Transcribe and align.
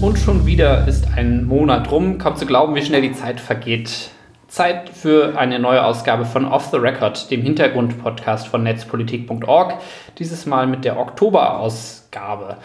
Und 0.00 0.18
schon 0.18 0.46
wieder 0.46 0.86
ist 0.86 1.08
ein 1.16 1.44
Monat 1.44 1.90
rum. 1.90 2.18
Kaum 2.18 2.36
zu 2.36 2.46
glauben, 2.46 2.76
wie 2.76 2.82
schnell 2.82 3.02
die 3.02 3.12
Zeit 3.12 3.40
vergeht. 3.40 4.10
Zeit 4.46 4.88
für 4.88 5.36
eine 5.36 5.58
neue 5.58 5.84
Ausgabe 5.84 6.24
von 6.24 6.44
Off 6.44 6.66
the 6.66 6.76
Record, 6.76 7.28
dem 7.32 7.42
Hintergrundpodcast 7.42 8.46
von 8.46 8.62
netzpolitik.org. 8.62 9.74
Dieses 10.18 10.46
Mal 10.46 10.68
mit 10.68 10.84
der 10.84 10.98
Oktoberausgabe. 10.98 12.56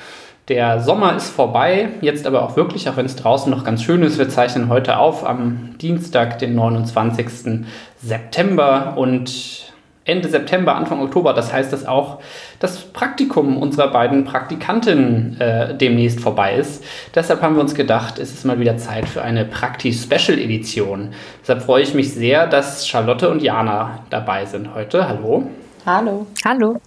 Der 0.49 0.81
Sommer 0.81 1.15
ist 1.15 1.29
vorbei, 1.29 1.89
jetzt 2.01 2.27
aber 2.27 2.43
auch 2.43 2.57
wirklich, 2.57 2.89
auch 2.89 2.97
wenn 2.97 3.05
es 3.05 3.15
draußen 3.15 3.49
noch 3.49 3.63
ganz 3.63 3.81
schön 3.81 4.03
ist. 4.03 4.17
Wir 4.17 4.27
zeichnen 4.27 4.67
heute 4.67 4.97
auf 4.97 5.25
am 5.25 5.75
Dienstag, 5.79 6.39
den 6.39 6.53
29. 6.55 7.65
September 8.01 8.95
und 8.97 9.71
Ende 10.05 10.27
September, 10.27 10.75
Anfang 10.75 11.01
Oktober. 11.01 11.33
Das 11.33 11.53
heißt, 11.53 11.71
dass 11.71 11.85
auch 11.85 12.19
das 12.59 12.77
Praktikum 12.91 13.57
unserer 13.57 13.87
beiden 13.87 14.25
Praktikantinnen 14.25 15.39
äh, 15.39 15.77
demnächst 15.77 16.19
vorbei 16.19 16.55
ist. 16.55 16.83
Deshalb 17.15 17.41
haben 17.41 17.55
wir 17.55 17.61
uns 17.61 17.73
gedacht, 17.73 18.19
es 18.19 18.33
ist 18.33 18.45
mal 18.45 18.59
wieder 18.59 18.77
Zeit 18.77 19.07
für 19.07 19.21
eine 19.21 19.45
Prakti-Special-Edition. 19.45 21.13
Deshalb 21.41 21.61
freue 21.61 21.83
ich 21.83 21.93
mich 21.93 22.13
sehr, 22.13 22.47
dass 22.47 22.85
Charlotte 22.85 23.29
und 23.29 23.41
Jana 23.41 23.99
dabei 24.09 24.45
sind 24.45 24.75
heute. 24.75 25.07
Hallo. 25.07 25.49
Hallo. 25.85 26.27
Hallo. 26.43 26.81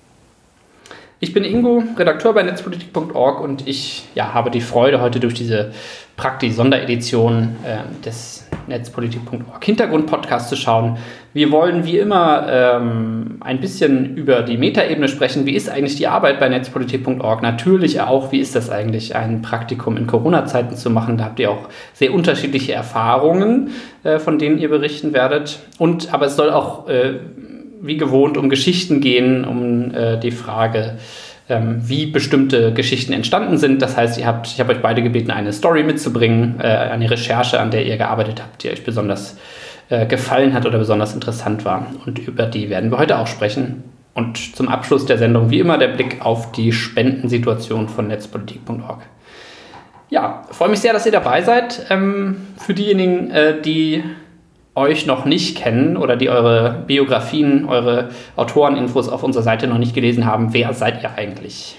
Ich 1.19 1.33
bin 1.33 1.45
Ingo, 1.45 1.83
Redakteur 1.97 2.34
bei 2.34 2.43
netzpolitik.org 2.43 3.41
und 3.41 3.66
ich 3.66 4.05
ja, 4.15 4.34
habe 4.34 4.51
die 4.51 4.61
Freude, 4.61 5.01
heute 5.01 5.19
durch 5.19 5.33
diese 5.33 5.73
Prakti-Sonderedition 6.19 7.57
äh, 7.65 8.05
des 8.05 8.47
Netzpolitik.org 8.66 9.65
Hintergrund-Podcast 9.65 10.51
zu 10.51 10.57
schauen. 10.57 10.98
Wir 11.33 11.51
wollen 11.52 11.84
wie 11.84 11.98
immer 11.98 12.47
ähm, 12.51 13.38
ein 13.41 13.60
bisschen 13.60 14.16
über 14.16 14.43
die 14.43 14.59
Metaebene 14.59 15.09
sprechen. 15.09 15.46
Wie 15.46 15.54
ist 15.54 15.68
eigentlich 15.68 15.96
die 15.96 16.07
Arbeit 16.07 16.41
bei 16.41 16.49
Netzpolitik.org? 16.49 17.43
Natürlich 17.43 18.01
auch, 18.01 18.32
wie 18.32 18.41
ist 18.41 18.54
das 18.54 18.69
eigentlich, 18.69 19.15
ein 19.15 19.43
Praktikum 19.43 19.96
in 19.96 20.07
Corona-Zeiten 20.07 20.76
zu 20.76 20.91
machen? 20.91 21.16
Da 21.16 21.24
habt 21.24 21.38
ihr 21.38 21.51
auch 21.51 21.69
sehr 21.95 22.13
unterschiedliche 22.13 22.73
Erfahrungen, 22.73 23.71
äh, 24.02 24.19
von 24.19 24.38
denen 24.38 24.59
ihr 24.59 24.69
berichten 24.69 25.13
werdet. 25.13 25.60
Und 25.79 26.13
aber 26.13 26.26
es 26.26 26.37
soll 26.37 26.51
auch 26.51 26.88
äh, 26.88 27.21
wie 27.80 27.96
gewohnt 27.96 28.37
um 28.37 28.49
Geschichten 28.49 29.01
gehen, 29.01 29.45
um 29.45 29.95
äh, 29.95 30.19
die 30.19 30.30
Frage, 30.30 30.99
ähm, 31.49 31.80
wie 31.82 32.07
bestimmte 32.07 32.73
Geschichten 32.73 33.13
entstanden 33.13 33.59
sind. 33.59 33.80
Das 33.82 33.96
heißt, 33.96 34.19
ihr 34.19 34.27
habt, 34.27 34.49
ich 34.49 34.60
habe 34.60 34.73
euch 34.73 34.82
beide 34.82 35.02
gebeten, 35.02 35.30
eine 35.30 35.52
Story 35.52 35.82
mitzubringen, 35.82 36.60
äh, 36.60 36.65
eine 36.65 37.10
Recherche, 37.10 37.60
an 37.60 37.71
der 37.71 37.87
ihr 37.87 37.97
gearbeitet 37.97 38.43
habt, 38.43 38.63
die 38.63 38.71
euch 38.71 38.85
besonders 38.85 39.37
äh, 39.88 40.07
gefallen 40.07 40.54
hat 40.54 40.66
oder 40.66 40.79
besonders 40.79 41.15
interessant 41.15 41.65
war. 41.65 41.87
Und 42.04 42.19
über 42.19 42.47
die 42.47 42.69
werden 42.71 42.91
wir 42.91 42.99
heute 42.99 43.19
auch 43.19 43.27
sprechen. 43.27 43.85
Und 44.15 44.57
zum 44.57 44.69
Abschluss 44.69 45.07
der 45.07 45.19
Sendung 45.19 45.51
wie 45.51 45.60
immer 45.60 45.79
der 45.79 45.88
Blick 45.88 46.24
auf 46.24 46.51
die 46.52 46.73
Spendensituation 46.73 47.88
von 47.88 48.09
netzpolitik.org. 48.09 49.02
Ja, 50.09 50.45
freue 50.51 50.71
mich 50.71 50.80
sehr, 50.80 50.93
dass 50.93 51.04
ihr 51.07 51.13
dabei 51.13 51.43
seid. 51.43 51.87
Ähm, 51.91 52.47
für 52.59 52.74
diejenigen, 52.74 53.30
äh, 53.30 53.60
die 53.60 54.02
euch 54.77 55.07
noch 55.07 55.24
nicht 55.24 55.57
kennen 55.57 55.96
oder 55.96 56.16
die 56.16 56.29
eure 56.29 56.85
Biografien, 56.87 57.65
eure 57.69 58.10
Autoreninfos 58.37 59.09
auf 59.09 59.23
unserer 59.23 59.43
Seite 59.43 59.66
noch 59.66 59.79
nicht 59.79 59.95
gelesen 59.95 60.27
haben, 60.27 60.52
wer 60.52 60.73
seid 60.74 61.02
ihr 61.02 61.15
eigentlich? 61.16 61.77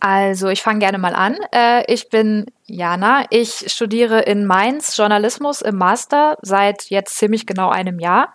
Also, 0.00 0.48
ich 0.48 0.62
fange 0.62 0.80
gerne 0.80 0.98
mal 0.98 1.14
an. 1.14 1.36
Äh, 1.54 1.84
ich 1.86 2.08
bin 2.08 2.46
Jana. 2.66 3.24
Ich 3.30 3.72
studiere 3.72 4.20
in 4.20 4.46
Mainz 4.46 4.96
Journalismus 4.96 5.62
im 5.62 5.76
Master 5.76 6.36
seit 6.42 6.90
jetzt 6.90 7.16
ziemlich 7.16 7.46
genau 7.46 7.70
einem 7.70 8.00
Jahr 8.00 8.34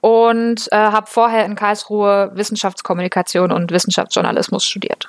und 0.00 0.66
äh, 0.72 0.76
habe 0.76 1.06
vorher 1.06 1.44
in 1.44 1.54
Karlsruhe 1.54 2.32
Wissenschaftskommunikation 2.34 3.52
und 3.52 3.70
Wissenschaftsjournalismus 3.70 4.64
studiert. 4.64 5.08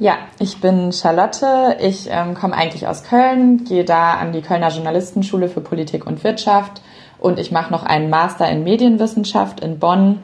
Ja, 0.00 0.16
ich 0.38 0.62
bin 0.62 0.92
Charlotte. 0.92 1.76
Ich 1.78 2.08
ähm, 2.10 2.32
komme 2.32 2.54
eigentlich 2.54 2.86
aus 2.86 3.04
Köln, 3.04 3.64
gehe 3.64 3.84
da 3.84 4.14
an 4.14 4.32
die 4.32 4.40
Kölner 4.40 4.70
Journalistenschule 4.70 5.50
für 5.50 5.60
Politik 5.60 6.06
und 6.06 6.24
Wirtschaft 6.24 6.80
und 7.18 7.38
ich 7.38 7.52
mache 7.52 7.70
noch 7.70 7.84
einen 7.84 8.08
Master 8.08 8.48
in 8.48 8.64
Medienwissenschaft 8.64 9.60
in 9.60 9.78
Bonn. 9.78 10.20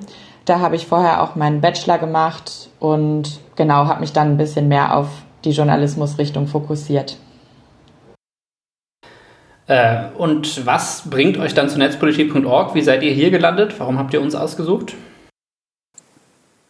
Da 0.46 0.60
habe 0.60 0.76
ich 0.76 0.86
vorher 0.86 1.22
auch 1.22 1.34
meinen 1.34 1.60
Bachelor 1.60 1.98
gemacht 1.98 2.70
und 2.80 3.38
genau 3.54 3.84
habe 3.86 4.00
mich 4.00 4.14
dann 4.14 4.30
ein 4.32 4.36
bisschen 4.38 4.66
mehr 4.66 4.96
auf 4.96 5.08
die 5.44 5.50
Journalismusrichtung 5.50 6.46
fokussiert. 6.46 7.18
Äh, 9.66 10.04
und 10.16 10.64
was 10.64 11.10
bringt 11.10 11.36
euch 11.36 11.52
dann 11.52 11.68
zu 11.68 11.78
netzpolitik.org? 11.78 12.74
Wie 12.74 12.80
seid 12.80 13.02
ihr 13.02 13.12
hier 13.12 13.30
gelandet? 13.30 13.78
Warum 13.78 13.98
habt 13.98 14.14
ihr 14.14 14.22
uns 14.22 14.34
ausgesucht? 14.34 14.94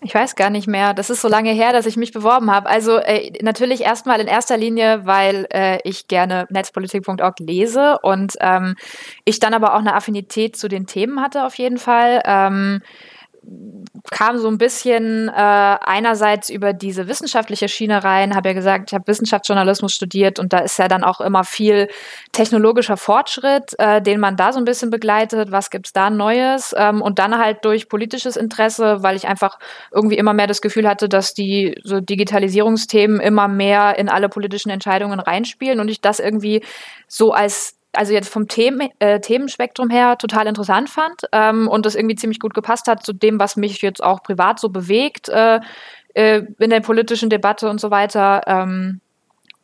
Ich 0.07 0.15
weiß 0.15 0.37
gar 0.37 0.51
nicht 0.51 0.69
mehr. 0.69 0.95
Das 0.95 1.11
ist 1.11 1.21
so 1.21 1.27
lange 1.27 1.51
her, 1.51 1.73
dass 1.73 1.85
ich 1.85 1.97
mich 1.97 2.13
beworben 2.13 2.49
habe. 2.53 2.69
Also 2.69 2.99
äh, 2.99 3.33
natürlich 3.43 3.81
erstmal 3.81 4.21
in 4.21 4.29
erster 4.29 4.57
Linie, 4.57 5.05
weil 5.05 5.49
äh, 5.53 5.81
ich 5.83 6.07
gerne 6.07 6.47
netzpolitik.org 6.49 7.41
lese 7.41 7.99
und 8.03 8.35
ähm, 8.39 8.77
ich 9.25 9.41
dann 9.41 9.53
aber 9.53 9.75
auch 9.75 9.81
eine 9.81 9.95
Affinität 9.95 10.57
zu 10.57 10.69
den 10.69 10.87
Themen 10.87 11.21
hatte 11.21 11.45
auf 11.45 11.57
jeden 11.57 11.79
Fall. 11.79 12.23
Ähm, 12.25 12.83
kam 14.11 14.39
so 14.39 14.49
ein 14.49 14.59
bisschen 14.59 15.29
äh, 15.29 15.33
einerseits 15.33 16.51
über 16.51 16.73
diese 16.73 17.09
wissenschaftliche 17.09 17.69
Schiene 17.69 18.05
rein, 18.05 18.35
habe 18.35 18.49
ja 18.49 18.55
gesagt, 18.55 18.91
ich 18.91 18.95
habe 18.95 19.07
Wissenschaftsjournalismus 19.07 19.93
studiert 19.93 20.39
und 20.39 20.53
da 20.53 20.59
ist 20.59 20.79
ja 20.79 20.89
dann 20.89 21.05
auch 21.05 21.21
immer 21.21 21.45
viel 21.45 21.89
technologischer 22.33 22.97
Fortschritt, 22.97 23.75
äh, 23.79 24.01
den 24.01 24.21
man 24.21 24.37
da 24.37 24.53
so 24.53 24.59
ein 24.59 24.65
bisschen 24.65 24.91
begleitet. 24.91 25.51
Was 25.53 25.71
gibt's 25.71 25.93
da 25.93 26.11
Neues? 26.11 26.75
Ähm, 26.77 27.03
und 27.03 27.19
dann 27.19 27.39
halt 27.39 27.65
durch 27.65 27.89
politisches 27.89 28.37
Interesse, 28.37 29.03
weil 29.03 29.17
ich 29.17 29.27
einfach 29.27 29.59
irgendwie 29.93 30.19
immer 30.19 30.35
mehr 30.35 30.47
das 30.47 30.63
Gefühl 30.63 30.89
hatte, 30.89 31.09
dass 31.09 31.35
die 31.35 31.79
so 31.83 32.01
Digitalisierungsthemen 32.01 33.21
immer 33.21 33.49
mehr 33.49 33.99
in 33.99 34.09
alle 34.09 34.29
politischen 34.29 34.71
Entscheidungen 34.71 35.21
reinspielen 35.21 35.81
und 35.81 35.89
ich 35.89 36.01
das 36.01 36.21
irgendwie 36.21 36.63
so 37.09 37.33
als 37.33 37.76
also 37.97 38.13
jetzt 38.13 38.29
vom 38.29 38.49
Themen, 38.49 38.91
äh, 38.99 39.21
Themenspektrum 39.21 39.91
her 39.91 40.19
total 40.19 40.47
interessant 40.47 40.91
fand 40.91 41.23
ähm, 41.33 41.69
und 41.69 41.87
das 41.87 41.95
irgendwie 41.95 42.17
ziemlich 42.17 42.41
gut 42.41 42.55
gepasst 42.55 42.89
hat 42.89 43.05
zu 43.05 43.13
dem, 43.13 43.41
was 43.41 43.57
mich 43.57 43.83
jetzt 43.83 44.03
auch 44.03 44.23
privat 44.23 44.59
so 44.59 44.69
bewegt 44.69 45.29
äh, 45.29 45.61
äh, 46.15 46.43
in 46.59 46.71
der 46.71 46.81
politischen 46.81 47.31
Debatte 47.31 47.69
und 47.69 47.81
so 47.81 47.91
weiter. 47.91 48.43
Ähm, 48.47 49.01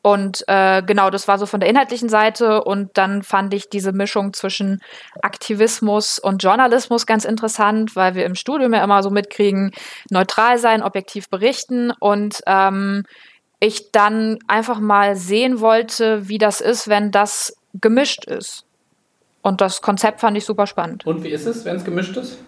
und 0.03 0.43
äh, 0.49 0.83
genau, 0.83 1.11
das 1.11 1.29
war 1.29 1.39
so 1.39 1.47
von 1.47 1.61
der 1.61 1.71
inhaltlichen 1.71 2.09
Seite. 2.09 2.65
Und 2.65 2.91
dann 2.99 3.23
fand 3.23 3.55
ich 3.55 3.71
diese 3.71 3.93
Mischung 3.93 4.33
zwischen 4.33 4.81
Aktivismus 5.23 6.19
und 6.19 6.43
Journalismus 6.43 7.07
ganz 7.07 7.25
interessant, 7.25 7.95
weil 7.95 8.17
wir 8.17 8.27
im 8.27 8.35
Studium 8.35 8.75
ja 8.75 8.83
immer 8.83 9.03
so 9.03 9.11
mitkriegen, 9.11 9.71
neutral 10.11 10.59
sein, 10.59 10.83
objektiv 10.83 11.31
berichten. 11.31 11.93
Und 12.01 12.41
ähm, 12.47 13.05
ich 13.61 13.93
dann 13.93 14.41
einfach 14.49 14.81
mal 14.81 15.15
sehen 15.15 15.61
wollte, 15.61 16.29
wie 16.29 16.39
das 16.39 16.61
ist, 16.61 16.89
wenn 16.89 17.13
das 17.13 17.57
gemischt 17.75 18.25
ist. 18.25 18.65
Und 19.43 19.61
das 19.61 19.83
Konzept 19.83 20.21
fand 20.21 20.37
ich 20.37 20.45
super 20.45 20.67
spannend. 20.67 21.05
Und 21.07 21.25
wie 21.25 21.31
ist 21.31 21.47
es, 21.47 21.65
wenn 21.65 21.77
es 21.77 21.85
gemischt 21.85 22.17
ist? 22.17 22.39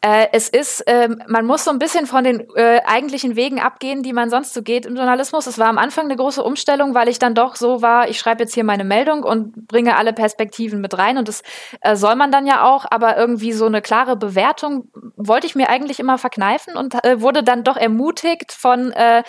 Äh, 0.00 0.28
es 0.32 0.48
ist, 0.48 0.80
äh, 0.82 1.08
man 1.28 1.46
muss 1.46 1.64
so 1.64 1.70
ein 1.70 1.78
bisschen 1.78 2.06
von 2.06 2.24
den 2.24 2.46
äh, 2.56 2.80
eigentlichen 2.84 3.36
Wegen 3.36 3.60
abgehen, 3.60 4.02
die 4.02 4.12
man 4.12 4.30
sonst 4.30 4.52
so 4.52 4.62
geht 4.62 4.86
im 4.86 4.96
Journalismus. 4.96 5.46
Es 5.46 5.58
war 5.58 5.68
am 5.68 5.78
Anfang 5.78 6.04
eine 6.04 6.16
große 6.16 6.42
Umstellung, 6.42 6.94
weil 6.94 7.08
ich 7.08 7.18
dann 7.18 7.34
doch 7.34 7.56
so 7.56 7.82
war, 7.82 8.08
ich 8.08 8.18
schreibe 8.18 8.42
jetzt 8.42 8.54
hier 8.54 8.64
meine 8.64 8.84
Meldung 8.84 9.22
und 9.22 9.66
bringe 9.66 9.96
alle 9.96 10.12
Perspektiven 10.12 10.80
mit 10.80 10.96
rein 10.98 11.18
und 11.18 11.28
das 11.28 11.42
äh, 11.80 11.96
soll 11.96 12.16
man 12.16 12.30
dann 12.30 12.46
ja 12.46 12.64
auch, 12.64 12.84
aber 12.90 13.16
irgendwie 13.16 13.52
so 13.52 13.66
eine 13.66 13.80
klare 13.80 14.16
Bewertung 14.16 14.88
wollte 15.16 15.46
ich 15.46 15.54
mir 15.54 15.68
eigentlich 15.68 16.00
immer 16.00 16.18
verkneifen 16.18 16.76
und 16.76 17.02
äh, 17.04 17.20
wurde 17.20 17.42
dann 17.42 17.64
doch 17.64 17.76
ermutigt 17.76 18.52
von 18.52 18.92
äh, 18.92 19.22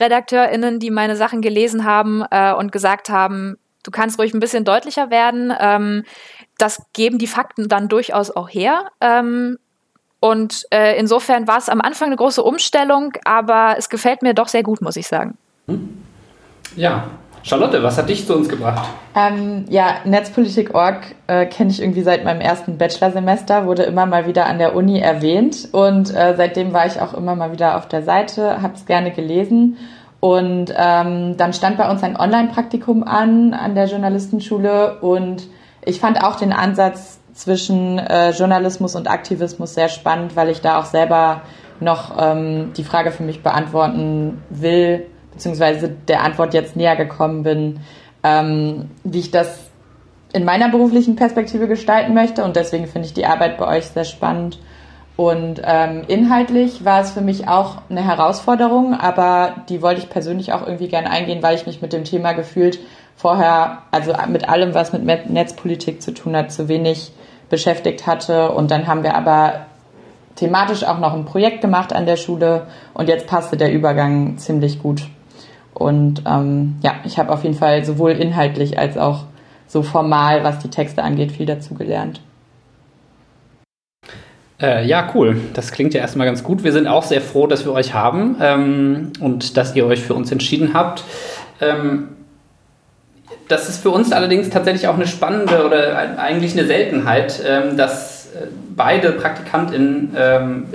RedakteurInnen, 0.00 0.78
die 0.78 0.90
meine 0.90 1.16
Sachen 1.16 1.40
gelesen 1.40 1.84
haben 1.84 2.22
und 2.22 2.72
gesagt 2.72 3.08
haben, 3.08 3.56
du 3.82 3.90
kannst 3.90 4.18
ruhig 4.18 4.34
ein 4.34 4.40
bisschen 4.40 4.64
deutlicher 4.64 5.10
werden. 5.10 5.52
Ähm, 5.58 6.04
das 6.58 6.82
geben 6.92 7.18
die 7.18 7.26
Fakten 7.26 7.68
dann 7.68 7.88
durchaus 7.88 8.30
auch 8.30 8.48
her. 8.48 8.90
Ähm, 9.00 9.58
und 10.20 10.66
äh, 10.70 10.98
insofern 10.98 11.48
war 11.48 11.58
es 11.58 11.68
am 11.68 11.80
Anfang 11.80 12.08
eine 12.08 12.16
große 12.16 12.42
Umstellung, 12.42 13.12
aber 13.24 13.76
es 13.78 13.88
gefällt 13.88 14.22
mir 14.22 14.34
doch 14.34 14.48
sehr 14.48 14.62
gut, 14.62 14.82
muss 14.82 14.96
ich 14.96 15.06
sagen. 15.06 15.38
Hm. 15.66 16.02
Ja, 16.76 17.10
Charlotte, 17.42 17.82
was 17.82 17.96
hat 17.96 18.10
dich 18.10 18.26
zu 18.26 18.36
uns 18.36 18.48
gebracht? 18.48 18.86
Ähm, 19.14 19.64
ja, 19.70 20.00
Netzpolitik.org 20.04 21.14
äh, 21.26 21.46
kenne 21.46 21.70
ich 21.70 21.80
irgendwie 21.80 22.02
seit 22.02 22.22
meinem 22.24 22.42
ersten 22.42 22.76
Bachelorsemester, 22.76 23.66
wurde 23.66 23.84
immer 23.84 24.04
mal 24.04 24.26
wieder 24.26 24.46
an 24.46 24.58
der 24.58 24.76
Uni 24.76 25.00
erwähnt 25.00 25.68
und 25.72 26.14
äh, 26.14 26.34
seitdem 26.36 26.74
war 26.74 26.86
ich 26.86 27.00
auch 27.00 27.14
immer 27.14 27.34
mal 27.34 27.50
wieder 27.50 27.76
auf 27.76 27.88
der 27.88 28.02
Seite, 28.02 28.60
habe 28.60 28.74
es 28.74 28.84
gerne 28.84 29.10
gelesen 29.10 29.78
und 30.20 30.72
ähm, 30.76 31.36
dann 31.38 31.52
stand 31.54 31.78
bei 31.78 31.90
uns 31.90 32.02
ein 32.02 32.16
Online-Praktikum 32.16 33.02
an 33.02 33.54
an 33.54 33.74
der 33.74 33.86
Journalistenschule 33.86 34.98
und 35.00 35.48
ich 35.84 35.98
fand 35.98 36.22
auch 36.22 36.36
den 36.36 36.52
Ansatz 36.52 37.20
zwischen 37.32 37.98
äh, 37.98 38.30
Journalismus 38.30 38.94
und 38.96 39.08
Aktivismus 39.08 39.74
sehr 39.74 39.88
spannend, 39.88 40.36
weil 40.36 40.50
ich 40.50 40.60
da 40.60 40.78
auch 40.78 40.84
selber 40.84 41.42
noch 41.80 42.16
ähm, 42.20 42.72
die 42.76 42.84
Frage 42.84 43.10
für 43.10 43.22
mich 43.22 43.42
beantworten 43.42 44.42
will, 44.50 45.06
beziehungsweise 45.32 45.88
der 45.88 46.22
Antwort 46.22 46.52
jetzt 46.52 46.76
näher 46.76 46.96
gekommen 46.96 47.42
bin, 47.42 47.80
ähm, 48.22 48.90
wie 49.04 49.20
ich 49.20 49.30
das 49.30 49.70
in 50.34 50.44
meiner 50.44 50.68
beruflichen 50.68 51.16
Perspektive 51.16 51.66
gestalten 51.66 52.12
möchte. 52.12 52.44
Und 52.44 52.56
deswegen 52.56 52.86
finde 52.86 53.08
ich 53.08 53.14
die 53.14 53.26
Arbeit 53.26 53.56
bei 53.56 53.66
euch 53.78 53.86
sehr 53.86 54.04
spannend. 54.04 54.58
Und 55.20 55.60
ähm, 55.66 56.04
inhaltlich 56.08 56.86
war 56.86 57.02
es 57.02 57.10
für 57.10 57.20
mich 57.20 57.46
auch 57.46 57.82
eine 57.90 58.02
Herausforderung, 58.02 58.94
aber 58.94 59.52
die 59.68 59.82
wollte 59.82 60.00
ich 60.00 60.08
persönlich 60.08 60.54
auch 60.54 60.66
irgendwie 60.66 60.88
gerne 60.88 61.10
eingehen, 61.10 61.42
weil 61.42 61.56
ich 61.56 61.66
mich 61.66 61.82
mit 61.82 61.92
dem 61.92 62.04
Thema 62.04 62.32
gefühlt 62.32 62.78
vorher, 63.16 63.80
also 63.90 64.14
mit 64.28 64.48
allem, 64.48 64.72
was 64.72 64.94
mit 64.94 65.28
Netzpolitik 65.28 66.00
zu 66.00 66.14
tun 66.14 66.34
hat, 66.34 66.50
zu 66.50 66.68
wenig 66.68 67.12
beschäftigt 67.50 68.06
hatte. 68.06 68.52
Und 68.52 68.70
dann 68.70 68.86
haben 68.86 69.02
wir 69.02 69.14
aber 69.14 69.66
thematisch 70.36 70.84
auch 70.84 70.98
noch 70.98 71.12
ein 71.12 71.26
Projekt 71.26 71.60
gemacht 71.60 71.92
an 71.92 72.06
der 72.06 72.16
Schule 72.16 72.68
und 72.94 73.10
jetzt 73.10 73.26
passte 73.26 73.58
der 73.58 73.74
Übergang 73.74 74.38
ziemlich 74.38 74.78
gut. 74.78 75.06
Und 75.74 76.22
ähm, 76.26 76.78
ja, 76.80 76.94
ich 77.04 77.18
habe 77.18 77.30
auf 77.30 77.44
jeden 77.44 77.56
Fall 77.56 77.84
sowohl 77.84 78.12
inhaltlich 78.12 78.78
als 78.78 78.96
auch 78.96 79.24
so 79.66 79.82
formal, 79.82 80.44
was 80.44 80.60
die 80.60 80.70
Texte 80.70 81.02
angeht, 81.02 81.30
viel 81.30 81.44
dazu 81.44 81.74
gelernt. 81.74 82.22
Äh, 84.60 84.86
ja, 84.86 85.10
cool. 85.14 85.40
Das 85.54 85.72
klingt 85.72 85.94
ja 85.94 86.00
erstmal 86.00 86.26
ganz 86.26 86.42
gut. 86.42 86.64
Wir 86.64 86.72
sind 86.72 86.86
auch 86.86 87.02
sehr 87.02 87.20
froh, 87.20 87.46
dass 87.46 87.64
wir 87.64 87.72
euch 87.72 87.94
haben 87.94 88.36
ähm, 88.40 89.12
und 89.20 89.56
dass 89.56 89.74
ihr 89.74 89.86
euch 89.86 90.00
für 90.00 90.14
uns 90.14 90.30
entschieden 90.30 90.74
habt. 90.74 91.02
Ähm, 91.60 92.08
das 93.48 93.68
ist 93.68 93.82
für 93.82 93.90
uns 93.90 94.12
allerdings 94.12 94.50
tatsächlich 94.50 94.86
auch 94.86 94.94
eine 94.94 95.06
spannende 95.06 95.64
oder 95.66 96.18
eigentlich 96.18 96.52
eine 96.52 96.66
Seltenheit, 96.66 97.42
ähm, 97.44 97.76
dass 97.76 98.26
äh, 98.34 98.46
beide 98.76 99.12
PraktikantInnen 99.12 100.14
ähm, 100.16 100.66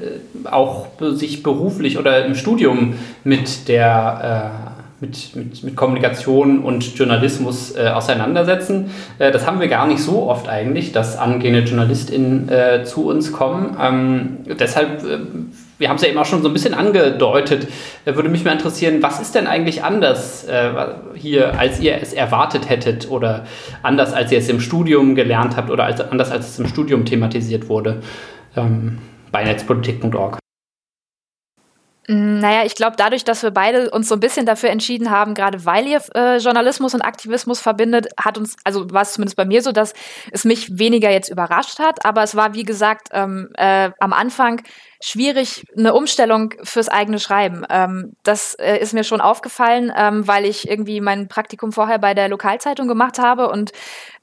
auch 0.46 0.88
sich 1.00 1.42
beruflich 1.42 1.98
oder 1.98 2.26
im 2.26 2.36
Studium 2.36 2.96
mit 3.24 3.68
der 3.68 4.72
äh, 4.75 4.75
mit, 5.02 5.36
mit, 5.36 5.64
mit 5.64 5.76
Kommunikation 5.76 6.60
und 6.60 6.98
Journalismus 6.98 7.76
äh, 7.76 7.90
auseinandersetzen. 7.90 8.92
Äh, 9.20 9.32
das 9.32 9.46
haben 9.46 9.60
wir 9.60 9.68
gar 9.68 9.88
nicht 9.88 10.02
so 10.02 10.30
oft 10.30 10.48
eigentlich, 10.48 10.94
dass 10.94 11.18
angehende 11.18 11.62
JournalistInnen 11.62 12.50
äh, 12.50 12.84
zu 12.86 13.08
uns 13.08 13.34
kommen. 13.34 13.76
Ähm, 13.82 14.38
deshalb, 14.58 15.04
äh, 15.04 15.18
wir 15.78 15.90
haben 15.90 15.98
es 15.98 16.02
ja 16.02 16.08
eben 16.08 16.18
auch 16.18 16.26
schon 16.26 16.42
so 16.42 16.48
ein 16.48 16.54
bisschen 16.54 16.74
angedeutet, 16.74 17.68
äh, 18.06 18.16
würde 18.16 18.30
mich 18.30 18.46
mal 18.46 18.54
interessieren, 18.54 19.04
was 19.04 19.20
ist 19.20 19.36
denn 19.36 19.48
eigentlich 19.48 19.84
anders 19.84 20.46
äh, 20.46 20.72
hier, 21.14 21.60
als 21.60 21.82
ihr 21.82 21.98
es 22.02 22.14
erwartet 22.14 22.70
hättet 22.70 23.12
oder 23.12 23.46
anders, 23.84 24.14
als 24.14 24.32
ihr 24.32 24.38
es 24.38 24.48
im 24.48 24.62
Studium 24.62 25.16
gelernt 25.16 25.58
habt 25.58 25.70
oder 25.70 25.84
als, 25.84 26.00
anders, 26.00 26.32
als 26.32 26.50
es 26.50 26.60
im 26.60 26.68
Studium 26.68 27.04
thematisiert 27.04 27.68
wurde 27.68 28.02
ähm, 28.56 29.00
bei 29.32 29.44
netzpolitik.org? 29.44 30.45
Mm, 32.08 32.40
naja, 32.40 32.66
ich 32.66 32.76
glaube, 32.76 32.96
dadurch, 32.98 33.24
dass 33.24 33.42
wir 33.42 33.52
beide 33.52 33.90
uns 33.90 34.08
so 34.08 34.16
ein 34.16 34.20
bisschen 34.20 34.46
dafür 34.46 34.70
entschieden 34.70 35.10
haben, 35.10 35.34
gerade 35.34 35.66
weil 35.66 35.88
ihr 35.88 36.02
äh, 36.14 36.38
Journalismus 36.38 36.94
und 36.94 37.02
Aktivismus 37.02 37.60
verbindet, 37.60 38.08
hat 38.20 38.38
uns, 38.38 38.56
also 38.64 38.92
war 38.92 39.02
es 39.02 39.14
zumindest 39.14 39.38
bei 39.38 39.46
mir 39.46 39.62
so, 39.62 39.72
dass 39.72 39.94
es 40.32 40.46
mich 40.46 40.78
weniger 40.78 41.10
jetzt 41.10 41.30
überrascht 41.30 41.80
hat, 41.80 42.06
aber 42.06 42.22
es 42.24 42.36
war, 42.36 42.54
wie 42.54 42.64
gesagt, 42.64 43.10
ähm, 43.12 43.50
äh, 43.56 43.90
am 44.00 44.14
Anfang 44.14 44.62
schwierig, 45.02 45.66
eine 45.78 45.94
Umstellung 45.94 46.54
fürs 46.64 46.90
eigene 46.90 47.20
Schreiben. 47.20 47.66
Ähm, 47.70 48.14
das 48.24 48.54
äh, 48.56 48.78
ist 48.78 48.94
mir 48.94 49.04
schon 49.04 49.22
aufgefallen, 49.22 49.92
ähm, 49.96 50.28
weil 50.28 50.46
ich 50.46 50.70
irgendwie 50.70 51.02
mein 51.02 51.28
Praktikum 51.28 51.72
vorher 51.72 51.98
bei 52.00 52.14
der 52.14 52.30
Lokalzeitung 52.30 52.88
gemacht 52.88 53.18
habe 53.18 53.50
und 53.50 53.72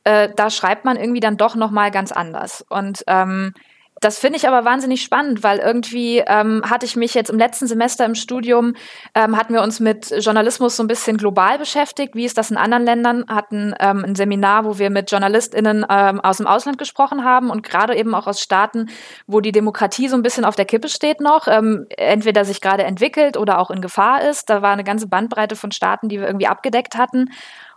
äh, 0.04 0.28
da 0.36 0.50
schreibt 0.50 0.84
man 0.84 0.96
irgendwie 0.96 1.20
dann 1.20 1.36
doch 1.36 1.56
nochmal 1.56 1.90
ganz 1.90 2.12
anders. 2.12 2.64
Und 2.68 3.02
ähm, 3.06 3.54
das 4.02 4.18
finde 4.18 4.36
ich 4.36 4.48
aber 4.48 4.64
wahnsinnig 4.64 5.02
spannend, 5.02 5.42
weil 5.42 5.58
irgendwie 5.58 6.18
ähm, 6.26 6.62
hatte 6.68 6.84
ich 6.84 6.96
mich 6.96 7.14
jetzt 7.14 7.30
im 7.30 7.38
letzten 7.38 7.66
Semester 7.66 8.04
im 8.04 8.14
Studium, 8.14 8.74
ähm, 9.14 9.36
hatten 9.36 9.54
wir 9.54 9.62
uns 9.62 9.78
mit 9.78 10.10
Journalismus 10.18 10.76
so 10.76 10.82
ein 10.82 10.88
bisschen 10.88 11.16
global 11.16 11.58
beschäftigt. 11.58 12.16
Wie 12.16 12.24
ist 12.24 12.36
das 12.36 12.50
in 12.50 12.56
anderen 12.56 12.84
Ländern? 12.84 13.24
Hatten 13.28 13.74
ähm, 13.78 14.04
ein 14.04 14.14
Seminar, 14.16 14.64
wo 14.64 14.78
wir 14.78 14.90
mit 14.90 15.10
JournalistInnen 15.10 15.86
ähm, 15.88 16.20
aus 16.20 16.38
dem 16.38 16.48
Ausland 16.48 16.78
gesprochen 16.78 17.24
haben 17.24 17.48
und 17.48 17.62
gerade 17.62 17.94
eben 17.96 18.14
auch 18.14 18.26
aus 18.26 18.40
Staaten, 18.40 18.90
wo 19.28 19.40
die 19.40 19.52
Demokratie 19.52 20.08
so 20.08 20.16
ein 20.16 20.22
bisschen 20.22 20.44
auf 20.44 20.56
der 20.56 20.64
Kippe 20.64 20.88
steht 20.88 21.20
noch, 21.20 21.46
ähm, 21.46 21.86
entweder 21.96 22.44
sich 22.44 22.60
gerade 22.60 22.82
entwickelt 22.82 23.36
oder 23.36 23.60
auch 23.60 23.70
in 23.70 23.80
Gefahr 23.80 24.28
ist. 24.28 24.50
Da 24.50 24.62
war 24.62 24.72
eine 24.72 24.84
ganze 24.84 25.06
Bandbreite 25.06 25.54
von 25.54 25.70
Staaten, 25.70 26.08
die 26.08 26.18
wir 26.18 26.26
irgendwie 26.26 26.48
abgedeckt 26.48 26.96
hatten. 26.96 27.30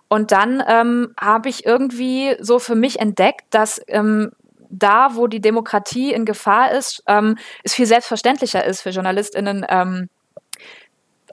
Und 0.08 0.32
dann 0.32 0.64
ähm, 0.68 1.14
habe 1.20 1.50
ich 1.50 1.66
irgendwie 1.66 2.36
so 2.40 2.60
für 2.60 2.76
mich 2.76 3.00
entdeckt, 3.00 3.46
dass 3.52 3.82
ähm, 3.88 4.32
da, 4.70 5.16
wo 5.16 5.28
die 5.28 5.42
Demokratie 5.42 6.14
in 6.14 6.26
Gefahr 6.26 6.72
ist, 6.72 7.04
ähm, 7.08 7.38
es 7.64 7.74
viel 7.74 7.86
selbstverständlicher 7.86 8.64
ist 8.64 8.82
für 8.82 8.90
JournalistInnen, 8.90 9.66
ähm, 9.70 10.10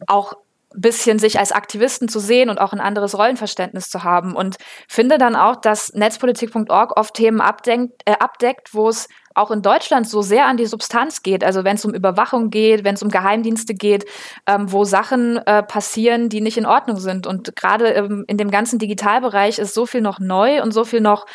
auch 0.07 0.35
ein 0.75 0.81
bisschen 0.81 1.19
sich 1.19 1.39
als 1.39 1.53
Aktivisten 1.53 2.09
zu 2.09 2.19
sehen 2.19 2.49
und 2.49 2.59
auch 2.59 2.73
ein 2.73 2.81
anderes 2.81 3.17
Rollenverständnis 3.17 3.89
zu 3.91 4.05
haben. 4.05 4.35
Und 4.35 4.57
finde 4.89 5.19
dann 5.19 5.37
auch, 5.37 5.57
dass 5.57 5.93
netzpolitik.org 5.93 6.97
oft 6.97 7.15
Themen 7.15 7.41
abdenkt, 7.41 8.03
äh, 8.05 8.13
abdeckt, 8.19 8.75
wo 8.75 8.89
es 8.89 9.09
auch 9.35 9.51
in 9.51 9.63
Deutschland 9.63 10.09
so 10.09 10.21
sehr 10.23 10.47
an 10.47 10.57
die 10.57 10.67
Substanz 10.67 11.23
geht, 11.23 11.43
also 11.43 11.65
wenn 11.65 11.77
es 11.77 11.85
um 11.85 11.95
Überwachung 11.95 12.51
geht, 12.51 12.85
wenn 12.85 12.95
es 12.95 13.03
um 13.03 13.09
Geheimdienste 13.09 13.75
geht, 13.75 14.05
ähm, 14.47 14.71
wo 14.71 14.85
Sachen 14.85 15.39
äh, 15.39 15.63
passieren, 15.63 16.29
die 16.29 16.41
nicht 16.41 16.59
in 16.59 16.67
Ordnung 16.67 16.99
sind. 16.99 17.27
Und 17.27 17.57
gerade 17.57 17.89
ähm, 17.89 18.25
in 18.29 18.37
dem 18.37 18.51
ganzen 18.51 18.79
Digitalbereich 18.79 19.59
ist 19.59 19.75
so 19.75 19.87
viel 19.87 20.03
noch 20.03 20.19
neu 20.19 20.63
und 20.63 20.73
so 20.73 20.85
viel 20.85 21.01
noch 21.01 21.27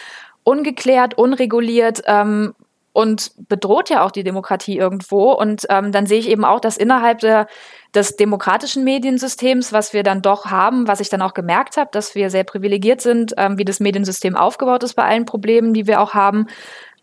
ungeklärt, 0.48 1.18
unreguliert 1.18 2.04
ähm, 2.06 2.54
und 2.94 3.32
bedroht 3.50 3.90
ja 3.90 4.04
auch 4.04 4.12
die 4.12 4.24
Demokratie 4.24 4.78
irgendwo. 4.78 5.34
Und 5.34 5.68
ähm, 5.70 5.92
dann 5.92 6.06
sehe 6.06 6.20
ich 6.20 6.30
eben 6.30 6.46
auch, 6.46 6.62
dass 6.62 6.78
innerhalb 6.78 7.20
der, 7.20 7.48
des 7.94 8.16
demokratischen 8.16 8.86
Mediensystems, 8.86 9.74
was 9.74 9.92
wir 9.92 10.04
dann 10.04 10.22
doch 10.22 10.46
haben, 10.46 10.88
was 10.88 11.02
ich 11.02 11.10
dann 11.10 11.22
auch 11.22 11.34
gemerkt 11.34 11.76
habe, 11.76 11.90
dass 11.92 12.16
wir 12.16 12.30
sehr 12.30 12.46
privilegiert 12.46 13.02
sind, 13.02 13.34
ähm, 13.36 13.58
wie 13.58 13.66
das 13.66 13.82
Mediensystem 13.82 14.38
aufgebaut 14.38 14.84
ist 14.84 14.94
bei 14.94 15.04
allen 15.04 15.26
Problemen, 15.26 15.74
die 15.74 15.86
wir 15.86 16.00
auch 16.00 16.14
haben, 16.14 16.48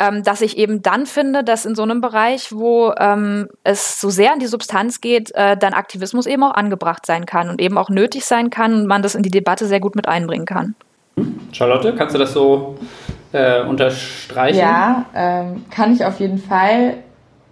ähm, 0.01 0.23
dass 0.23 0.41
ich 0.41 0.57
eben 0.57 0.81
dann 0.81 1.05
finde, 1.05 1.45
dass 1.45 1.67
in 1.67 1.75
so 1.75 1.83
einem 1.83 2.01
Bereich, 2.01 2.51
wo 2.51 2.95
ähm, 2.99 3.49
es 3.63 4.01
so 4.01 4.09
sehr 4.09 4.33
an 4.33 4.39
die 4.39 4.47
Substanz 4.47 5.03
geht, 5.03 5.33
äh, 5.35 5.55
dann 5.57 5.75
Aktivismus 5.75 6.27
eben 6.27 6.43
auch 6.45 6.55
angebracht 6.55 7.05
sein 7.05 7.27
kann 7.27 7.51
und 7.51 7.61
eben 7.61 7.77
auch 7.77 7.91
nötig 7.91 8.25
sein 8.25 8.49
kann 8.49 8.73
und 8.73 8.87
man 8.87 9.03
das 9.03 9.15
in 9.15 9.23
die 9.23 9.31
Debatte 9.31 9.67
sehr 9.67 9.81
gut 9.81 9.97
mit 9.97 10.09
einbringen 10.09 10.47
kann. 10.47 10.75
Charlotte, 11.53 11.95
kannst 11.95 12.15
du 12.15 12.19
das 12.19 12.33
so 12.33 12.77
äh, 13.35 13.63
unterstreichen? 13.63 14.59
Ja, 14.59 15.07
ähm, 15.15 15.65
kann 15.71 15.93
ich 15.93 16.05
auf 16.05 16.21
jeden 16.21 16.39
Fall. 16.39 16.95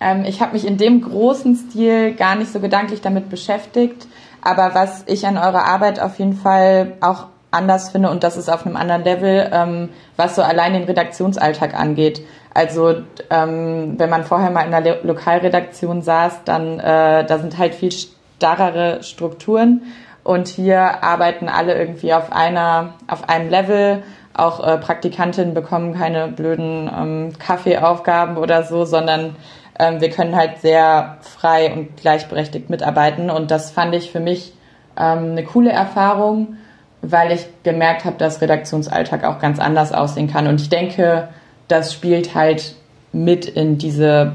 Ähm, 0.01 0.25
ich 0.25 0.41
habe 0.41 0.53
mich 0.53 0.67
in 0.67 0.79
dem 0.79 1.03
großen 1.03 1.57
Stil 1.57 2.15
gar 2.15 2.37
nicht 2.37 2.53
so 2.53 2.61
gedanklich 2.61 3.01
damit 3.01 3.29
beschäftigt. 3.29 4.07
Aber 4.41 4.75
was 4.75 5.05
ich 5.07 5.27
an 5.27 5.37
eurer 5.37 5.65
Arbeit 5.65 6.01
auf 6.01 6.19
jeden 6.19 6.35
Fall 6.35 6.95
auch 7.01 7.27
anders 7.51 7.91
finde, 7.91 8.11
und 8.11 8.25
das 8.25 8.37
ist 8.37 8.49
auf 8.49 8.65
einem 8.65 8.77
anderen 8.77 9.05
Level, 9.05 9.51
ähm, 9.53 9.89
was 10.17 10.37
so 10.37 10.43
allein 10.43 10.73
den 10.73 10.85
Redaktionsalltag 10.85 11.79
angeht. 11.79 12.23
Also 12.55 13.03
ähm, 13.31 13.95
wenn 13.99 14.11
man 14.11 14.25
vorher 14.25 14.51
mal 14.51 14.63
in 14.63 14.71
der 14.71 15.03
Lokalredaktion 15.03 16.03
saß, 16.03 16.45
dann 16.45 16.79
äh, 16.79 17.25
da 17.25 17.39
sind 17.39 17.59
halt 17.59 17.75
viel 17.75 17.93
starrere 17.93 19.03
Strukturen 19.03 19.83
und 20.25 20.49
hier 20.49 21.03
arbeiten 21.03 21.49
alle 21.49 21.75
irgendwie 21.77 22.15
auf 22.15 22.33
einer, 22.33 22.95
auf 23.09 23.29
einem 23.29 23.51
Level 23.51 24.03
auch 24.35 24.67
äh, 24.67 24.79
Praktikantinnen 24.79 25.55
bekommen 25.55 25.95
keine 25.95 26.29
blöden 26.29 26.91
ähm, 26.95 27.33
Kaffeeaufgaben 27.39 28.37
oder 28.37 28.63
so, 28.63 28.85
sondern 28.85 29.37
ähm, 29.79 30.01
wir 30.01 30.11
können 30.11 30.37
halt 30.37 30.59
sehr 30.59 31.19
frei 31.21 31.73
und 31.73 31.97
gleichberechtigt 31.97 32.71
mitarbeiten. 32.71 33.31
Und 33.31 33.51
das 33.51 33.71
fand 33.71 33.95
ich 33.95 34.11
für 34.11 34.21
mich 34.21 34.53
ähm, 34.97 35.33
eine 35.33 35.45
coole 35.45 35.71
Erfahrung, 35.71 36.57
weil 37.03 37.33
ich 37.33 37.47
gemerkt 37.63 38.05
habe, 38.05 38.17
dass 38.17 38.41
Redaktionsalltag 38.41 39.25
auch 39.25 39.39
ganz 39.39 39.59
anders 39.59 39.93
aussehen 39.93 40.29
kann. 40.29 40.47
Und 40.47 40.61
ich 40.61 40.69
denke, 40.69 41.29
das 41.69 41.93
spielt 41.93 42.35
halt 42.35 42.75
mit 43.13 43.47
in 43.47 43.77
diese, 43.79 44.33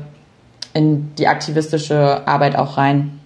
in 0.73 1.15
die 1.15 1.27
aktivistische 1.27 2.27
Arbeit 2.27 2.55
auch 2.55 2.77
rein. 2.77 3.19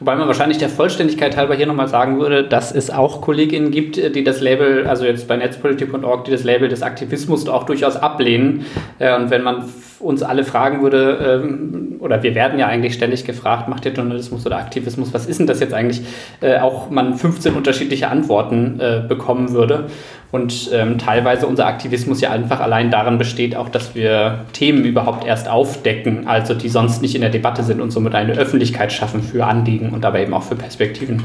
Wobei 0.00 0.16
man 0.16 0.26
wahrscheinlich 0.26 0.58
der 0.58 0.68
Vollständigkeit 0.68 1.36
halber 1.36 1.54
hier 1.54 1.66
nochmal 1.66 1.88
sagen 1.88 2.18
würde, 2.18 2.44
dass 2.44 2.72
es 2.72 2.90
auch 2.90 3.20
Kolleginnen 3.20 3.70
gibt, 3.70 3.96
die 3.96 4.24
das 4.24 4.40
Label, 4.40 4.86
also 4.86 5.04
jetzt 5.04 5.28
bei 5.28 5.36
netzpolitik.org, 5.36 6.24
die 6.24 6.30
das 6.30 6.44
Label 6.44 6.68
des 6.68 6.82
Aktivismus 6.82 7.48
auch 7.48 7.64
durchaus 7.64 7.96
ablehnen. 7.96 8.66
Äh, 8.98 9.14
und 9.14 9.30
wenn 9.30 9.42
man 9.42 9.64
uns 10.00 10.22
alle 10.22 10.44
fragen 10.44 10.82
würde, 10.82 11.42
ähm, 11.44 11.96
oder 12.00 12.22
wir 12.22 12.34
werden 12.34 12.58
ja 12.58 12.66
eigentlich 12.66 12.94
ständig 12.94 13.24
gefragt, 13.24 13.68
macht 13.68 13.84
ihr 13.86 13.92
Journalismus 13.92 14.44
oder 14.46 14.56
Aktivismus, 14.56 15.14
was 15.14 15.26
ist 15.26 15.40
denn 15.40 15.46
das 15.46 15.60
jetzt 15.60 15.74
eigentlich, 15.74 16.02
äh, 16.40 16.58
auch 16.58 16.90
man 16.90 17.14
15 17.14 17.54
unterschiedliche 17.54 18.08
Antworten 18.08 18.80
äh, 18.80 19.02
bekommen 19.06 19.52
würde. 19.52 19.86
Und 20.34 20.70
ähm, 20.72 20.98
teilweise 20.98 21.46
unser 21.46 21.66
Aktivismus 21.66 22.20
ja 22.20 22.30
einfach 22.30 22.58
allein 22.58 22.90
darin 22.90 23.18
besteht, 23.18 23.54
auch 23.54 23.68
dass 23.68 23.94
wir 23.94 24.40
Themen 24.52 24.84
überhaupt 24.84 25.24
erst 25.24 25.48
aufdecken, 25.48 26.26
also 26.26 26.54
die 26.54 26.68
sonst 26.68 27.02
nicht 27.02 27.14
in 27.14 27.20
der 27.20 27.30
Debatte 27.30 27.62
sind 27.62 27.80
und 27.80 27.92
somit 27.92 28.16
eine 28.16 28.32
Öffentlichkeit 28.32 28.92
schaffen 28.92 29.22
für 29.22 29.46
Anliegen 29.46 29.90
und 29.90 30.02
dabei 30.02 30.24
eben 30.24 30.34
auch 30.34 30.42
für 30.42 30.56
Perspektiven, 30.56 31.22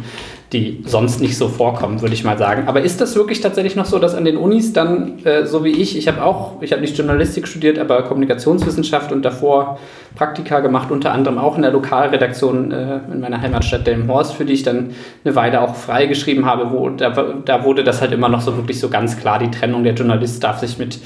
die 0.53 0.81
sonst 0.83 1.21
nicht 1.21 1.37
so 1.37 1.47
vorkommen, 1.47 2.01
würde 2.01 2.15
ich 2.15 2.23
mal 2.23 2.37
sagen. 2.37 2.67
Aber 2.67 2.81
ist 2.81 2.99
das 3.01 3.15
wirklich 3.15 3.39
tatsächlich 3.39 3.75
noch 3.75 3.85
so, 3.85 3.99
dass 3.99 4.15
an 4.15 4.25
den 4.25 4.35
Unis 4.35 4.73
dann, 4.73 5.23
äh, 5.23 5.45
so 5.45 5.63
wie 5.63 5.69
ich, 5.69 5.95
ich 5.95 6.07
habe 6.07 6.23
auch, 6.23 6.61
ich 6.61 6.71
habe 6.71 6.81
nicht 6.81 6.97
Journalistik 6.97 7.47
studiert, 7.47 7.77
aber 7.77 8.01
Kommunikationswissenschaft 8.03 9.11
und 9.11 9.23
davor 9.23 9.77
Praktika 10.15 10.59
gemacht, 10.61 10.89
unter 10.89 11.11
anderem 11.11 11.37
auch 11.37 11.55
in 11.55 11.61
der 11.61 11.71
Lokalredaktion 11.71 12.71
äh, 12.71 12.99
in 13.11 13.19
meiner 13.19 13.41
Heimatstadt 13.41 13.85
Delmenhorst, 13.85 14.33
für 14.33 14.45
die 14.45 14.53
ich 14.53 14.63
dann 14.63 14.95
eine 15.23 15.35
Weile 15.35 15.61
auch 15.61 15.75
freigeschrieben 15.75 16.45
habe, 16.45 16.71
wo 16.71 16.89
da, 16.89 17.11
da 17.45 17.63
wurde 17.63 17.83
das 17.83 18.01
halt 18.01 18.11
immer 18.11 18.29
noch 18.29 18.41
so 18.41 18.57
wirklich 18.57 18.79
so 18.79 18.89
ganz 18.89 19.17
klar, 19.17 19.37
die 19.37 19.51
Trennung 19.51 19.83
der 19.83 19.93
Journalist 19.93 20.43
darf 20.43 20.59
sich 20.59 20.79
mit 20.79 20.99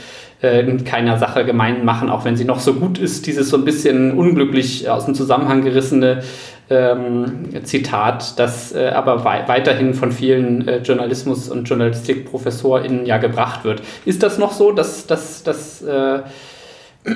äh, 0.43 0.77
keiner 0.83 1.17
Sache 1.17 1.45
gemein 1.45 1.85
machen, 1.85 2.09
auch 2.09 2.25
wenn 2.25 2.35
sie 2.35 2.45
noch 2.45 2.59
so 2.59 2.73
gut 2.73 2.99
ist, 2.99 3.25
dieses 3.25 3.49
so 3.49 3.57
ein 3.57 3.65
bisschen 3.65 4.11
unglücklich 4.11 4.89
aus 4.89 5.05
dem 5.05 5.15
Zusammenhang 5.15 5.63
gerissene 5.63 6.21
ähm, 6.69 7.49
Zitat, 7.63 8.39
das 8.39 8.73
äh, 8.73 8.89
aber 8.89 9.23
wei 9.23 9.43
weiterhin 9.47 9.93
von 9.93 10.11
vielen 10.11 10.67
äh, 10.67 10.77
Journalismus- 10.77 11.49
und 11.49 11.67
Journalistikprofessoren 11.67 13.05
ja 13.05 13.17
gebracht 13.17 13.63
wird. 13.63 13.81
Ist 14.05 14.21
das 14.21 14.37
noch 14.37 14.51
so, 14.51 14.71
dass, 14.71 15.07
dass, 15.07 15.43
dass, 15.43 15.81
äh, 15.81 16.19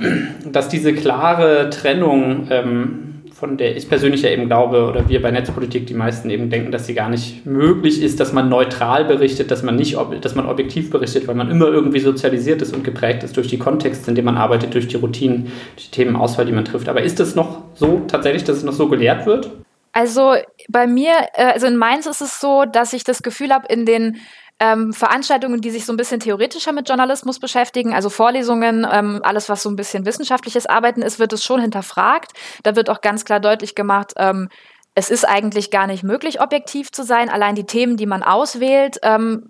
dass 0.52 0.70
diese 0.70 0.94
klare 0.94 1.70
Trennung 1.70 2.48
ähm, 2.50 3.07
von 3.38 3.56
der 3.56 3.78
ich 3.78 3.88
persönlich 3.88 4.24
ja 4.24 4.32
eben 4.32 4.48
glaube, 4.48 4.86
oder 4.86 5.08
wir 5.10 5.22
bei 5.22 5.30
Netzpolitik, 5.30 5.86
die 5.86 5.94
meisten 5.94 6.32
eben 6.32 6.50
denken, 6.50 6.72
dass 6.72 6.88
sie 6.88 6.96
gar 6.96 7.08
nicht 7.08 7.46
möglich 7.46 8.02
ist, 8.02 8.20
dass 8.20 8.34
man 8.34 8.50
neutral 8.50 9.06
berichtet, 9.06 9.52
dass 9.52 9.62
man 9.62 9.76
nicht, 9.76 9.96
dass 10.22 10.34
man 10.34 10.48
objektiv 10.48 10.90
berichtet, 10.90 11.28
weil 11.28 11.36
man 11.36 11.52
immer 11.52 11.68
irgendwie 11.68 12.00
sozialisiert 12.00 12.64
ist 12.64 12.74
und 12.74 12.84
geprägt 12.84 13.24
ist 13.24 13.38
durch 13.38 13.48
die 13.48 13.60
Kontexte, 13.60 14.10
in 14.10 14.16
denen 14.16 14.26
man 14.26 14.38
arbeitet, 14.38 14.74
durch 14.74 14.88
die 14.88 14.98
Routinen, 14.98 15.52
die 15.78 15.92
Themenauswahl, 15.92 16.48
die 16.48 16.52
man 16.52 16.66
trifft. 16.66 16.90
Aber 16.90 17.04
ist 17.04 17.20
es 17.20 17.36
noch 17.36 17.62
so 17.76 18.06
tatsächlich, 18.08 18.44
dass 18.44 18.58
es 18.58 18.64
noch 18.64 18.74
so 18.74 18.88
gelehrt 18.88 19.28
wird? 19.28 19.52
Also 19.92 20.34
bei 20.70 20.88
mir, 20.88 21.14
äh, 21.36 21.46
also 21.54 21.68
in 21.68 21.78
Mainz 21.78 22.08
ist 22.08 22.22
es 22.22 22.40
so, 22.40 22.66
dass 22.66 22.94
ich 22.94 23.04
das 23.04 23.22
Gefühl 23.22 23.52
habe, 23.52 23.68
in 23.68 23.86
den 23.86 24.18
ähm, 24.60 24.94
Veranstaltungen, 24.94 25.62
die 25.62 25.70
sich 25.70 25.86
so 25.86 25.94
ein 25.94 25.98
bisschen 25.98 26.20
theoretischer 26.20 26.72
mit 26.72 26.88
Journalismus 26.88 27.40
beschäftigen, 27.40 27.94
also 27.94 28.10
Vorlesungen, 28.10 28.88
ähm, 28.92 29.22
alles, 29.24 29.50
was 29.50 29.64
so 29.64 29.70
ein 29.70 29.76
bisschen 29.76 30.06
wissenschaftliches 30.06 30.66
Arbeiten 30.66 31.02
ist, 31.02 31.20
wird 31.20 31.34
es 31.34 31.44
schon 31.44 31.62
hinterfragt. 31.62 32.32
Da 32.64 32.76
wird 32.76 32.90
auch 32.90 33.02
ganz 33.02 33.26
klar 33.26 33.40
deutlich 33.40 33.76
gemacht, 33.76 34.14
ähm, 34.18 34.50
es 34.96 35.12
ist 35.12 35.26
eigentlich 35.26 35.70
gar 35.70 35.86
nicht 35.86 36.04
möglich, 36.04 36.42
objektiv 36.42 36.92
zu 36.92 37.04
sein. 37.04 37.30
Allein 37.30 37.54
die 37.54 37.66
Themen, 37.66 37.98
die 37.98 38.08
man 38.08 38.24
auswählt, 38.24 38.98
ähm, 39.04 39.48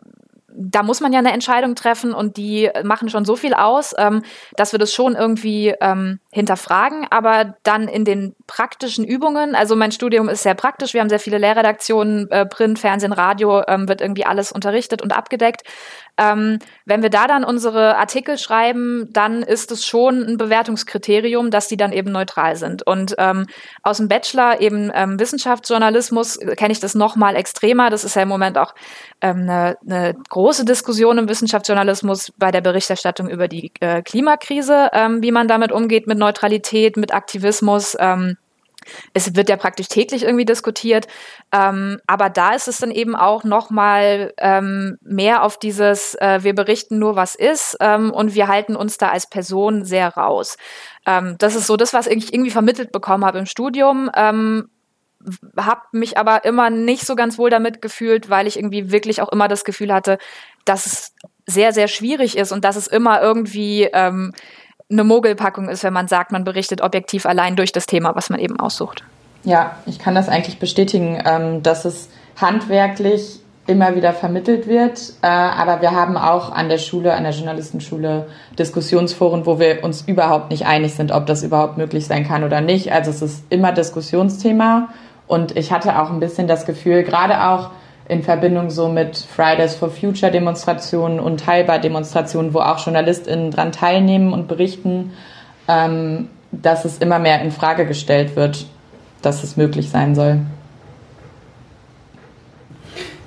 da 0.58 0.84
muss 0.84 1.00
man 1.00 1.14
ja 1.14 1.20
eine 1.20 1.32
Entscheidung 1.32 1.76
treffen 1.76 2.14
und 2.14 2.36
die 2.36 2.70
machen 2.84 3.10
schon 3.10 3.24
so 3.24 3.36
viel 3.36 3.54
aus, 3.54 3.94
ähm, 3.98 4.24
dass 4.56 4.74
wir 4.74 4.80
das 4.80 4.94
schon 4.94 5.16
irgendwie 5.16 5.74
ähm, 5.80 6.20
hinterfragen. 6.38 7.08
Aber 7.10 7.56
dann 7.63 7.88
in 7.88 8.06
den 8.06 8.36
praktischen 8.46 9.03
Übungen, 9.03 9.56
also 9.56 9.75
mein 9.75 9.91
Studium 9.91 10.29
ist 10.29 10.44
sehr 10.44 10.53
praktisch, 10.53 10.94
wir 10.94 11.01
haben 11.01 11.10
sehr 11.10 11.20
viele 11.20 11.39
Lehrredaktionen, 11.39 12.29
äh, 12.29 12.46
Print, 12.46 12.77
Fernsehen, 12.77 13.12
Radio, 13.12 13.63
ähm, 13.67 13.89
wird 13.89 14.01
irgendwie 14.01 14.25
alles 14.25 14.51
unterrichtet 14.51 15.01
und 15.01 15.17
abgedeckt. 15.17 15.63
Ähm, 16.20 16.60
wenn 16.86 17.03
wir 17.03 17.10
da 17.10 17.27
dann 17.27 17.44
unsere 17.44 17.98
Artikel 17.98 18.38
schreiben, 18.38 19.08
dann 19.12 19.44
ist 19.44 19.72
es 19.72 19.86
schon 19.86 20.24
ein 20.24 20.38
Bewertungskriterium, 20.38 21.51
dass 21.51 21.67
die 21.67 21.77
dann 21.77 21.91
eben 21.91 22.12
neutral 22.12 22.56
sind. 22.56 22.86
Und 22.86 23.15
ähm, 23.20 23.46
aus 23.84 23.98
dem 23.98 24.08
Bachelor 24.08 24.60
eben 24.60 24.91
ähm, 24.94 25.20
Wissenschaftsjournalismus 25.20 26.38
äh, 26.38 26.56
kenne 26.56 26.72
ich 26.72 26.79
das 26.79 26.96
noch 26.96 27.15
mal 27.15 27.36
extremer. 27.36 27.89
Das 27.89 28.03
ist 28.03 28.15
ja 28.15 28.24
im 28.24 28.29
Moment 28.29 28.58
auch 28.58 28.74
ähm, 29.22 29.41
eine, 29.41 29.77
eine 29.88 30.15
große 30.29 30.65
Diskussion 30.65 31.20
im 31.20 31.29
Wissenschaftsjournalismus 31.29 32.34
bei 32.38 32.51
der 32.51 32.62
Berichterstattung 32.62 33.29
über 33.29 33.48
die 33.48 33.72
äh, 33.79 34.01
Klimakrise, 34.01 34.89
ähm, 34.94 35.22
wie 35.22 35.32
man 35.32 35.48
damit 35.48 35.72
umgeht 35.72 36.08
mit 36.08 36.17
Neutralität, 36.27 36.98
mit 36.98 37.13
Aktivismus. 37.13 37.96
Ähm, 38.00 38.38
es 39.13 39.36
wird 39.36 39.50
ja 39.50 39.57
praktisch 39.57 39.88
täglich 39.88 40.24
irgendwie 40.24 40.46
diskutiert, 40.46 41.07
ähm, 41.51 42.00
aber 42.07 42.29
da 42.29 42.53
ist 42.53 42.67
es 42.67 42.77
dann 42.77 42.91
eben 42.91 43.15
auch 43.15 43.43
noch 43.43 43.69
mal 43.69 44.34
ähm, 44.38 44.98
mehr 45.01 45.43
auf 45.43 45.57
dieses, 45.57 46.15
äh, 46.15 46.39
wir 46.43 46.53
berichten 46.55 47.00
nur, 47.00 47.15
was 47.15 47.36
ist 47.36 47.77
ähm, 47.79 48.12
und 48.12 48.34
wir 48.36 48.48
halten 48.48 48.75
uns 48.75 48.98
da 48.98 49.10
als 49.10 49.29
Person 49.29 49.84
sehr 49.84 50.10
raus. 50.10 50.57
Ähm, 51.05 51.36
das 51.38 51.55
ist 51.55 51.67
so 51.67 51.77
das, 51.77 51.93
was 51.93 52.07
ich 52.07 52.34
irgendwie 52.34 52.51
vermittelt 52.51 52.91
bekommen 52.91 53.25
habe 53.25 53.39
im 53.39 53.46
Studium. 53.46 54.10
Ähm, 54.15 54.69
habe 55.57 55.81
mich 55.91 56.17
aber 56.17 56.46
immer 56.46 56.69
nicht 56.69 57.05
so 57.05 57.15
ganz 57.15 57.38
wohl 57.38 57.50
damit 57.50 57.81
gefühlt, 57.81 58.29
weil 58.29 58.48
ich 58.48 58.57
irgendwie 58.57 58.91
wirklich 58.91 59.22
auch 59.22 59.29
immer 59.29 59.48
das 59.48 59.65
Gefühl 59.65 59.91
hatte, 59.91 60.19
dass 60.63 60.86
es 60.86 61.15
sehr, 61.46 61.74
sehr 61.74 61.88
schwierig 61.88 62.38
ist 62.38 62.51
und 62.51 62.63
dass 62.63 62.75
es 62.75 62.88
immer 62.88 63.22
irgendwie 63.22 63.89
ähm, 63.93 64.34
eine 64.89 65.03
Mogelpackung 65.03 65.70
ist, 65.70 65.84
wenn 65.84 65.94
man 65.94 66.08
sagt, 66.08 66.32
man 66.32 66.44
berichtet 66.44 66.82
objektiv 66.82 67.25
allein 67.25 67.56
durch 67.56 67.72
das 67.72 67.86
Thema, 67.86 68.15
was 68.15 68.29
man 68.29 68.39
eben 68.39 68.60
aussucht. 68.60 69.03
Ja, 69.44 69.77
ich 69.86 70.00
kann 70.00 70.15
das 70.15 70.29
eigentlich 70.29 70.60
bestätigen, 70.60 71.22
ähm, 71.25 71.63
dass 71.63 71.86
es 71.86 72.10
handwerklich 72.39 73.41
immer 73.67 73.96
wieder 73.96 74.13
vermittelt 74.13 74.67
wird. 74.67 75.13
Äh, 75.22 75.27
aber 75.27 75.82
wir 75.82 75.91
haben 75.91 76.17
auch 76.17 76.51
an 76.51 76.70
der 76.70 76.77
Schule, 76.77 77.13
an 77.13 77.24
der 77.24 77.34
Journalistenschule 77.34 78.27
Diskussionsforen, 78.58 79.46
wo 79.46 79.60
wir 79.60 79.84
uns 79.84 80.01
überhaupt 80.01 80.51
nicht 80.51 80.65
einig 80.65 80.96
sind, 80.96 81.12
ob 81.12 81.25
das 81.25 81.44
überhaupt 81.44 81.77
möglich 81.77 82.08
sein 82.08 82.25
kann 82.25 82.44
oder 82.44 82.62
nicht. 82.62 82.91
Also 82.91 83.12
es 83.12 83.22
ist 83.22 83.44
immer 83.50 83.74
Diskussionsthema. 83.74 84.89
Und 85.27 85.58
ich 85.58 85.74
hatte 85.74 86.01
auch 86.01 86.10
ein 86.10 86.22
bisschen 86.22 86.48
das 86.48 86.65
Gefühl, 86.65 87.03
gerade 87.03 87.44
auch 87.44 87.72
in 88.10 88.24
Verbindung 88.24 88.70
so 88.70 88.88
mit 88.88 89.18
Fridays 89.18 89.76
for 89.76 89.90
Future 89.90 90.32
Demonstrationen 90.32 91.20
und 91.20 91.42
Teilbar 91.42 91.80
Demonstrationen, 91.80 92.54
wo 92.54 92.60
auch 92.60 92.84
JournalistInnen 92.86 93.52
dran 93.52 93.72
teilnehmen 93.72 94.34
und 94.34 94.48
berichten, 94.48 95.12
ähm, 95.68 96.30
dass 96.52 96.86
es 96.86 97.00
immer 97.00 97.20
mehr 97.20 97.42
in 97.42 97.52
Frage 97.52 97.86
gestellt 97.86 98.36
wird, 98.36 98.66
dass 99.22 99.44
es 99.44 99.58
möglich 99.58 99.90
sein 99.90 100.16
soll. 100.16 100.40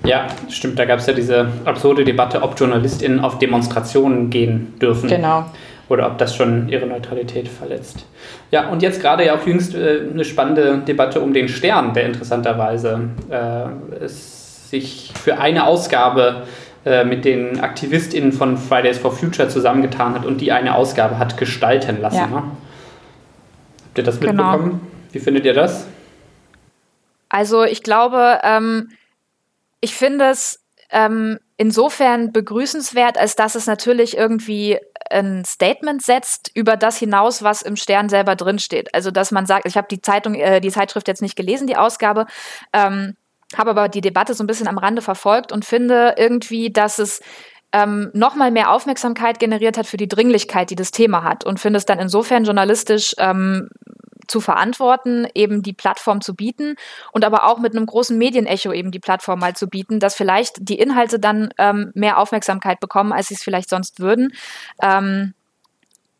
Ja, 0.02 0.28
stimmt. 0.48 0.78
Da 0.78 0.86
gab 0.86 1.00
es 1.00 1.06
ja 1.06 1.12
diese 1.12 1.48
absurde 1.66 2.04
Debatte, 2.04 2.42
ob 2.42 2.58
JournalistInnen 2.58 3.20
auf 3.20 3.38
Demonstrationen 3.38 4.30
gehen 4.30 4.74
dürfen. 4.80 5.10
Genau. 5.10 5.44
Oder 5.90 6.06
ob 6.06 6.16
das 6.16 6.34
schon 6.34 6.68
ihre 6.70 6.86
Neutralität 6.86 7.48
verletzt. 7.48 8.06
Ja, 8.50 8.70
und 8.70 8.80
jetzt 8.80 9.02
gerade 9.02 9.26
ja 9.26 9.34
auch 9.34 9.46
jüngst 9.46 9.74
äh, 9.74 10.00
eine 10.10 10.24
spannende 10.24 10.78
Debatte 10.78 11.20
um 11.20 11.34
den 11.34 11.48
Stern, 11.48 11.92
der 11.92 12.06
interessanterweise 12.06 13.10
äh, 13.28 14.04
es 14.04 14.39
sich 14.70 15.12
für 15.22 15.38
eine 15.38 15.66
Ausgabe 15.66 16.46
äh, 16.84 17.04
mit 17.04 17.24
den 17.24 17.60
AktivistInnen 17.60 18.32
von 18.32 18.56
Fridays 18.56 18.98
for 18.98 19.12
Future 19.12 19.48
zusammengetan 19.48 20.14
hat 20.14 20.24
und 20.24 20.40
die 20.40 20.52
eine 20.52 20.74
Ausgabe 20.74 21.18
hat 21.18 21.36
gestalten 21.36 22.00
lassen. 22.00 22.16
Ja. 22.16 22.26
Ne? 22.26 22.36
Habt 22.36 23.98
ihr 23.98 24.04
das 24.04 24.20
genau. 24.20 24.52
mitbekommen? 24.52 24.80
Wie 25.12 25.18
findet 25.18 25.44
ihr 25.44 25.54
das? 25.54 25.86
Also 27.28 27.64
ich 27.64 27.82
glaube, 27.82 28.40
ähm, 28.42 28.90
ich 29.80 29.94
finde 29.94 30.26
es 30.30 30.64
ähm, 30.90 31.38
insofern 31.56 32.32
begrüßenswert, 32.32 33.18
als 33.18 33.36
dass 33.36 33.54
es 33.54 33.66
natürlich 33.66 34.16
irgendwie 34.16 34.78
ein 35.10 35.44
Statement 35.44 36.02
setzt 36.02 36.50
über 36.54 36.76
das 36.76 36.96
hinaus, 36.96 37.42
was 37.42 37.62
im 37.62 37.76
Stern 37.76 38.08
selber 38.08 38.36
drinsteht. 38.36 38.94
Also 38.94 39.10
dass 39.10 39.32
man 39.32 39.46
sagt, 39.46 39.66
ich 39.66 39.76
habe 39.76 39.88
die 39.90 40.00
Zeitung, 40.00 40.34
äh, 40.34 40.60
die 40.60 40.70
Zeitschrift 40.70 41.08
jetzt 41.08 41.22
nicht 41.22 41.36
gelesen, 41.36 41.66
die 41.66 41.76
Ausgabe, 41.76 42.26
ähm, 42.72 43.16
habe 43.56 43.70
aber 43.70 43.88
die 43.88 44.00
Debatte 44.00 44.34
so 44.34 44.44
ein 44.44 44.46
bisschen 44.46 44.68
am 44.68 44.78
Rande 44.78 45.02
verfolgt 45.02 45.52
und 45.52 45.64
finde 45.64 46.14
irgendwie, 46.16 46.70
dass 46.70 46.98
es 46.98 47.20
ähm, 47.72 48.10
nochmal 48.12 48.50
mehr 48.50 48.72
Aufmerksamkeit 48.72 49.38
generiert 49.38 49.76
hat 49.76 49.86
für 49.86 49.96
die 49.96 50.08
Dringlichkeit, 50.08 50.70
die 50.70 50.76
das 50.76 50.90
Thema 50.90 51.22
hat 51.22 51.44
und 51.44 51.60
finde 51.60 51.78
es 51.78 51.86
dann 51.86 51.98
insofern 51.98 52.44
journalistisch 52.44 53.14
ähm, 53.18 53.68
zu 54.26 54.40
verantworten, 54.40 55.26
eben 55.34 55.62
die 55.62 55.72
Plattform 55.72 56.20
zu 56.20 56.34
bieten 56.34 56.76
und 57.12 57.24
aber 57.24 57.44
auch 57.46 57.58
mit 57.58 57.74
einem 57.74 57.86
großen 57.86 58.16
Medienecho 58.16 58.72
eben 58.72 58.92
die 58.92 59.00
Plattform 59.00 59.40
mal 59.40 59.54
zu 59.54 59.68
bieten, 59.68 59.98
dass 59.98 60.14
vielleicht 60.14 60.56
die 60.60 60.78
Inhalte 60.78 61.18
dann 61.18 61.52
ähm, 61.58 61.90
mehr 61.94 62.18
Aufmerksamkeit 62.18 62.80
bekommen, 62.80 63.12
als 63.12 63.28
sie 63.28 63.34
es 63.34 63.42
vielleicht 63.42 63.68
sonst 63.68 63.98
würden. 63.98 64.32
Ähm, 64.80 65.34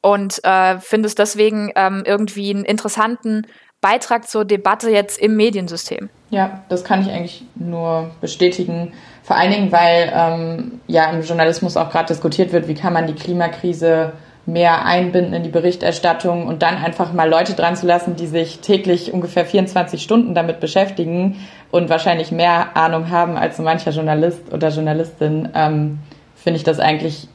und 0.02 0.42
äh, 0.44 0.78
finde 0.78 1.06
es 1.06 1.14
deswegen 1.14 1.72
ähm, 1.76 2.02
irgendwie 2.04 2.50
einen 2.50 2.64
interessanten 2.64 3.46
Beitrag 3.80 4.28
zur 4.28 4.44
Debatte 4.44 4.90
jetzt 4.90 5.18
im 5.18 5.36
Mediensystem. 5.36 6.10
Ja, 6.30 6.62
das 6.68 6.84
kann 6.84 7.02
ich 7.02 7.10
eigentlich 7.10 7.44
nur 7.56 8.10
bestätigen. 8.20 8.92
Vor 9.22 9.36
allen 9.36 9.50
Dingen, 9.50 9.72
weil 9.72 10.12
ähm, 10.14 10.80
ja 10.86 11.10
im 11.10 11.22
Journalismus 11.22 11.76
auch 11.76 11.90
gerade 11.90 12.06
diskutiert 12.06 12.52
wird, 12.52 12.68
wie 12.68 12.74
kann 12.74 12.92
man 12.92 13.08
die 13.08 13.14
Klimakrise 13.14 14.12
mehr 14.46 14.84
einbinden 14.84 15.34
in 15.34 15.42
die 15.42 15.50
Berichterstattung 15.50 16.46
und 16.46 16.62
dann 16.62 16.76
einfach 16.76 17.12
mal 17.12 17.28
Leute 17.28 17.54
dran 17.54 17.76
zu 17.76 17.86
lassen, 17.86 18.16
die 18.16 18.26
sich 18.26 18.60
täglich 18.60 19.12
ungefähr 19.12 19.44
24 19.44 20.02
Stunden 20.02 20.34
damit 20.34 20.60
beschäftigen 20.60 21.36
und 21.70 21.88
wahrscheinlich 21.90 22.32
mehr 22.32 22.76
Ahnung 22.76 23.10
haben 23.10 23.36
als 23.36 23.56
so 23.56 23.62
mancher 23.62 23.90
Journalist 23.90 24.52
oder 24.52 24.68
Journalistin, 24.70 25.48
ähm, 25.54 25.98
finde 26.36 26.56
ich 26.56 26.64
das 26.64 26.80
eigentlich 26.80 27.28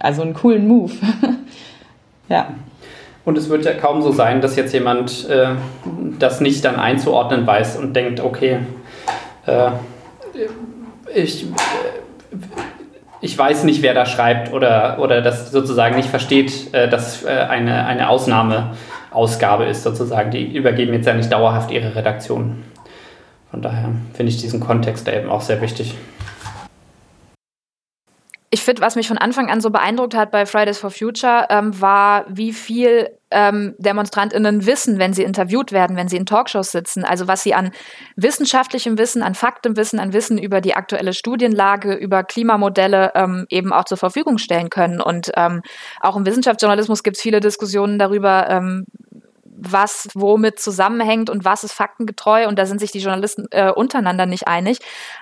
also 0.00 0.22
einen 0.22 0.34
coolen 0.34 0.66
Move. 0.66 0.92
ja. 2.28 2.48
Und 3.24 3.38
es 3.38 3.48
wird 3.48 3.64
ja 3.64 3.72
kaum 3.72 4.02
so 4.02 4.12
sein, 4.12 4.40
dass 4.40 4.56
jetzt 4.56 4.72
jemand 4.74 5.28
äh, 5.28 5.52
das 6.18 6.40
nicht 6.40 6.64
dann 6.64 6.76
einzuordnen 6.76 7.46
weiß 7.46 7.76
und 7.76 7.94
denkt, 7.94 8.20
okay, 8.20 8.58
äh, 9.46 9.70
ich, 11.14 11.46
ich 13.20 13.38
weiß 13.38 13.64
nicht, 13.64 13.82
wer 13.82 13.94
da 13.94 14.04
schreibt 14.04 14.52
oder, 14.52 14.98
oder 15.00 15.22
das 15.22 15.50
sozusagen 15.50 15.96
nicht 15.96 16.10
versteht, 16.10 16.74
äh, 16.74 16.88
dass 16.88 17.24
äh, 17.24 17.28
eine, 17.28 17.86
eine 17.86 18.10
Ausnahmeausgabe 18.10 19.64
ist 19.64 19.82
sozusagen. 19.82 20.30
Die 20.30 20.54
übergeben 20.54 20.92
jetzt 20.92 21.06
ja 21.06 21.14
nicht 21.14 21.32
dauerhaft 21.32 21.70
ihre 21.70 21.94
Redaktion. 21.94 22.62
Von 23.50 23.62
daher 23.62 23.90
finde 24.12 24.30
ich 24.32 24.40
diesen 24.40 24.60
Kontext 24.60 25.08
da 25.08 25.12
eben 25.12 25.30
auch 25.30 25.40
sehr 25.40 25.62
wichtig. 25.62 25.94
Ich 28.54 28.62
finde, 28.62 28.82
was 28.82 28.94
mich 28.94 29.08
von 29.08 29.18
Anfang 29.18 29.50
an 29.50 29.60
so 29.60 29.70
beeindruckt 29.70 30.14
hat 30.14 30.30
bei 30.30 30.46
Fridays 30.46 30.78
for 30.78 30.92
Future, 30.92 31.48
ähm, 31.50 31.80
war, 31.80 32.24
wie 32.28 32.52
viel 32.52 33.10
ähm, 33.32 33.74
DemonstrantInnen 33.78 34.64
wissen, 34.64 35.00
wenn 35.00 35.12
sie 35.12 35.24
interviewt 35.24 35.72
werden, 35.72 35.96
wenn 35.96 36.06
sie 36.06 36.16
in 36.16 36.24
Talkshows 36.24 36.70
sitzen. 36.70 37.04
Also 37.04 37.26
was 37.26 37.42
sie 37.42 37.52
an 37.52 37.72
wissenschaftlichem 38.14 38.96
Wissen, 38.96 39.24
an 39.24 39.34
Faktenwissen, 39.34 39.98
an 39.98 40.12
Wissen 40.12 40.38
über 40.38 40.60
die 40.60 40.76
aktuelle 40.76 41.14
Studienlage, 41.14 41.94
über 41.94 42.22
Klimamodelle 42.22 43.10
ähm, 43.16 43.46
eben 43.50 43.72
auch 43.72 43.86
zur 43.86 43.98
Verfügung 43.98 44.38
stellen 44.38 44.70
können. 44.70 45.00
Und 45.00 45.32
ähm, 45.34 45.62
auch 46.00 46.14
im 46.14 46.24
Wissenschaftsjournalismus 46.24 47.02
gibt 47.02 47.16
es 47.16 47.22
viele 47.24 47.40
Diskussionen 47.40 47.98
darüber, 47.98 48.48
ähm, 48.48 48.84
was 49.56 50.08
womit 50.14 50.58
zusammenhängt 50.58 51.30
und 51.30 51.44
was 51.44 51.64
ist 51.64 51.72
faktengetreu. 51.72 52.48
Und 52.48 52.58
da 52.58 52.66
sind 52.66 52.80
sich 52.80 52.90
die 52.90 52.98
Journalisten 52.98 53.46
äh, 53.50 53.70
untereinander 53.70 54.26
nicht 54.26 54.48
einig. 54.48 54.78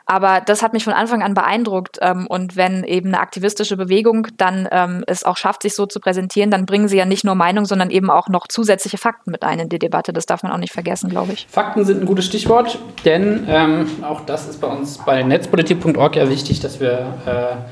Aber 0.07 0.41
das 0.41 0.63
hat 0.63 0.73
mich 0.73 0.85
von 0.85 0.93
Anfang 0.93 1.23
an 1.23 1.35
beeindruckt. 1.35 1.99
Ähm, 2.01 2.27
und 2.27 2.57
wenn 2.57 2.85
eben 2.85 3.09
eine 3.09 3.21
aktivistische 3.21 3.77
Bewegung 3.77 4.29
dann 4.37 4.69
ähm, 4.71 5.05
es 5.07 5.25
auch 5.25 5.37
schafft, 5.37 5.63
sich 5.63 5.75
so 5.75 5.87
zu 5.87 6.01
präsentieren, 6.01 6.51
dann 6.51 6.67
bringen 6.67 6.89
sie 6.89 6.97
ja 6.97 7.05
nicht 7.05 7.25
nur 7.25 7.35
Meinung, 7.35 7.65
sondern 7.65 7.91
eben 7.91 8.11
auch 8.11 8.29
noch 8.29 8.49
zusätzliche 8.49 8.99
Fakten 8.99 9.31
mit 9.31 9.43
ein 9.43 9.59
in 9.59 9.69
die 9.69 9.79
Debatte. 9.79 10.13
Das 10.13 10.27
darf 10.27 10.43
man 10.43 10.53
auch 10.53 10.59
nicht 10.59 10.73
vergessen, 10.73 11.11
glaube 11.11 11.33
ich. 11.33 11.47
Fakten 11.51 11.85
sind 11.85 12.01
ein 12.01 12.07
gutes 12.07 12.25
Stichwort, 12.27 12.79
denn 13.05 13.47
ähm, 13.49 13.87
auch 14.03 14.23
das 14.23 14.49
ist 14.49 14.61
bei 14.61 14.69
uns 14.69 14.99
bei 14.99 15.23
netzpolitik.org 15.23 16.17
ja 16.17 16.29
wichtig, 16.29 16.61
dass 16.61 16.81
wir 16.81 17.65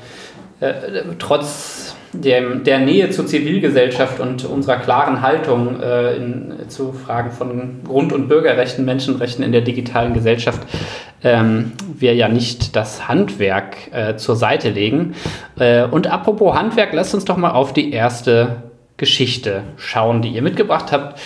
äh, 0.61 0.65
äh, 0.65 1.03
trotz 1.19 1.95
dem, 2.13 2.63
der 2.63 2.79
Nähe 2.79 3.09
zur 3.09 3.25
Zivilgesellschaft 3.25 4.19
und 4.19 4.45
unserer 4.45 4.77
klaren 4.77 5.21
Haltung 5.21 5.81
äh, 5.81 6.15
in, 6.15 6.53
zu 6.67 6.93
Fragen 6.93 7.31
von 7.31 7.81
Grund- 7.85 8.11
und 8.11 8.27
Bürgerrechten, 8.27 8.85
Menschenrechten 8.85 9.43
in 9.43 9.51
der 9.51 9.61
digitalen 9.61 10.13
Gesellschaft 10.13 10.61
ähm, 11.23 11.71
wir 11.97 12.15
ja 12.15 12.27
nicht 12.27 12.75
das 12.75 13.07
Handwerk 13.07 13.93
äh, 13.93 14.15
zur 14.17 14.35
Seite 14.35 14.69
legen. 14.69 15.15
Äh, 15.57 15.83
und 15.83 16.07
apropos 16.07 16.55
Handwerk, 16.55 16.93
lasst 16.93 17.13
uns 17.13 17.25
doch 17.25 17.37
mal 17.37 17.51
auf 17.51 17.73
die 17.73 17.91
erste 17.91 18.63
Geschichte 18.97 19.63
schauen, 19.77 20.21
die 20.21 20.29
ihr 20.29 20.41
mitgebracht 20.41 20.91
habt. 20.91 21.19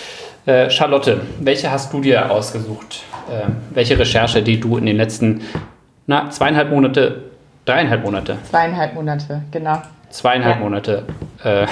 Äh, 0.46 0.70
Charlotte, 0.70 1.20
welche 1.40 1.70
hast 1.70 1.92
du 1.92 2.00
dir 2.00 2.30
ausgesucht? 2.30 3.02
Äh, 3.28 3.48
welche 3.70 3.98
Recherche, 3.98 4.42
die 4.42 4.60
du 4.60 4.76
in 4.76 4.86
den 4.86 4.96
letzten 4.96 5.42
na, 6.06 6.30
zweieinhalb 6.30 6.70
Monate, 6.70 7.22
dreieinhalb 7.64 8.04
Monate? 8.04 8.38
Zweieinhalb 8.48 8.94
Monate, 8.94 9.42
genau 9.50 9.82
zweieinhalb 10.16 10.56
ja. 10.56 10.62
Monate, 10.62 11.04
äh, 11.44 11.66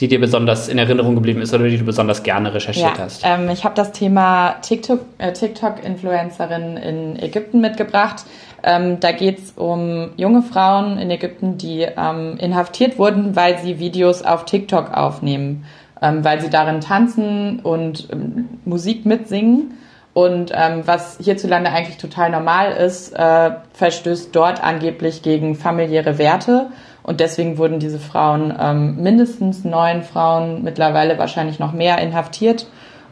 die 0.00 0.08
dir 0.08 0.20
besonders 0.20 0.68
in 0.68 0.78
Erinnerung 0.78 1.14
geblieben 1.14 1.42
ist 1.42 1.52
oder 1.52 1.68
die 1.68 1.76
du 1.76 1.84
besonders 1.84 2.22
gerne 2.22 2.54
recherchiert 2.54 2.98
ja, 2.98 3.04
hast? 3.04 3.22
Ähm, 3.24 3.50
ich 3.50 3.64
habe 3.64 3.74
das 3.74 3.92
Thema 3.92 4.50
äh, 4.50 5.32
TikTok-Influencerin 5.32 6.76
äh, 6.76 6.80
TikTok 6.80 6.84
in 6.84 7.22
Ägypten 7.22 7.60
mitgebracht. 7.60 8.24
Ähm, 8.62 9.00
da 9.00 9.12
geht 9.12 9.38
es 9.38 9.52
um 9.52 10.10
junge 10.16 10.42
Frauen 10.42 10.98
in 10.98 11.10
Ägypten, 11.10 11.58
die 11.58 11.82
ähm, 11.82 12.36
inhaftiert 12.38 12.98
wurden, 12.98 13.36
weil 13.36 13.58
sie 13.58 13.78
Videos 13.78 14.22
auf 14.22 14.44
TikTok 14.44 14.92
aufnehmen, 14.92 15.64
ähm, 16.02 16.24
weil 16.24 16.40
sie 16.40 16.50
darin 16.50 16.80
tanzen 16.80 17.60
und 17.60 18.08
ähm, 18.12 18.48
Musik 18.64 19.04
mitsingen. 19.04 19.74
Und 20.18 20.50
ähm, 20.52 20.82
was 20.84 21.16
hierzulande 21.22 21.70
eigentlich 21.70 21.96
total 21.96 22.30
normal 22.30 22.72
ist, 22.72 23.12
äh, 23.16 23.52
verstößt 23.74 24.34
dort 24.34 24.60
angeblich 24.64 25.22
gegen 25.22 25.54
familiäre 25.54 26.18
Werte. 26.18 26.70
Und 27.04 27.20
deswegen 27.20 27.56
wurden 27.56 27.78
diese 27.78 28.00
Frauen, 28.00 28.52
ähm, 28.60 28.96
mindestens 29.00 29.62
neun 29.62 30.02
Frauen, 30.02 30.64
mittlerweile 30.64 31.20
wahrscheinlich 31.20 31.60
noch 31.60 31.72
mehr, 31.72 31.98
inhaftiert. 31.98 32.66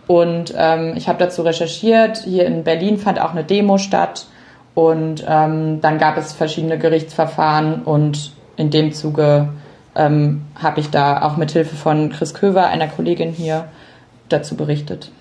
Und 0.08 0.52
ähm, 0.58 0.94
ich 0.96 1.06
habe 1.06 1.20
dazu 1.20 1.42
recherchiert. 1.42 2.24
Hier 2.24 2.44
in 2.44 2.64
Berlin 2.64 2.98
fand 2.98 3.20
auch 3.20 3.30
eine 3.30 3.44
Demo 3.44 3.78
statt. 3.78 4.26
Und 4.74 5.24
ähm, 5.28 5.80
dann 5.80 5.98
gab 5.98 6.16
es 6.16 6.32
verschiedene 6.32 6.76
Gerichtsverfahren. 6.76 7.84
Und 7.84 8.32
in 8.56 8.72
dem 8.72 8.92
Zuge 8.92 9.50
ähm, 9.94 10.42
habe 10.60 10.80
ich 10.80 10.90
da 10.90 11.22
auch 11.22 11.36
mit 11.36 11.52
Hilfe 11.52 11.76
von 11.76 12.10
Chris 12.10 12.34
Köver, 12.34 12.66
einer 12.66 12.88
Kollegin 12.88 13.30
hier, 13.30 13.66
dazu 14.28 14.56
berichtet. 14.56 15.12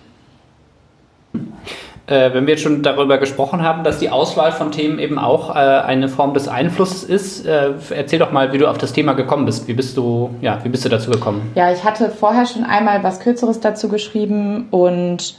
Äh, 2.08 2.34
wenn 2.34 2.46
wir 2.46 2.54
jetzt 2.54 2.62
schon 2.62 2.84
darüber 2.84 3.18
gesprochen 3.18 3.64
haben, 3.64 3.84
dass 3.84 3.98
die 3.98 4.12
Auswahl 4.12 4.52
von 4.52 4.72
Themen 4.72 5.00
eben 5.00 5.18
auch 5.18 5.50
äh, 5.50 5.60
eine 5.60 6.08
Form 6.08 6.36
des 6.36 6.48
Einflusses 6.48 7.04
ist, 7.04 7.48
äh, 7.48 7.72
erzähl 7.90 8.20
doch 8.20 8.32
mal, 8.32 8.54
wie 8.54 8.60
du 8.60 8.70
auf 8.70 8.78
das 8.78 8.94
Thema 8.94 9.14
gekommen 9.14 9.46
bist. 9.46 9.68
Wie 9.68 9.74
bist 9.74 9.98
du, 9.98 10.30
ja, 10.40 10.60
wie 10.64 10.70
bist 10.70 10.86
du 10.86 10.90
dazu 10.90 11.10
gekommen? 11.10 11.52
Ja, 11.56 11.72
ich 11.72 11.84
hatte 11.84 12.12
vorher 12.12 12.46
schon 12.46 12.64
einmal 12.64 13.04
was 13.04 13.22
Kürzeres 13.22 13.60
dazu 13.60 13.90
geschrieben 13.90 14.68
und 14.70 15.36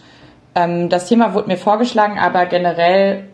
ähm, 0.57 0.89
das 0.89 1.07
Thema 1.09 1.35
wurde 1.35 1.47
mir 1.47 1.57
vorgeschlagen, 1.57 2.19
aber 2.19 2.47
generell 2.47 3.25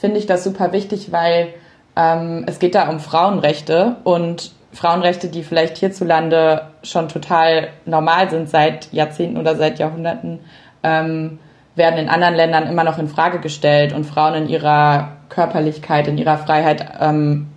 finde 0.00 0.18
ich 0.18 0.26
das 0.26 0.44
super 0.44 0.72
wichtig, 0.72 1.12
weil 1.12 1.48
ähm, 1.96 2.44
es 2.46 2.60
geht 2.60 2.74
da 2.74 2.88
um 2.88 2.98
Frauenrechte 2.98 3.96
und 4.04 4.52
Frauenrechte, 4.72 5.28
die 5.28 5.42
vielleicht 5.42 5.76
hierzulande 5.76 6.62
schon 6.82 7.08
total 7.08 7.68
normal 7.84 8.30
sind 8.30 8.48
seit 8.48 8.90
Jahrzehnten 8.92 9.36
oder 9.36 9.56
seit 9.56 9.78
Jahrhunderten. 9.78 10.38
Ähm, 10.82 11.40
werden 11.74 11.98
in 11.98 12.08
anderen 12.08 12.34
Ländern 12.34 12.66
immer 12.66 12.84
noch 12.84 12.98
in 12.98 13.08
Frage 13.08 13.38
gestellt 13.38 13.92
und 13.92 14.04
Frauen 14.04 14.34
in 14.34 14.48
ihrer 14.48 15.12
Körperlichkeit, 15.28 16.08
in 16.08 16.18
ihrer 16.18 16.38
Freiheit 16.38 16.84
ähm, 17.00 17.48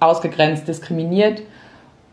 ausgegrenzt, 0.00 0.66
diskriminiert. 0.68 1.42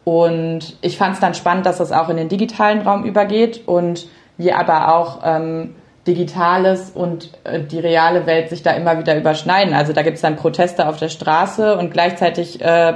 Und 0.04 0.78
ich 0.82 0.98
fand 0.98 1.16
es 1.16 1.20
dann 1.20 1.34
spannend, 1.34 1.66
dass 1.66 1.78
das 1.78 1.92
auch 1.92 2.10
in 2.10 2.18
den 2.18 2.30
digitalen 2.30 2.82
Raum 2.82 3.04
übergeht 3.04 3.68
und 3.68 4.08
wir 4.38 4.58
aber 4.58 4.96
auch 4.96 5.20
ähm, 5.24 5.76
Digitales 6.08 6.92
und 6.92 7.32
äh, 7.44 7.62
die 7.62 7.80
reale 7.80 8.26
Welt 8.26 8.50
sich 8.50 8.64
da 8.64 8.72
immer 8.72 8.98
wieder 8.98 9.18
überschneiden. 9.18 9.74
Also 9.74 9.94
da 9.94 10.02
gibt 10.02 10.16
es 10.16 10.22
dann 10.22 10.38
Proteste 10.38 10.88
auf 10.88 10.98
der 10.98 11.10
Straße 11.10 11.78
und 11.78 11.92
gleichzeitig 11.92 12.62
äh, 12.62 12.94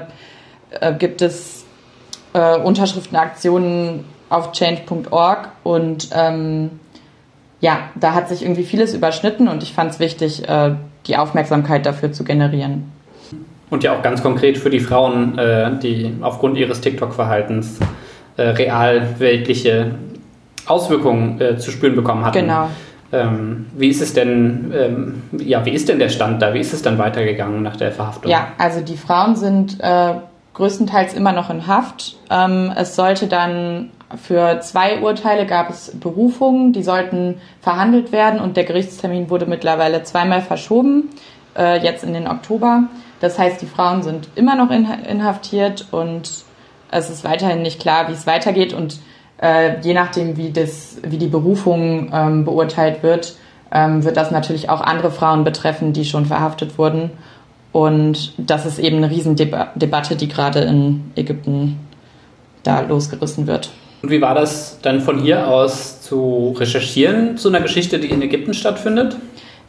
äh, 0.79 0.93
gibt 0.97 1.21
es 1.21 1.65
äh, 2.33 2.57
Unterschriftenaktionen 2.57 4.05
auf 4.29 4.51
change.org 4.53 5.49
und 5.63 6.09
ähm, 6.13 6.79
ja, 7.63 7.79
da 7.95 8.13
hat 8.13 8.27
sich 8.27 8.43
irgendwie 8.43 8.65
vieles 8.65 8.93
überschnitten 8.93 9.47
und 9.47 9.63
ich 9.63 9.71
fand 9.71 9.91
es 9.91 9.99
wichtig, 10.01 10.47
äh, 10.49 10.71
die 11.07 11.15
Aufmerksamkeit 11.15 11.85
dafür 11.85 12.11
zu 12.11 12.25
generieren. 12.25 12.91
Und 13.69 13.85
ja 13.85 13.97
auch 13.97 14.01
ganz 14.01 14.21
konkret 14.21 14.57
für 14.57 14.69
die 14.69 14.81
Frauen, 14.81 15.37
äh, 15.37 15.71
die 15.79 16.13
aufgrund 16.19 16.57
ihres 16.57 16.81
TikTok-Verhaltens 16.81 17.79
äh, 18.35 18.41
real 18.41 19.17
weltliche 19.17 19.95
Auswirkungen 20.65 21.39
äh, 21.39 21.57
zu 21.57 21.71
spüren 21.71 21.95
bekommen 21.95 22.25
hatten. 22.25 22.39
Genau. 22.39 22.67
Ähm, 23.13 23.67
wie 23.77 23.87
ist 23.87 24.01
es 24.01 24.13
denn, 24.13 24.73
ähm, 24.75 25.21
ja, 25.39 25.65
wie 25.65 25.71
ist 25.71 25.87
denn 25.87 25.99
der 25.99 26.09
Stand 26.09 26.41
da? 26.41 26.53
Wie 26.53 26.59
ist 26.59 26.73
es 26.73 26.81
dann 26.81 26.97
weitergegangen 26.97 27.61
nach 27.61 27.77
der 27.77 27.93
Verhaftung? 27.93 28.29
Ja, 28.29 28.49
also 28.57 28.81
die 28.81 28.97
Frauen 28.97 29.37
sind 29.37 29.77
größtenteils 30.53 31.13
immer 31.13 31.31
noch 31.31 31.49
in 31.49 31.65
Haft. 31.65 32.17
Ähm, 32.29 32.73
es 32.75 32.95
sollte 32.95 33.27
dann 33.27 33.89
für 34.21 34.59
zwei 34.61 35.01
Urteile 35.01 35.45
gab 35.45 35.69
es 35.69 35.91
Berufungen, 35.99 36.73
die 36.73 36.83
sollten 36.83 37.41
verhandelt 37.61 38.11
werden 38.11 38.39
und 38.39 38.57
der 38.57 38.63
Gerichtstermin 38.63 39.29
wurde 39.29 39.45
mittlerweile 39.45 40.03
zweimal 40.03 40.41
verschoben, 40.41 41.09
äh, 41.57 41.83
jetzt 41.83 42.03
in 42.03 42.13
den 42.13 42.27
Oktober. 42.27 42.83
Das 43.19 43.39
heißt, 43.39 43.61
die 43.61 43.65
Frauen 43.65 44.03
sind 44.03 44.29
immer 44.35 44.55
noch 44.55 44.69
inhaftiert 44.69 45.87
und 45.91 46.43
es 46.91 47.09
ist 47.09 47.23
weiterhin 47.23 47.61
nicht 47.61 47.79
klar, 47.79 48.07
wie 48.07 48.13
es 48.13 48.27
weitergeht 48.27 48.73
und 48.73 48.99
äh, 49.41 49.79
je 49.81 49.93
nachdem, 49.93 50.37
wie, 50.37 50.51
das, 50.51 50.97
wie 51.03 51.17
die 51.17 51.27
Berufung 51.27 52.11
ähm, 52.13 52.45
beurteilt 52.45 53.03
wird, 53.03 53.35
ähm, 53.71 54.03
wird 54.03 54.17
das 54.17 54.31
natürlich 54.31 54.69
auch 54.69 54.81
andere 54.81 55.11
Frauen 55.11 55.43
betreffen, 55.43 55.93
die 55.93 56.05
schon 56.05 56.25
verhaftet 56.25 56.77
wurden. 56.77 57.11
Und 57.71 58.33
das 58.37 58.65
ist 58.67 58.77
eben 58.77 58.97
eine 58.97 59.09
Riesendebatte, 59.09 60.15
die 60.15 60.27
gerade 60.27 60.59
in 60.59 61.11
Ägypten 61.15 61.79
da 62.61 62.81
losgerissen 62.81 63.47
wird. 63.47 63.71
Und 64.03 64.09
wie 64.09 64.21
war 64.21 64.35
das 64.35 64.79
dann 64.81 64.99
von 64.99 65.17
hier 65.17 65.47
aus 65.47 66.01
zu 66.01 66.53
recherchieren 66.59 67.37
zu 67.37 67.47
einer 67.47 67.61
Geschichte, 67.61 67.99
die 67.99 68.09
in 68.09 68.21
Ägypten 68.21 68.53
stattfindet? 68.53 69.15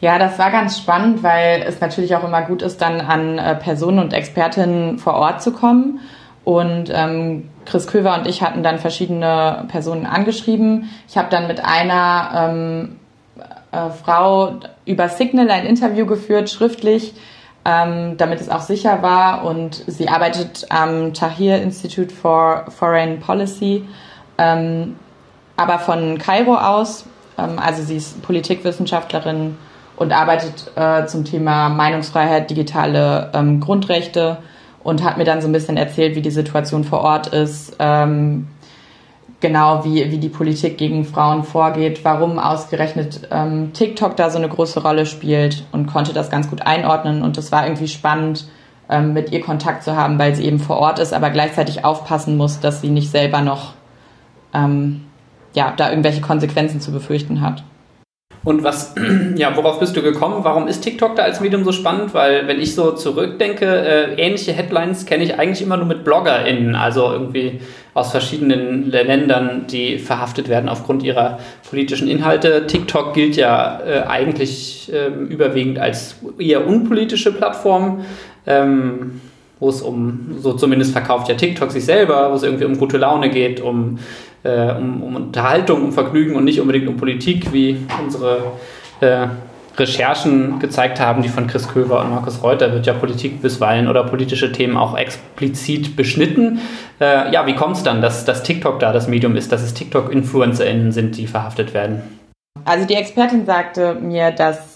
Ja, 0.01 0.19
das 0.19 0.41
war 0.41 0.51
ganz 0.51 0.77
spannend, 0.77 1.23
weil 1.23 1.63
es 1.65 1.81
natürlich 1.81 2.17
auch 2.17 2.25
immer 2.25 2.43
gut 2.43 2.61
ist, 2.61 2.83
dann 2.83 3.01
an 3.01 3.39
äh, 3.39 3.55
Personen 3.55 4.01
und 4.01 4.13
Expertinnen 4.13 4.99
vor 4.99 5.15
Ort 5.15 5.41
zu 5.41 5.53
kommen. 5.53 6.01
Und 6.43 6.91
ähm, 6.93 7.49
Chris 7.65 7.87
Köver 7.87 8.19
und 8.19 8.27
ich 8.27 8.43
hatten 8.43 8.65
dann 8.65 8.81
verschiedene 8.81 9.67
Personen 9.69 10.05
angeschrieben. 10.05 10.91
Ich 11.09 11.17
habe 11.17 11.29
dann 11.31 11.47
mit 11.47 11.65
einer 11.65 12.51
ähm, 12.51 12.97
äh, 13.71 13.91
Frau 13.91 14.55
über 14.85 15.09
Signal 15.11 15.49
ein 15.49 15.65
Interview 15.65 16.07
geführt, 16.07 16.51
schriftlich, 16.51 17.15
ähm, 17.65 18.17
damit 18.17 18.41
es 18.41 18.49
auch 18.49 18.63
sicher 18.63 19.01
war. 19.01 19.45
Und 19.45 19.85
sie 19.87 20.09
arbeitet 20.09 20.67
am 20.71 21.15
Tahir 21.15 21.63
Institute 21.63 22.13
for 22.13 22.65
Foreign 22.77 23.21
Policy 23.21 23.85
ähm, 24.39 24.97
aber 25.57 25.79
von 25.79 26.19
Kairo 26.19 26.57
aus. 26.57 27.05
Ähm, 27.39 27.59
also 27.59 27.83
sie 27.83 27.97
ist 27.97 28.23
Politikwissenschaftlerin 28.23 29.57
und 29.97 30.13
arbeitet 30.13 30.71
äh, 30.77 31.07
zum 31.07 31.25
Thema 31.25 31.69
Meinungsfreiheit, 31.69 32.51
digitale 32.51 33.31
ähm, 33.33 33.61
Grundrechte 33.61 34.39
und 34.83 35.05
hat 35.05 35.17
mir 35.17 35.25
dann 35.25 35.41
so 35.41 35.49
ein 35.49 35.53
bisschen 35.53 35.77
erzählt, 35.77 36.17
wie 36.17 36.23
die 36.23 36.31
Situation 36.31 36.85
vor 36.85 37.01
Ort 37.01 37.29
ist. 37.29 37.77
Ähm, 37.79 38.49
genau, 39.41 39.85
wie, 39.85 40.11
wie 40.11 40.19
die 40.19 40.29
Politik 40.29 40.79
gegen 40.79 41.05
Frauen 41.05 41.45
vorgeht, 41.45 42.05
warum 42.05 42.39
ausgerechnet 42.39 43.29
ähm, 43.31 43.73
TikTok 43.73 44.17
da 44.17 44.31
so 44.31 44.39
eine 44.39 44.49
große 44.49 44.83
Rolle 44.83 45.07
spielt 45.07 45.65
und 45.73 45.87
konnte 45.87 46.13
das 46.13 46.31
ganz 46.31 46.51
gut 46.51 46.63
einordnen. 46.63 47.23
Und 47.23 47.39
es 47.39 47.53
war 47.53 47.65
irgendwie 47.65 47.89
spannend, 47.89 48.47
ähm, 48.89 49.13
mit 49.15 49.33
ihr 49.33 49.41
Kontakt 49.41 49.83
zu 49.83 49.97
haben, 49.97 50.19
weil 50.19 50.35
sie 50.35 50.45
eben 50.45 50.59
vor 50.59 50.77
Ort 50.77 50.99
ist, 50.99 51.15
aber 51.15 51.31
gleichzeitig 51.31 51.85
aufpassen 51.85 52.37
muss, 52.37 52.61
dass 52.61 52.81
sie 52.81 52.91
nicht 52.91 53.11
selber 53.11 53.41
noch 53.41 53.75
ähm, 54.55 55.03
ja, 55.55 55.73
da 55.77 55.91
irgendwelche 55.91 56.21
Konsequenzen 56.21 56.81
zu 56.81 56.93
befürchten 56.93 57.41
hat. 57.41 57.65
Und 58.45 58.63
was, 58.63 58.95
ja, 59.37 59.57
worauf 59.57 59.81
bist 59.81 59.97
du 59.97 60.03
gekommen? 60.03 60.41
Warum 60.43 60.69
ist 60.69 60.83
TikTok 60.83 61.17
da 61.17 61.23
als 61.23 61.41
Medium 61.41 61.65
so 61.65 61.73
spannend? 61.73 62.13
Weil, 62.13 62.47
wenn 62.47 62.61
ich 62.61 62.75
so 62.75 62.93
zurückdenke, 62.93 63.65
äh, 63.65 64.15
ähnliche 64.17 64.53
Headlines 64.53 65.07
kenne 65.07 65.25
ich 65.25 65.39
eigentlich 65.39 65.63
immer 65.63 65.79
nur 65.79 65.87
mit 65.87 66.05
BloggerInnen, 66.05 66.75
also 66.75 67.11
irgendwie 67.11 67.61
aus 67.95 68.11
verschiedenen 68.11 68.91
Ländern, 68.91 69.67
die 69.71 69.99
verhaftet 69.99 70.49
werden 70.49 70.69
aufgrund 70.69 71.03
ihrer 71.03 71.39
politischen 71.69 72.07
Inhalte. 72.07 72.67
TikTok 72.67 73.15
gilt 73.15 73.37
ja 73.37 73.81
äh, 73.81 74.03
eigentlich 74.03 74.93
äh, 74.93 75.07
überwiegend 75.07 75.79
als 75.79 76.17
eher 76.39 76.67
unpolitische 76.67 77.33
Plattform. 77.33 78.05
Ähm, 78.47 79.23
wo 79.61 79.69
es 79.71 79.81
um, 79.81 80.37
so 80.41 80.53
zumindest 80.53 80.93
verkauft 80.93 81.29
ja 81.29 81.37
TikTok 81.37 81.71
sich 81.71 81.85
selber, 81.85 82.31
wo 82.31 82.35
es 82.35 82.43
irgendwie 82.43 82.65
um 82.65 82.77
gute 82.77 82.99
Laune 82.99 83.31
geht, 83.31 83.61
um 83.61 83.99
äh, 84.45 84.73
um, 84.73 85.03
um, 85.03 85.17
Unterhaltung, 85.17 85.83
um 85.83 85.93
Vergnügen 85.93 86.37
und 86.37 86.45
nicht 86.45 86.61
unbedingt 86.61 86.89
um 86.89 86.97
Politik, 86.97 87.53
wie 87.53 87.79
unsere 88.03 88.53
äh, 89.01 89.27
Recherchen 89.77 90.61
gezeigt 90.61 91.01
haben, 91.01 91.23
die 91.23 91.29
von 91.29 91.47
Chris 91.49 91.69
Köver 91.69 92.01
und 92.01 92.11
Markus 92.11 92.43
Reuter 92.43 92.73
wird 92.73 92.87
ja 92.87 92.93
Politik 92.93 93.43
bisweilen 93.43 93.89
oder 93.89 94.05
politische 94.05 94.53
Themen 94.53 94.77
auch 94.77 94.97
explizit 94.97 95.97
beschnitten. 95.97 96.61
Äh, 97.01 97.33
ja, 97.33 97.47
wie 97.47 97.55
kommt 97.55 97.77
es 97.77 97.83
dann, 97.83 98.01
dass, 98.01 98.25
dass 98.25 98.45
TikTok 98.45 98.79
da 98.79 98.93
das 98.93 99.09
Medium 99.09 99.35
ist, 99.35 99.51
dass 99.51 99.63
es 99.63 99.75
TikTok-InfluencerInnen 99.75 100.93
sind, 100.93 101.17
die 101.17 101.27
verhaftet 101.27 101.75
werden? 101.75 102.03
Also 102.65 102.87
die 102.87 102.95
Expertin 102.95 103.47
sagte 103.47 103.95
mir, 103.95 104.31
dass 104.31 104.74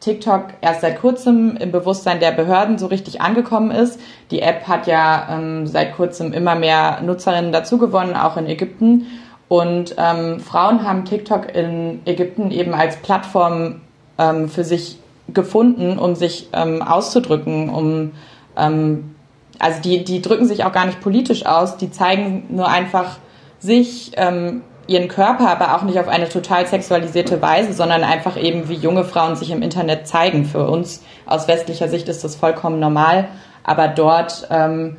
TikTok 0.00 0.44
erst 0.60 0.82
seit 0.82 1.00
kurzem 1.00 1.56
im 1.56 1.72
Bewusstsein 1.72 2.20
der 2.20 2.30
Behörden 2.30 2.78
so 2.78 2.86
richtig 2.86 3.20
angekommen 3.20 3.70
ist. 3.70 3.98
Die 4.30 4.40
App 4.40 4.68
hat 4.68 4.86
ja 4.86 5.28
ähm, 5.30 5.66
seit 5.66 5.96
kurzem 5.96 6.32
immer 6.32 6.54
mehr 6.54 7.00
Nutzerinnen 7.02 7.52
dazugewonnen, 7.52 8.14
auch 8.14 8.36
in 8.36 8.46
Ägypten. 8.46 9.06
Und 9.48 9.94
ähm, 9.98 10.40
Frauen 10.40 10.86
haben 10.86 11.04
TikTok 11.04 11.54
in 11.54 12.00
Ägypten 12.04 12.50
eben 12.50 12.74
als 12.74 12.96
Plattform 12.96 13.80
ähm, 14.18 14.48
für 14.48 14.64
sich 14.64 14.98
gefunden, 15.32 15.98
um 15.98 16.14
sich 16.14 16.48
ähm, 16.52 16.82
auszudrücken, 16.82 17.68
um 17.68 18.12
ähm, 18.56 19.14
also 19.58 19.80
die, 19.82 20.04
die 20.04 20.22
drücken 20.22 20.46
sich 20.46 20.64
auch 20.64 20.72
gar 20.72 20.86
nicht 20.86 21.00
politisch 21.00 21.44
aus, 21.46 21.76
die 21.76 21.90
zeigen 21.90 22.44
nur 22.50 22.68
einfach 22.68 23.18
sich, 23.58 24.12
ähm, 24.16 24.62
ihren 24.88 25.08
Körper, 25.08 25.48
aber 25.48 25.76
auch 25.76 25.82
nicht 25.82 26.00
auf 26.00 26.08
eine 26.08 26.28
total 26.28 26.66
sexualisierte 26.66 27.40
Weise, 27.40 27.74
sondern 27.74 28.02
einfach 28.02 28.36
eben, 28.36 28.68
wie 28.68 28.74
junge 28.74 29.04
Frauen 29.04 29.36
sich 29.36 29.50
im 29.50 29.62
Internet 29.62 30.08
zeigen. 30.08 30.44
Für 30.44 30.66
uns 30.66 31.04
aus 31.26 31.46
westlicher 31.46 31.88
Sicht 31.88 32.08
ist 32.08 32.24
das 32.24 32.34
vollkommen 32.34 32.80
normal, 32.80 33.28
aber 33.62 33.88
dort 33.88 34.48
ähm, 34.50 34.96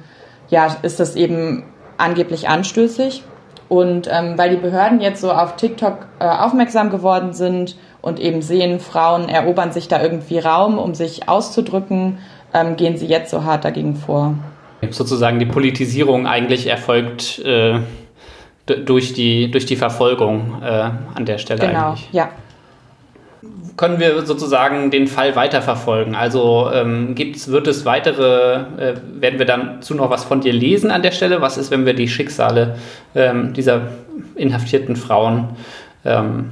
ja, 0.50 0.78
ist 0.84 1.00
das 1.00 1.16
eben 1.16 1.66
angeblich 1.98 2.48
anstößig. 2.48 3.24
Und 3.68 4.08
ähm, 4.12 4.36
weil 4.38 4.50
die 4.52 4.58
Behörden 4.58 5.00
jetzt 5.00 5.22
so 5.22 5.32
auf 5.32 5.56
TikTok 5.56 6.08
äh, 6.20 6.26
aufmerksam 6.26 6.90
geworden 6.90 7.34
sind 7.34 7.76
und 8.02 8.20
eben 8.20 8.42
sehen, 8.42 8.80
Frauen 8.80 9.30
erobern 9.30 9.72
sich 9.72 9.88
da 9.88 10.02
irgendwie 10.02 10.40
Raum, 10.40 10.80
um 10.80 10.96
sich 10.96 11.30
auszudrücken, 11.30 12.18
ähm, 12.54 12.78
gehen 12.78 12.98
sie 12.98 13.06
jetzt 13.06 13.30
so 13.30 13.44
hart 13.44 13.66
dagegen 13.66 13.96
vor. 13.96 14.36
Sozusagen 14.90 15.40
die 15.40 15.46
Politisierung 15.46 16.26
eigentlich 16.26 16.66
erfolgt 16.68 17.40
äh, 17.40 17.80
durch 18.70 19.14
die, 19.14 19.52
durch 19.52 19.66
die 19.66 19.76
Verfolgung 19.76 20.62
äh, 20.62 20.90
an 21.16 21.26
der 21.26 21.38
Stelle 21.38 21.68
genau, 21.68 21.90
eigentlich. 21.90 22.10
ja. 22.12 22.30
Können 23.78 24.00
wir 24.00 24.26
sozusagen 24.26 24.92
den 24.92 25.08
Fall 25.08 25.38
weiterverfolgen? 25.38 26.14
Also 26.14 26.70
ähm, 26.74 27.16
gibt's, 27.16 27.48
wird 27.48 27.68
es 27.68 27.86
weitere, 27.86 28.56
äh, 28.78 28.96
werden 29.14 29.40
wir 29.40 29.46
dann 29.46 29.82
zu 29.82 29.96
noch 29.96 30.10
was 30.10 30.26
von 30.26 30.42
dir 30.42 30.52
lesen 30.52 30.92
an 30.92 31.02
der 31.02 31.12
Stelle? 31.12 31.40
Was 31.40 31.58
ist, 31.58 31.72
wenn 31.72 31.86
wir 31.86 31.94
die 31.94 32.10
Schicksale 32.10 32.76
ähm, 33.16 33.54
dieser 33.54 33.84
inhaftierten 34.36 34.98
Frauen 34.98 35.50
ähm, 36.04 36.50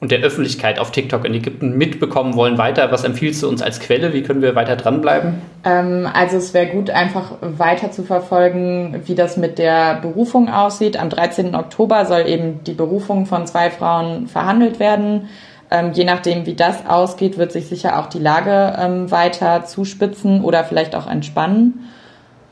und 0.00 0.10
der 0.10 0.20
Öffentlichkeit 0.20 0.78
auf 0.78 0.90
TikTok 0.90 1.24
in 1.24 1.32
Ägypten 1.32 1.76
mitbekommen 1.78 2.34
wollen 2.34 2.58
weiter? 2.58 2.92
Was 2.92 3.04
empfiehlst 3.04 3.42
du 3.42 3.48
uns 3.48 3.62
als 3.62 3.80
Quelle? 3.80 4.12
Wie 4.12 4.22
können 4.22 4.42
wir 4.42 4.54
weiter 4.54 4.76
dranbleiben? 4.76 5.40
Ähm, 5.64 6.08
also 6.12 6.36
es 6.36 6.52
wäre 6.52 6.66
gut, 6.66 6.90
einfach 6.90 7.32
weiter 7.40 7.90
zu 7.90 8.02
verfolgen, 8.02 9.02
wie 9.06 9.14
das 9.14 9.38
mit 9.38 9.58
der 9.58 9.94
Berufung 10.00 10.50
aussieht. 10.50 10.98
Am 10.98 11.08
13. 11.08 11.54
Oktober 11.54 12.04
soll 12.04 12.26
eben 12.26 12.62
die 12.64 12.74
Berufung 12.74 13.24
von 13.24 13.46
zwei 13.46 13.70
Frauen 13.70 14.26
verhandelt 14.26 14.80
werden. 14.80 15.28
Ähm, 15.70 15.92
je 15.92 16.04
nachdem, 16.04 16.46
wie 16.46 16.54
das 16.54 16.86
ausgeht, 16.86 17.38
wird 17.38 17.52
sich 17.52 17.66
sicher 17.66 17.98
auch 17.98 18.06
die 18.06 18.18
Lage 18.18 18.76
ähm, 18.78 19.10
weiter 19.10 19.64
zuspitzen 19.64 20.42
oder 20.42 20.62
vielleicht 20.64 20.94
auch 20.94 21.08
entspannen. 21.08 21.88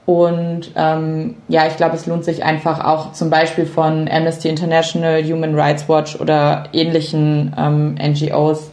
Und 0.06 0.72
ähm, 0.76 1.36
ja, 1.48 1.66
ich 1.66 1.76
glaube, 1.76 1.96
es 1.96 2.06
lohnt 2.06 2.24
sich 2.24 2.44
einfach 2.44 2.84
auch 2.84 3.12
zum 3.12 3.30
Beispiel 3.30 3.64
von 3.64 4.08
Amnesty 4.10 4.48
International, 4.48 5.22
Human 5.22 5.58
Rights 5.58 5.88
Watch 5.88 6.20
oder 6.20 6.64
ähnlichen 6.74 7.54
ähm, 7.56 7.94
NGOs 7.94 8.70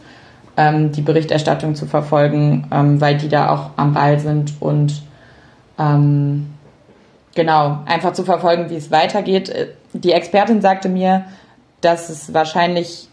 ähm, 0.58 0.92
die 0.92 1.00
Berichterstattung 1.00 1.74
zu 1.74 1.86
verfolgen, 1.86 2.68
ähm, 2.70 3.00
weil 3.00 3.16
die 3.16 3.28
da 3.28 3.48
auch 3.50 3.70
am 3.76 3.94
Ball 3.94 4.18
sind 4.18 4.54
und 4.60 5.02
ähm, 5.78 6.50
genau, 7.34 7.78
einfach 7.86 8.12
zu 8.12 8.24
verfolgen, 8.24 8.68
wie 8.68 8.76
es 8.76 8.90
weitergeht. 8.90 9.54
Die 9.94 10.12
Expertin 10.12 10.60
sagte 10.60 10.90
mir, 10.90 11.24
dass 11.80 12.10
es 12.10 12.34
wahrscheinlich 12.34 13.08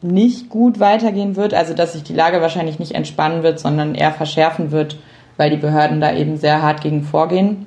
nicht 0.00 0.48
gut 0.48 0.78
weitergehen 0.78 1.34
wird, 1.34 1.54
also 1.54 1.74
dass 1.74 1.94
sich 1.94 2.04
die 2.04 2.14
Lage 2.14 2.40
wahrscheinlich 2.40 2.78
nicht 2.78 2.92
entspannen 2.92 3.42
wird, 3.42 3.58
sondern 3.58 3.96
eher 3.96 4.12
verschärfen 4.12 4.70
wird 4.70 4.96
weil 5.38 5.48
die 5.48 5.56
Behörden 5.56 6.02
da 6.02 6.12
eben 6.12 6.36
sehr 6.36 6.60
hart 6.60 6.82
gegen 6.82 7.02
vorgehen. 7.02 7.64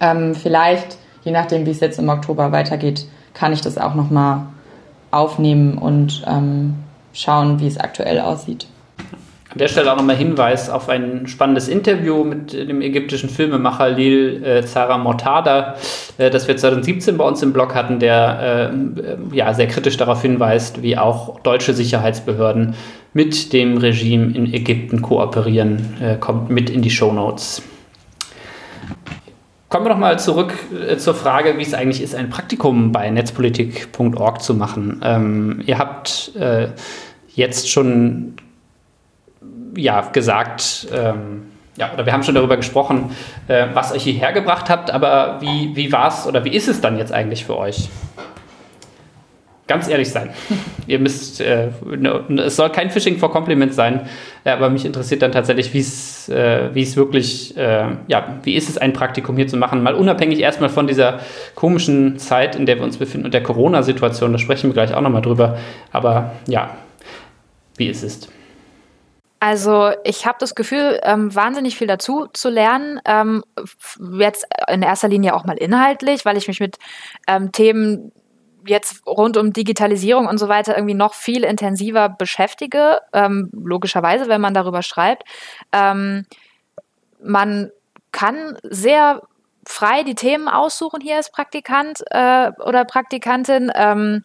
Ähm, 0.00 0.34
vielleicht, 0.34 0.96
je 1.24 1.32
nachdem, 1.32 1.66
wie 1.66 1.70
es 1.70 1.80
jetzt 1.80 1.98
im 1.98 2.08
Oktober 2.08 2.52
weitergeht, 2.52 3.06
kann 3.34 3.52
ich 3.52 3.60
das 3.60 3.76
auch 3.76 3.94
nochmal 3.94 4.46
aufnehmen 5.10 5.76
und 5.76 6.24
ähm, 6.26 6.76
schauen, 7.12 7.60
wie 7.60 7.66
es 7.66 7.78
aktuell 7.78 8.20
aussieht. 8.20 8.66
An 9.56 9.58
der 9.58 9.68
Stelle 9.68 9.90
auch 9.90 9.96
nochmal 9.96 10.16
Hinweis 10.16 10.68
auf 10.68 10.90
ein 10.90 11.26
spannendes 11.28 11.68
Interview 11.68 12.24
mit 12.24 12.52
dem 12.52 12.82
ägyptischen 12.82 13.30
Filmemacher 13.30 13.88
Lil 13.88 14.44
äh, 14.44 14.66
Zara 14.66 14.98
Mortada, 14.98 15.76
äh, 16.18 16.28
das 16.28 16.46
wir 16.46 16.58
2017 16.58 17.16
bei 17.16 17.24
uns 17.24 17.42
im 17.42 17.54
Blog 17.54 17.74
hatten, 17.74 17.98
der 17.98 18.70
äh, 18.70 19.34
ja, 19.34 19.54
sehr 19.54 19.66
kritisch 19.66 19.96
darauf 19.96 20.20
hinweist, 20.20 20.82
wie 20.82 20.98
auch 20.98 21.40
deutsche 21.40 21.72
Sicherheitsbehörden 21.72 22.74
mit 23.16 23.54
dem 23.54 23.78
Regime 23.78 24.34
in 24.34 24.52
Ägypten 24.52 25.00
kooperieren, 25.00 25.96
äh, 26.02 26.16
kommt 26.16 26.50
mit 26.50 26.68
in 26.68 26.82
die 26.82 26.90
Show 26.90 27.14
Notes. 27.14 27.62
Kommen 29.70 29.86
wir 29.86 29.88
noch 29.88 29.98
mal 29.98 30.18
zurück 30.18 30.52
äh, 30.86 30.98
zur 30.98 31.14
Frage, 31.14 31.56
wie 31.56 31.62
es 31.62 31.72
eigentlich 31.72 32.02
ist, 32.02 32.14
ein 32.14 32.28
Praktikum 32.28 32.92
bei 32.92 33.08
netzpolitik.org 33.08 34.42
zu 34.42 34.52
machen. 34.52 35.00
Ähm, 35.02 35.62
ihr 35.64 35.78
habt 35.78 36.36
äh, 36.36 36.68
jetzt 37.34 37.70
schon 37.70 38.34
ja, 39.74 40.02
gesagt, 40.02 40.86
ähm, 40.92 41.44
ja, 41.78 41.94
oder 41.94 42.04
wir 42.04 42.12
haben 42.12 42.22
schon 42.22 42.34
darüber 42.34 42.58
gesprochen, 42.58 43.12
äh, 43.48 43.68
was 43.72 43.92
euch 43.92 44.02
hierher 44.02 44.34
gebracht 44.34 44.68
habt, 44.68 44.90
aber 44.90 45.38
wie, 45.40 45.74
wie 45.74 45.90
war 45.90 46.08
es 46.08 46.26
oder 46.26 46.44
wie 46.44 46.54
ist 46.54 46.68
es 46.68 46.82
dann 46.82 46.98
jetzt 46.98 47.12
eigentlich 47.12 47.46
für 47.46 47.56
euch? 47.56 47.88
Ganz 49.68 49.88
ehrlich 49.88 50.10
sein. 50.10 50.30
Ihr 50.86 51.00
müsst, 51.00 51.40
äh, 51.40 51.70
ne, 51.84 52.24
es 52.46 52.54
soll 52.54 52.70
kein 52.70 52.90
Phishing 52.90 53.18
for 53.18 53.32
Compliment 53.32 53.74
sein, 53.74 54.08
äh, 54.44 54.50
aber 54.50 54.70
mich 54.70 54.84
interessiert 54.84 55.22
dann 55.22 55.32
tatsächlich, 55.32 55.74
wie 55.74 55.80
es 55.80 56.28
äh, 56.28 56.74
wie 56.74 56.82
es 56.82 56.96
wirklich, 56.96 57.56
äh, 57.56 57.88
ja, 58.06 58.38
wie 58.44 58.54
ist 58.54 58.68
es, 58.68 58.78
ein 58.78 58.92
Praktikum 58.92 59.36
hier 59.36 59.48
zu 59.48 59.56
machen? 59.56 59.82
Mal 59.82 59.94
unabhängig 59.94 60.40
erstmal 60.40 60.68
von 60.68 60.86
dieser 60.86 61.20
komischen 61.54 62.18
Zeit, 62.18 62.54
in 62.54 62.66
der 62.66 62.76
wir 62.76 62.84
uns 62.84 62.96
befinden 62.96 63.26
und 63.26 63.34
der 63.34 63.42
Corona-Situation, 63.42 64.32
da 64.32 64.38
sprechen 64.38 64.70
wir 64.70 64.74
gleich 64.74 64.94
auch 64.94 65.00
nochmal 65.00 65.22
drüber. 65.22 65.58
Aber 65.90 66.32
ja, 66.46 66.76
wie 67.76 67.88
ist 67.88 68.04
es? 68.04 68.28
Also 69.38 69.90
ich 70.04 70.26
habe 70.26 70.38
das 70.40 70.54
Gefühl, 70.54 70.98
ähm, 71.02 71.34
wahnsinnig 71.34 71.76
viel 71.76 71.86
dazu 71.86 72.26
zu 72.32 72.48
lernen. 72.48 73.00
Ähm, 73.04 73.44
jetzt 74.18 74.46
in 74.68 74.82
erster 74.82 75.08
Linie 75.08 75.34
auch 75.34 75.44
mal 75.44 75.58
inhaltlich, 75.58 76.24
weil 76.24 76.36
ich 76.36 76.48
mich 76.48 76.60
mit 76.60 76.78
ähm, 77.28 77.52
Themen 77.52 78.12
jetzt 78.66 79.06
rund 79.06 79.36
um 79.36 79.52
Digitalisierung 79.52 80.26
und 80.26 80.38
so 80.38 80.48
weiter 80.48 80.76
irgendwie 80.76 80.94
noch 80.94 81.14
viel 81.14 81.44
intensiver 81.44 82.08
beschäftige. 82.08 83.00
Ähm, 83.12 83.50
logischerweise, 83.52 84.28
wenn 84.28 84.40
man 84.40 84.54
darüber 84.54 84.82
schreibt. 84.82 85.24
Ähm, 85.72 86.26
man 87.22 87.70
kann 88.12 88.58
sehr 88.62 89.22
frei 89.66 90.02
die 90.02 90.14
Themen 90.14 90.48
aussuchen 90.48 91.00
hier 91.00 91.16
als 91.16 91.30
Praktikant 91.30 92.02
äh, 92.10 92.50
oder 92.64 92.84
Praktikantin. 92.84 93.70
Ähm, 93.74 94.24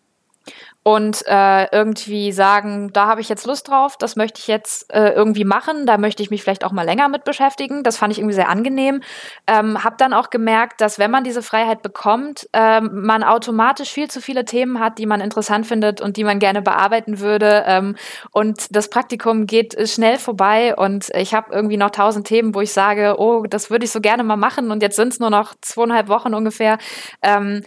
und 0.84 1.24
äh, 1.28 1.65
irgendwie 1.72 2.32
sagen, 2.32 2.91
da 2.91 3.06
habe 3.06 3.22
ich 3.22 3.30
jetzt 3.30 3.46
Lust 3.46 3.67
drauf, 3.67 3.98
das 3.98 4.15
möchte 4.15 4.39
ich 4.39 4.48
jetzt 4.48 4.91
äh, 4.91 5.12
irgendwie 5.12 5.44
machen, 5.44 5.86
da 5.86 6.00
möchte 6.00 6.24
ich 6.24 6.32
mich 6.32 6.41
vielleicht 6.41 6.63
auch 6.63 6.72
mal 6.72 6.86
länger 6.86 7.08
mit 7.08 7.24
beschäftigen. 7.24 7.84
Das 7.84 7.98
fand 7.98 8.12
ich 8.12 8.17
irgendwie 8.17 8.34
sehr 8.34 8.50
angenehm. 8.50 9.02
Ähm, 9.46 9.84
habe 9.84 9.96
dann 10.00 10.12
auch 10.13 10.32
gemerkt, 10.32 10.82
dass 10.82 10.98
wenn 10.98 11.12
man 11.12 11.24
diese 11.24 11.44
Freiheit 11.44 11.84
bekommt, 11.84 12.50
ähm, 12.54 12.89
man 13.06 13.24
automatisch 13.24 13.91
viel 13.91 14.10
zu 14.10 14.22
viele 14.22 14.44
Themen 14.44 14.80
hat, 14.80 14.98
die 14.98 15.06
man 15.06 15.22
interessant 15.22 15.67
findet 15.67 16.02
und 16.02 16.17
die 16.17 16.24
man 16.24 16.39
gerne 16.39 16.63
bearbeiten 16.63 17.20
würde. 17.20 17.63
Ähm, 17.67 17.96
und 18.32 18.76
das 18.76 18.89
Praktikum 18.89 19.46
geht 19.46 19.88
schnell 19.88 20.17
vorbei 20.17 20.76
und 20.76 21.10
ich 21.13 21.36
habe 21.36 21.54
irgendwie 21.54 21.78
noch 21.78 21.91
tausend 21.91 22.26
Themen, 22.26 22.56
wo 22.56 22.62
ich 22.62 22.74
sage, 22.74 23.17
oh, 23.20 23.44
das 23.48 23.70
würde 23.70 23.86
ich 23.86 23.91
so 23.91 24.02
gerne 24.02 24.24
mal 24.24 24.36
machen 24.36 24.72
und 24.72 24.82
jetzt 24.82 24.96
sind 24.96 25.13
es 25.13 25.20
nur 25.20 25.30
noch 25.30 25.54
zweieinhalb 25.62 26.08
Wochen 26.08 26.34
ungefähr. 26.34 26.80
Ähm, 27.22 27.62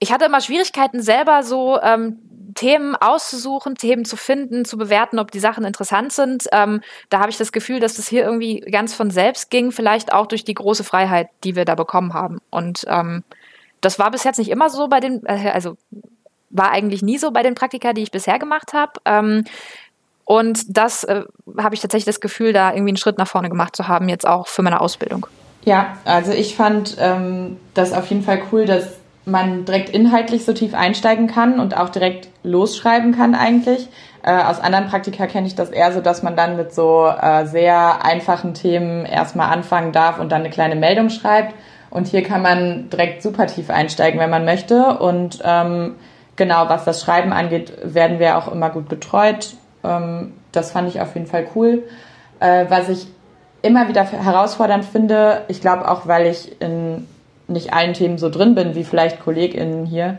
ich 0.00 0.12
hatte 0.12 0.26
immer 0.26 0.40
Schwierigkeiten, 0.40 1.02
selber 1.02 1.42
so 1.42 1.80
ähm, 1.82 2.27
Themen 2.58 2.96
auszusuchen, 2.96 3.76
Themen 3.76 4.04
zu 4.04 4.16
finden, 4.16 4.64
zu 4.64 4.76
bewerten, 4.76 5.20
ob 5.20 5.30
die 5.30 5.38
Sachen 5.38 5.64
interessant 5.64 6.12
sind. 6.12 6.48
Ähm, 6.50 6.80
da 7.08 7.20
habe 7.20 7.30
ich 7.30 7.36
das 7.36 7.52
Gefühl, 7.52 7.78
dass 7.78 7.94
das 7.94 8.08
hier 8.08 8.24
irgendwie 8.24 8.58
ganz 8.58 8.94
von 8.94 9.12
selbst 9.12 9.48
ging, 9.50 9.70
vielleicht 9.70 10.12
auch 10.12 10.26
durch 10.26 10.42
die 10.42 10.54
große 10.54 10.82
Freiheit, 10.82 11.28
die 11.44 11.54
wir 11.54 11.64
da 11.64 11.76
bekommen 11.76 12.14
haben. 12.14 12.40
Und 12.50 12.84
ähm, 12.88 13.22
das 13.80 14.00
war 14.00 14.10
bis 14.10 14.24
jetzt 14.24 14.38
nicht 14.38 14.50
immer 14.50 14.70
so 14.70 14.88
bei 14.88 14.98
den, 14.98 15.24
äh, 15.24 15.50
also 15.54 15.76
war 16.50 16.72
eigentlich 16.72 17.00
nie 17.00 17.18
so 17.18 17.30
bei 17.30 17.44
den 17.44 17.54
Praktika, 17.54 17.92
die 17.92 18.02
ich 18.02 18.10
bisher 18.10 18.40
gemacht 18.40 18.72
habe. 18.72 18.94
Ähm, 19.04 19.44
und 20.24 20.76
das 20.76 21.04
äh, 21.04 21.22
habe 21.58 21.76
ich 21.76 21.80
tatsächlich 21.80 22.06
das 22.06 22.20
Gefühl, 22.20 22.52
da 22.52 22.72
irgendwie 22.72 22.90
einen 22.90 22.96
Schritt 22.96 23.18
nach 23.18 23.28
vorne 23.28 23.50
gemacht 23.50 23.76
zu 23.76 23.86
haben, 23.86 24.08
jetzt 24.08 24.26
auch 24.26 24.48
für 24.48 24.62
meine 24.62 24.80
Ausbildung. 24.80 25.28
Ja, 25.64 25.96
also 26.04 26.32
ich 26.32 26.56
fand 26.56 26.96
ähm, 26.98 27.56
das 27.74 27.92
auf 27.92 28.08
jeden 28.08 28.24
Fall 28.24 28.42
cool, 28.50 28.66
dass 28.66 28.98
man 29.30 29.64
direkt 29.64 29.90
inhaltlich 29.90 30.44
so 30.44 30.52
tief 30.52 30.74
einsteigen 30.74 31.26
kann 31.26 31.60
und 31.60 31.76
auch 31.76 31.88
direkt 31.88 32.28
losschreiben 32.42 33.14
kann 33.14 33.34
eigentlich. 33.34 33.88
Äh, 34.22 34.32
aus 34.32 34.60
anderen 34.60 34.88
Praktika 34.88 35.26
kenne 35.26 35.46
ich 35.46 35.54
das 35.54 35.70
eher 35.70 35.92
so, 35.92 36.00
dass 36.00 36.22
man 36.22 36.36
dann 36.36 36.56
mit 36.56 36.74
so 36.74 37.06
äh, 37.06 37.46
sehr 37.46 38.04
einfachen 38.04 38.54
Themen 38.54 39.06
erstmal 39.06 39.52
anfangen 39.52 39.92
darf 39.92 40.18
und 40.18 40.32
dann 40.32 40.40
eine 40.40 40.50
kleine 40.50 40.76
Meldung 40.76 41.10
schreibt. 41.10 41.54
Und 41.90 42.08
hier 42.08 42.22
kann 42.22 42.42
man 42.42 42.90
direkt 42.90 43.22
super 43.22 43.46
tief 43.46 43.70
einsteigen, 43.70 44.20
wenn 44.20 44.30
man 44.30 44.44
möchte. 44.44 44.98
Und 44.98 45.40
ähm, 45.44 45.94
genau, 46.36 46.68
was 46.68 46.84
das 46.84 47.02
Schreiben 47.02 47.32
angeht, 47.32 47.72
werden 47.82 48.18
wir 48.18 48.36
auch 48.36 48.50
immer 48.52 48.70
gut 48.70 48.88
betreut. 48.88 49.54
Ähm, 49.84 50.34
das 50.52 50.72
fand 50.72 50.88
ich 50.88 51.00
auf 51.00 51.14
jeden 51.14 51.26
Fall 51.26 51.46
cool. 51.54 51.84
Äh, 52.40 52.66
was 52.68 52.88
ich 52.88 53.06
immer 53.62 53.88
wieder 53.88 54.04
herausfordernd 54.04 54.84
finde, 54.84 55.42
ich 55.48 55.60
glaube 55.60 55.90
auch, 55.90 56.06
weil 56.06 56.26
ich 56.26 56.60
in 56.60 57.06
nicht 57.48 57.72
allen 57.72 57.94
Themen 57.94 58.18
so 58.18 58.30
drin 58.30 58.54
bin 58.54 58.74
wie 58.74 58.84
vielleicht 58.84 59.20
KollegInnen 59.20 59.86
hier, 59.86 60.18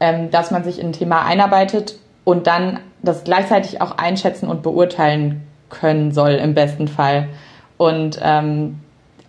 ähm, 0.00 0.30
dass 0.30 0.50
man 0.50 0.64
sich 0.64 0.78
in 0.78 0.88
ein 0.88 0.92
Thema 0.92 1.24
einarbeitet 1.24 1.98
und 2.24 2.46
dann 2.46 2.80
das 3.02 3.24
gleichzeitig 3.24 3.80
auch 3.80 3.98
einschätzen 3.98 4.48
und 4.48 4.62
beurteilen 4.62 5.42
können 5.70 6.12
soll 6.12 6.32
im 6.32 6.54
besten 6.54 6.88
Fall. 6.88 7.28
Und 7.76 8.18
ähm, 8.22 8.80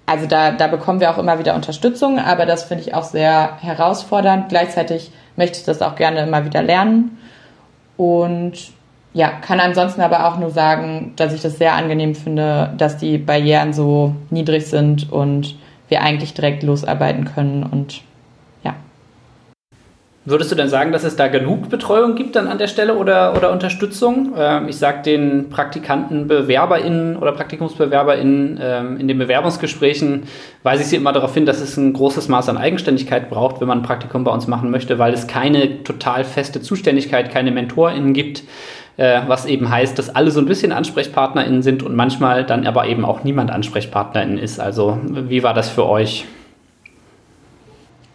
also 0.05 0.25
da, 0.25 0.51
da 0.51 0.67
bekommen 0.67 0.99
wir 0.99 1.11
auch 1.11 1.17
immer 1.17 1.37
wieder 1.37 1.53
Unterstützung, 1.53 2.19
aber 2.19 2.45
das 2.45 2.63
finde 2.63 2.83
ich 2.83 2.93
auch 2.95 3.03
sehr 3.03 3.57
herausfordernd. 3.61 4.49
Gleichzeitig 4.49 5.11
möchte 5.35 5.59
ich 5.59 5.65
das 5.65 5.81
auch 5.81 5.95
gerne 5.95 6.21
immer 6.21 6.45
wieder 6.45 6.63
lernen. 6.63 7.17
Und 7.95 8.71
ja, 9.13 9.29
kann 9.29 9.59
ansonsten 9.59 10.01
aber 10.01 10.27
auch 10.27 10.37
nur 10.37 10.51
sagen, 10.51 11.13
dass 11.15 11.33
ich 11.33 11.41
das 11.41 11.57
sehr 11.57 11.73
angenehm 11.73 12.15
finde, 12.15 12.73
dass 12.77 12.97
die 12.97 13.17
Barrieren 13.17 13.73
so 13.73 14.15
niedrig 14.29 14.67
sind 14.67 15.11
und 15.11 15.55
wir 15.89 16.01
eigentlich 16.01 16.33
direkt 16.33 16.63
losarbeiten 16.63 17.25
können 17.25 17.63
und 17.63 18.01
ja. 18.63 18.75
Würdest 20.25 20.51
du 20.51 20.55
denn 20.55 20.69
sagen, 20.69 20.91
dass 20.91 21.03
es 21.03 21.15
da 21.15 21.27
genug 21.27 21.69
Betreuung 21.69 22.15
gibt 22.15 22.35
dann 22.35 22.47
an 22.47 22.59
der 22.59 22.67
Stelle 22.67 22.95
oder, 22.95 23.35
oder 23.35 23.51
Unterstützung? 23.51 24.33
Ähm, 24.37 24.67
ich 24.69 24.77
sage 24.77 25.01
den 25.01 25.49
Praktikanten, 25.49 26.27
BewerberInnen 26.27 27.17
oder 27.17 27.31
PraktikumsbewerberInnen 27.31 28.59
ähm, 28.61 28.97
in 28.97 29.07
den 29.07 29.17
Bewerbungsgesprächen 29.17 30.23
weise 30.61 30.83
ich 30.83 30.89
sie 30.89 30.97
immer 30.97 31.13
darauf 31.13 31.33
hin, 31.33 31.45
dass 31.45 31.59
es 31.59 31.75
ein 31.77 31.93
großes 31.93 32.27
Maß 32.27 32.49
an 32.49 32.57
Eigenständigkeit 32.57 33.29
braucht, 33.29 33.59
wenn 33.59 33.67
man 33.67 33.79
ein 33.79 33.83
Praktikum 33.83 34.23
bei 34.23 34.31
uns 34.31 34.45
machen 34.45 34.69
möchte, 34.69 34.99
weil 34.99 35.13
es 35.13 35.25
keine 35.25 35.83
total 35.83 36.23
feste 36.23 36.61
Zuständigkeit, 36.61 37.31
keine 37.31 37.51
MentorInnen 37.51 38.13
gibt 38.13 38.43
äh, 38.99 39.21
was 39.27 39.45
eben 39.45 39.69
heißt, 39.69 39.97
dass 39.97 40.13
alle 40.13 40.29
so 40.29 40.41
ein 40.41 40.45
bisschen 40.45 40.73
AnsprechpartnerInnen 40.73 41.61
sind 41.61 41.83
und 41.83 41.95
manchmal 41.95 42.43
dann 42.45 42.67
aber 42.67 42.85
eben 42.87 43.05
auch 43.05 43.23
niemand 43.23 43.49
AnsprechpartnerInnen 43.49 44.37
ist. 44.37 44.59
Also 44.59 44.99
wie 45.03 45.41
war 45.41 45.53
das 45.53 45.69
für 45.69 45.87
euch? 45.87 46.25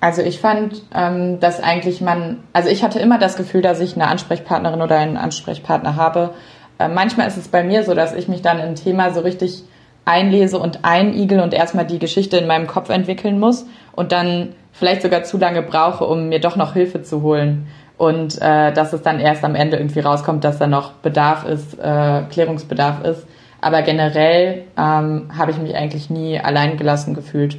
Also 0.01 0.21
ich 0.21 0.41
fand, 0.41 0.83
ähm, 0.95 1.41
dass 1.41 1.63
eigentlich 1.63 2.03
man, 2.03 2.41
also 2.53 2.69
ich 2.69 2.85
hatte 2.85 2.99
immer 2.99 3.19
das 3.19 3.37
Gefühl, 3.37 3.63
dass 3.63 3.81
ich 3.81 3.95
eine 3.95 4.09
Ansprechpartnerin 4.09 4.83
oder 4.83 4.99
einen 4.99 5.17
Ansprechpartner 5.17 5.97
habe. 5.97 6.35
Äh, 6.79 6.89
manchmal 6.89 7.29
ist 7.29 7.39
es 7.39 7.49
bei 7.49 7.65
mir 7.65 7.83
so, 7.85 7.95
dass 7.95 8.15
ich 8.15 8.29
mich 8.29 8.43
dann 8.43 8.59
in 8.59 8.67
ein 8.67 8.75
Thema 8.75 9.11
so 9.15 9.21
richtig 9.21 9.65
einlese 10.05 10.59
und 10.59 10.81
einigel 10.83 11.41
und 11.41 11.55
erstmal 11.55 11.87
die 11.87 11.99
Geschichte 11.99 12.37
in 12.37 12.47
meinem 12.47 12.67
Kopf 12.67 12.91
entwickeln 12.91 13.41
muss 13.41 13.65
und 13.93 14.13
dann 14.13 14.51
vielleicht 14.73 15.01
sogar 15.01 15.25
zu 15.25 15.39
lange 15.39 15.63
brauche, 15.63 16.05
um 16.05 16.29
mir 16.29 16.41
doch 16.41 16.57
noch 16.57 16.75
Hilfe 16.75 17.01
zu 17.01 17.23
holen 17.23 17.69
und 17.97 18.41
äh, 18.41 18.73
dass 18.73 18.93
es 18.93 19.03
dann 19.03 19.21
erst 19.21 19.45
am 19.45 19.55
Ende 19.55 19.77
irgendwie 19.77 20.01
rauskommt, 20.01 20.45
dass 20.45 20.59
da 20.59 20.67
noch 20.67 20.93
Bedarf 20.95 21.45
ist, 21.45 21.79
äh, 21.79 22.23
Klärungsbedarf 22.31 23.05
ist. 23.05 23.27
Aber 23.61 23.83
generell 23.83 24.65
ähm, 24.77 25.31
habe 25.37 25.51
ich 25.51 25.57
mich 25.59 25.75
eigentlich 25.75 26.11
nie 26.11 26.39
allein 26.39 26.77
gelassen 26.77 27.15
gefühlt. 27.15 27.57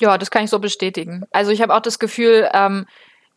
Ja, 0.00 0.18
das 0.18 0.30
kann 0.30 0.44
ich 0.44 0.50
so 0.50 0.58
bestätigen. 0.58 1.24
Also 1.30 1.50
ich 1.50 1.62
habe 1.62 1.74
auch 1.74 1.80
das 1.80 1.98
Gefühl, 1.98 2.48
ähm, 2.52 2.86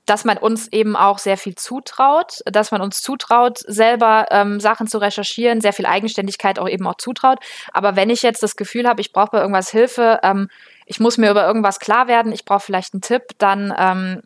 dass 0.05 0.25
man 0.25 0.37
uns 0.37 0.67
eben 0.71 0.95
auch 0.95 1.17
sehr 1.17 1.37
viel 1.37 1.55
zutraut, 1.55 2.39
dass 2.45 2.71
man 2.71 2.81
uns 2.81 3.01
zutraut, 3.01 3.59
selber 3.59 4.27
ähm, 4.31 4.59
Sachen 4.59 4.87
zu 4.87 4.97
recherchieren, 4.97 5.61
sehr 5.61 5.73
viel 5.73 5.85
Eigenständigkeit 5.85 6.59
auch 6.59 6.69
eben 6.69 6.85
auch 6.87 6.97
zutraut. 6.97 7.39
Aber 7.71 7.95
wenn 7.95 8.09
ich 8.09 8.21
jetzt 8.21 8.43
das 8.43 8.55
Gefühl 8.55 8.87
habe, 8.87 9.01
ich 9.01 9.13
brauche 9.13 9.31
bei 9.31 9.39
irgendwas 9.39 9.69
Hilfe, 9.69 10.19
ähm, 10.23 10.49
ich 10.85 10.99
muss 10.99 11.17
mir 11.17 11.31
über 11.31 11.45
irgendwas 11.47 11.79
klar 11.79 12.07
werden, 12.07 12.31
ich 12.31 12.45
brauche 12.45 12.59
vielleicht 12.59 12.93
einen 12.93 13.01
Tipp, 13.01 13.23
dann 13.37 13.73
ähm, 13.77 14.21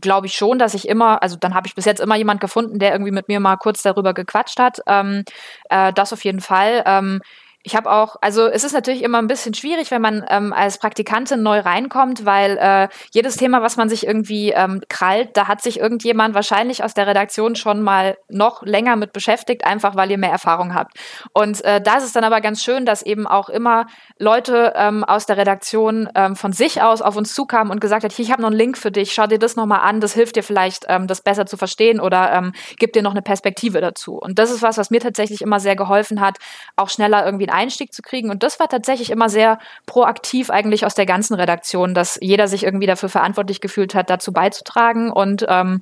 glaube 0.00 0.26
ich 0.26 0.34
schon, 0.34 0.58
dass 0.58 0.74
ich 0.74 0.88
immer, 0.88 1.22
also 1.22 1.36
dann 1.36 1.54
habe 1.54 1.66
ich 1.66 1.74
bis 1.74 1.84
jetzt 1.84 2.00
immer 2.00 2.16
jemand 2.16 2.40
gefunden, 2.40 2.78
der 2.78 2.92
irgendwie 2.92 3.12
mit 3.12 3.28
mir 3.28 3.40
mal 3.40 3.56
kurz 3.56 3.82
darüber 3.82 4.14
gequatscht 4.14 4.58
hat. 4.58 4.80
Ähm, 4.86 5.24
äh, 5.70 5.92
das 5.92 6.12
auf 6.12 6.24
jeden 6.24 6.40
Fall. 6.40 6.82
Ähm, 6.86 7.20
ich 7.64 7.76
habe 7.76 7.90
auch, 7.90 8.16
also 8.20 8.46
es 8.46 8.64
ist 8.64 8.72
natürlich 8.72 9.02
immer 9.02 9.18
ein 9.18 9.28
bisschen 9.28 9.54
schwierig, 9.54 9.92
wenn 9.92 10.02
man 10.02 10.24
ähm, 10.28 10.52
als 10.52 10.78
Praktikantin 10.78 11.42
neu 11.42 11.60
reinkommt, 11.60 12.24
weil 12.24 12.58
äh, 12.58 12.88
jedes 13.12 13.36
Thema, 13.36 13.62
was 13.62 13.76
man 13.76 13.88
sich 13.88 14.04
irgendwie 14.04 14.50
ähm, 14.50 14.82
krallt, 14.88 15.36
da 15.36 15.46
hat 15.46 15.62
sich 15.62 15.78
irgendjemand 15.78 16.34
wahrscheinlich 16.34 16.82
aus 16.82 16.94
der 16.94 17.06
Redaktion 17.06 17.54
schon 17.54 17.82
mal 17.82 18.16
noch 18.28 18.62
länger 18.62 18.96
mit 18.96 19.12
beschäftigt, 19.12 19.64
einfach 19.64 19.94
weil 19.94 20.10
ihr 20.10 20.18
mehr 20.18 20.30
Erfahrung 20.30 20.74
habt. 20.74 20.98
Und 21.32 21.64
äh, 21.64 21.80
da 21.80 21.98
ist 21.98 22.04
es 22.04 22.12
dann 22.12 22.24
aber 22.24 22.40
ganz 22.40 22.64
schön, 22.64 22.84
dass 22.84 23.02
eben 23.02 23.28
auch 23.28 23.48
immer 23.48 23.86
Leute 24.18 24.72
ähm, 24.74 25.04
aus 25.04 25.26
der 25.26 25.36
Redaktion 25.36 26.08
ähm, 26.16 26.34
von 26.34 26.52
sich 26.52 26.82
aus 26.82 27.00
auf 27.00 27.16
uns 27.16 27.32
zukamen 27.32 27.72
und 27.72 27.80
gesagt 27.80 28.02
hat, 28.02 28.10
hier, 28.10 28.24
ich 28.24 28.32
habe 28.32 28.42
noch 28.42 28.50
einen 28.50 28.58
Link 28.58 28.76
für 28.76 28.90
dich, 28.90 29.12
schau 29.12 29.28
dir 29.28 29.38
das 29.38 29.54
nochmal 29.54 29.80
an, 29.80 30.00
das 30.00 30.14
hilft 30.14 30.34
dir 30.34 30.42
vielleicht, 30.42 30.86
ähm, 30.88 31.06
das 31.06 31.20
besser 31.20 31.46
zu 31.46 31.56
verstehen 31.56 32.00
oder 32.00 32.32
ähm, 32.32 32.52
gibt 32.78 32.96
dir 32.96 33.02
noch 33.02 33.12
eine 33.12 33.22
Perspektive 33.22 33.80
dazu. 33.80 34.14
Und 34.16 34.40
das 34.40 34.50
ist 34.50 34.62
was, 34.62 34.78
was 34.78 34.90
mir 34.90 35.00
tatsächlich 35.00 35.42
immer 35.42 35.60
sehr 35.60 35.76
geholfen 35.76 36.20
hat, 36.20 36.38
auch 36.74 36.88
schneller 36.88 37.24
irgendwie 37.24 37.51
Einstieg 37.52 37.92
zu 37.92 38.02
kriegen. 38.02 38.30
Und 38.30 38.42
das 38.42 38.58
war 38.60 38.68
tatsächlich 38.68 39.10
immer 39.10 39.28
sehr 39.28 39.58
proaktiv 39.86 40.50
eigentlich 40.50 40.86
aus 40.86 40.94
der 40.94 41.06
ganzen 41.06 41.34
Redaktion, 41.34 41.94
dass 41.94 42.18
jeder 42.20 42.48
sich 42.48 42.64
irgendwie 42.64 42.86
dafür 42.86 43.08
verantwortlich 43.08 43.60
gefühlt 43.60 43.94
hat, 43.94 44.10
dazu 44.10 44.32
beizutragen. 44.32 45.10
Und 45.12 45.44
ähm, 45.48 45.80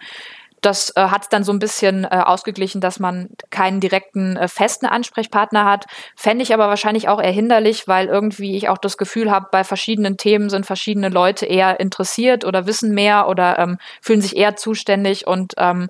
das 0.61 0.95
äh, 0.97 1.01
hat 1.01 1.23
es 1.23 1.29
dann 1.29 1.45
so 1.45 1.53
ein 1.53 1.59
bisschen 1.59 2.05
äh, 2.05 2.09
ausgeglichen, 2.09 2.81
dass 2.81 3.01
man 3.01 3.31
keinen 3.51 3.81
direkten 3.81 4.37
äh, 4.37 4.49
festen 4.49 4.87
Ansprechpartner 4.87 5.65
hat. 5.65 5.87
Fände 6.17 6.43
ich 6.43 6.53
aber 6.53 6.69
wahrscheinlich 6.69 7.09
auch 7.09 7.21
eher 7.21 7.31
hinderlich, 7.31 7.89
weil 7.89 8.07
irgendwie 8.07 8.57
ich 8.57 8.69
auch 8.69 8.79
das 8.79 8.99
Gefühl 8.99 9.31
habe, 9.31 9.49
bei 9.51 9.65
verschiedenen 9.65 10.17
Themen 10.17 10.51
sind 10.51 10.67
verschiedene 10.67 11.09
Leute 11.09 11.47
eher 11.47 11.81
interessiert 11.81 12.45
oder 12.45 12.67
wissen 12.67 12.93
mehr 12.95 13.29
oder 13.29 13.59
ähm, 13.59 13.79
fühlen 14.03 14.21
sich 14.21 14.37
eher 14.37 14.57
zuständig 14.57 15.27
und 15.27 15.55
ähm, 15.57 15.89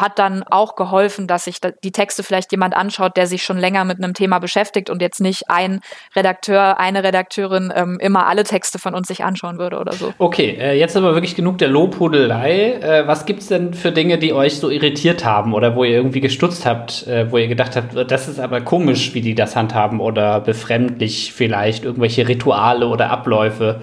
hat 0.00 0.18
dann 0.18 0.42
auch 0.42 0.76
geholfen, 0.76 1.26
dass 1.26 1.44
sich 1.44 1.58
die 1.60 1.92
Texte 1.92 2.22
vielleicht 2.22 2.52
jemand 2.52 2.76
anschaut, 2.76 3.16
der 3.16 3.26
sich 3.26 3.42
schon 3.42 3.58
länger 3.58 3.84
mit 3.84 4.02
einem 4.02 4.14
Thema 4.14 4.38
beschäftigt 4.38 4.90
und 4.90 5.02
jetzt 5.02 5.20
nicht 5.20 5.48
ein 5.48 5.80
Redakteur, 6.14 6.78
eine 6.78 7.02
Redakteurin 7.02 7.72
ähm, 7.74 7.98
immer 8.00 8.26
alle 8.26 8.44
Texte 8.44 8.78
von 8.78 8.94
uns 8.94 9.08
sich 9.08 9.24
anschauen 9.24 9.58
würde 9.58 9.78
oder 9.78 9.92
so. 9.92 10.12
Okay, 10.18 10.56
äh, 10.60 10.78
jetzt 10.78 10.96
aber 10.96 11.14
wirklich 11.14 11.34
genug 11.34 11.58
der 11.58 11.68
Lobhudelei. 11.68 12.72
Äh, 12.74 13.06
was 13.06 13.26
gibt 13.26 13.40
es 13.40 13.48
denn 13.48 13.74
für 13.74 13.92
Dinge, 13.92 14.18
die 14.18 14.32
euch 14.32 14.58
so 14.58 14.70
irritiert 14.70 15.24
haben 15.24 15.54
oder 15.54 15.74
wo 15.74 15.84
ihr 15.84 15.96
irgendwie 15.96 16.20
gestutzt 16.20 16.66
habt, 16.66 17.06
äh, 17.06 17.30
wo 17.30 17.38
ihr 17.38 17.48
gedacht 17.48 17.76
habt, 17.76 18.10
das 18.10 18.28
ist 18.28 18.40
aber 18.40 18.60
komisch, 18.60 19.14
wie 19.14 19.20
die 19.20 19.34
das 19.34 19.56
handhaben 19.56 20.00
oder 20.00 20.40
befremdlich 20.40 21.32
vielleicht, 21.32 21.84
irgendwelche 21.84 22.28
Rituale 22.28 22.86
oder 22.88 23.10
Abläufe? 23.10 23.80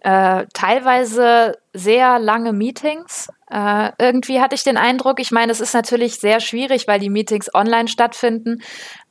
Äh, 0.00 0.46
teilweise 0.52 1.58
sehr 1.72 2.18
lange 2.18 2.52
Meetings. 2.52 3.28
Äh, 3.50 3.90
irgendwie 3.98 4.40
hatte 4.40 4.54
ich 4.54 4.64
den 4.64 4.76
Eindruck, 4.76 5.20
ich 5.20 5.30
meine, 5.30 5.52
es 5.52 5.60
ist 5.60 5.74
natürlich 5.74 6.18
sehr 6.18 6.40
schwierig, 6.40 6.88
weil 6.88 7.00
die 7.00 7.10
Meetings 7.10 7.52
online 7.54 7.88
stattfinden. 7.88 8.62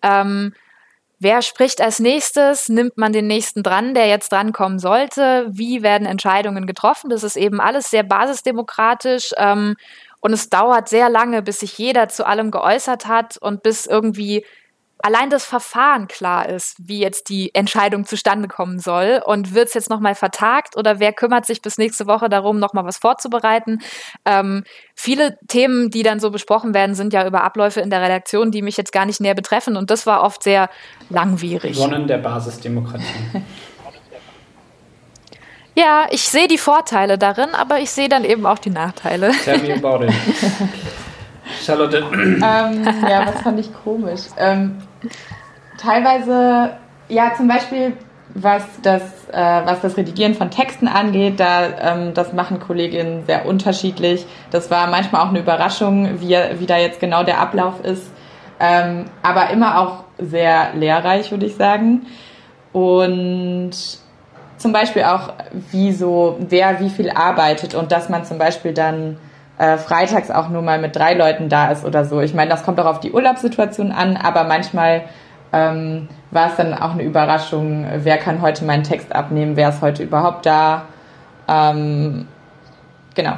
Ähm, 0.01 0.53
Wer 1.21 1.41
spricht 1.41 1.81
als 1.81 1.99
nächstes? 1.99 2.69
Nimmt 2.69 2.97
man 2.97 3.11
den 3.11 3.27
nächsten 3.27 3.61
dran, 3.61 3.93
der 3.93 4.07
jetzt 4.07 4.31
drankommen 4.31 4.79
sollte? 4.79 5.47
Wie 5.49 5.83
werden 5.83 6.07
Entscheidungen 6.07 6.65
getroffen? 6.65 7.09
Das 7.09 7.23
ist 7.23 7.35
eben 7.35 7.59
alles 7.59 7.91
sehr 7.91 8.03
basisdemokratisch. 8.03 9.31
Ähm, 9.35 9.75
und 10.21 10.31
es 10.31 10.49
dauert 10.49 10.87
sehr 10.87 11.09
lange, 11.09 11.41
bis 11.41 11.59
sich 11.59 11.77
jeder 11.77 12.07
zu 12.07 12.25
allem 12.25 12.51
geäußert 12.51 13.07
hat 13.07 13.37
und 13.37 13.63
bis 13.63 13.85
irgendwie 13.85 14.45
allein 15.01 15.29
das 15.29 15.45
Verfahren 15.45 16.07
klar 16.07 16.49
ist, 16.49 16.75
wie 16.79 16.99
jetzt 16.99 17.29
die 17.29 17.53
Entscheidung 17.55 18.05
zustande 18.05 18.47
kommen 18.47 18.79
soll 18.79 19.21
und 19.25 19.53
wird 19.53 19.69
es 19.69 19.73
jetzt 19.73 19.89
nochmal 19.89 20.15
vertagt 20.15 20.75
oder 20.77 20.99
wer 20.99 21.13
kümmert 21.13 21.45
sich 21.45 21.61
bis 21.61 21.77
nächste 21.77 22.07
Woche 22.07 22.29
darum, 22.29 22.59
nochmal 22.59 22.85
was 22.85 22.97
vorzubereiten. 22.97 23.79
Ähm, 24.25 24.63
viele 24.95 25.37
Themen, 25.47 25.89
die 25.89 26.03
dann 26.03 26.19
so 26.19 26.31
besprochen 26.31 26.73
werden, 26.73 26.95
sind 26.95 27.13
ja 27.13 27.25
über 27.25 27.43
Abläufe 27.43 27.81
in 27.81 27.89
der 27.89 28.01
Redaktion, 28.01 28.51
die 28.51 28.61
mich 28.61 28.77
jetzt 28.77 28.91
gar 28.91 29.05
nicht 29.05 29.21
näher 29.21 29.35
betreffen 29.35 29.77
und 29.77 29.89
das 29.89 30.05
war 30.05 30.23
oft 30.23 30.43
sehr 30.43 30.69
langwierig. 31.09 31.77
Sonnen 31.77 32.07
der 32.07 32.17
Basisdemokratie. 32.17 33.03
Ja, 35.75 36.07
ich 36.09 36.27
sehe 36.27 36.49
die 36.49 36.57
Vorteile 36.57 37.17
darin, 37.17 37.51
aber 37.53 37.79
ich 37.79 37.89
sehe 37.91 38.09
dann 38.09 38.25
eben 38.25 38.45
auch 38.45 38.59
die 38.59 38.69
Nachteile. 38.69 39.31
Tell 39.45 39.59
me 39.59 39.73
about 39.73 40.03
it. 40.03 40.13
Charlotte. 41.65 41.97
Ähm, 41.97 42.41
ja, 42.41 43.25
was 43.25 43.41
fand 43.41 43.59
ich 43.59 43.69
komisch? 43.73 44.21
Ähm, 44.37 44.81
teilweise, 45.77 46.77
ja, 47.07 47.33
zum 47.35 47.47
Beispiel, 47.47 47.93
was 48.33 48.63
das, 48.83 49.01
äh, 49.31 49.61
was 49.65 49.81
das 49.81 49.97
Redigieren 49.97 50.35
von 50.35 50.51
Texten 50.51 50.87
angeht, 50.87 51.39
da, 51.39 51.67
ähm, 51.81 52.13
das 52.13 52.33
machen 52.33 52.59
Kolleginnen 52.59 53.25
sehr 53.25 53.45
unterschiedlich. 53.45 54.25
Das 54.51 54.69
war 54.69 54.87
manchmal 54.87 55.23
auch 55.23 55.29
eine 55.29 55.39
Überraschung, 55.39 56.21
wie, 56.21 56.37
wie 56.59 56.65
da 56.65 56.77
jetzt 56.77 56.99
genau 56.99 57.23
der 57.23 57.39
Ablauf 57.39 57.83
ist. 57.83 58.11
Ähm, 58.59 59.05
aber 59.23 59.49
immer 59.49 59.79
auch 59.79 60.03
sehr 60.19 60.73
lehrreich, 60.75 61.31
würde 61.31 61.45
ich 61.45 61.55
sagen. 61.55 62.05
Und 62.71 63.71
zum 64.57 64.73
Beispiel 64.73 65.03
auch, 65.03 65.33
wie 65.71 65.91
so, 65.91 66.37
wer 66.39 66.79
wie 66.81 66.89
viel 66.89 67.09
arbeitet 67.09 67.73
und 67.73 67.91
dass 67.91 68.09
man 68.09 68.25
zum 68.25 68.37
Beispiel 68.37 68.73
dann 68.73 69.17
äh, 69.59 69.77
freitags 69.77 70.31
auch 70.31 70.49
nur 70.49 70.61
mal 70.61 70.79
mit 70.79 70.95
drei 70.95 71.13
Leuten 71.13 71.49
da 71.49 71.69
ist 71.69 71.85
oder 71.85 72.05
so. 72.05 72.21
Ich 72.21 72.33
meine, 72.33 72.49
das 72.49 72.63
kommt 72.63 72.79
auch 72.79 72.85
auf 72.85 72.99
die 72.99 73.11
Urlaubssituation 73.11 73.91
an, 73.91 74.17
aber 74.17 74.45
manchmal 74.45 75.03
ähm, 75.51 76.07
war 76.31 76.47
es 76.47 76.55
dann 76.55 76.73
auch 76.73 76.91
eine 76.91 77.03
Überraschung, 77.03 77.85
wer 77.93 78.17
kann 78.17 78.41
heute 78.41 78.63
meinen 78.65 78.83
Text 78.83 79.13
abnehmen, 79.13 79.55
wer 79.55 79.69
ist 79.69 79.81
heute 79.81 80.03
überhaupt 80.03 80.45
da. 80.45 80.85
Ähm, 81.47 82.27
genau. 83.15 83.35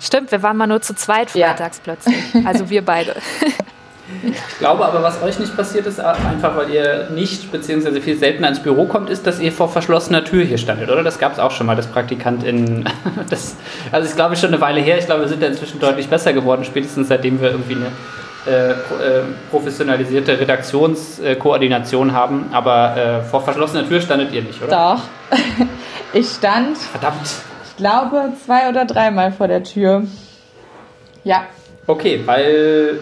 Stimmt, 0.00 0.32
wir 0.32 0.42
waren 0.42 0.56
mal 0.56 0.66
nur 0.66 0.80
zu 0.80 0.94
zweit 0.94 1.30
freitags 1.30 1.78
ja. 1.78 1.82
plötzlich. 1.84 2.46
Also 2.46 2.70
wir 2.70 2.84
beide. 2.84 3.16
Ich 4.22 4.58
glaube 4.58 4.84
aber, 4.84 5.02
was 5.02 5.22
euch 5.22 5.38
nicht 5.38 5.56
passiert 5.56 5.86
ist, 5.86 6.00
einfach 6.00 6.56
weil 6.56 6.70
ihr 6.70 7.08
nicht, 7.10 7.52
beziehungsweise 7.52 8.00
viel 8.00 8.16
seltener 8.16 8.48
ins 8.48 8.60
Büro 8.60 8.86
kommt, 8.86 9.10
ist, 9.10 9.26
dass 9.26 9.38
ihr 9.38 9.52
vor 9.52 9.68
verschlossener 9.68 10.24
Tür 10.24 10.44
hier 10.44 10.58
standet, 10.58 10.90
oder? 10.90 11.02
Das 11.02 11.18
gab 11.18 11.32
es 11.32 11.38
auch 11.38 11.50
schon 11.50 11.66
mal, 11.66 11.76
das 11.76 11.86
Praktikant 11.86 12.42
in. 12.42 12.84
Das, 13.30 13.56
also, 13.92 14.08
ich 14.08 14.16
glaube, 14.16 14.36
schon 14.36 14.48
eine 14.48 14.60
Weile 14.60 14.80
her. 14.80 14.98
Ich 14.98 15.06
glaube, 15.06 15.22
wir 15.22 15.28
sind 15.28 15.42
da 15.42 15.46
inzwischen 15.48 15.80
deutlich 15.80 16.08
besser 16.08 16.32
geworden, 16.32 16.64
spätestens 16.64 17.08
seitdem 17.08 17.40
wir 17.40 17.50
irgendwie 17.50 17.74
eine 17.74 17.92
äh, 18.46 18.70
äh, 18.70 18.74
professionalisierte 19.50 20.40
Redaktionskoordination 20.40 22.12
haben. 22.12 22.46
Aber 22.52 22.96
äh, 22.96 23.22
vor 23.22 23.42
verschlossener 23.42 23.86
Tür 23.86 24.00
standet 24.00 24.32
ihr 24.32 24.42
nicht, 24.42 24.62
oder? 24.62 24.96
Doch. 24.96 25.36
Ich 26.14 26.26
stand. 26.28 26.78
Verdammt. 26.78 27.28
Ich 27.66 27.76
glaube, 27.76 28.32
zwei 28.46 28.70
oder 28.70 28.86
dreimal 28.86 29.30
vor 29.30 29.46
der 29.46 29.62
Tür. 29.62 30.04
Ja. 31.22 31.44
Okay, 31.86 32.22
weil 32.24 33.00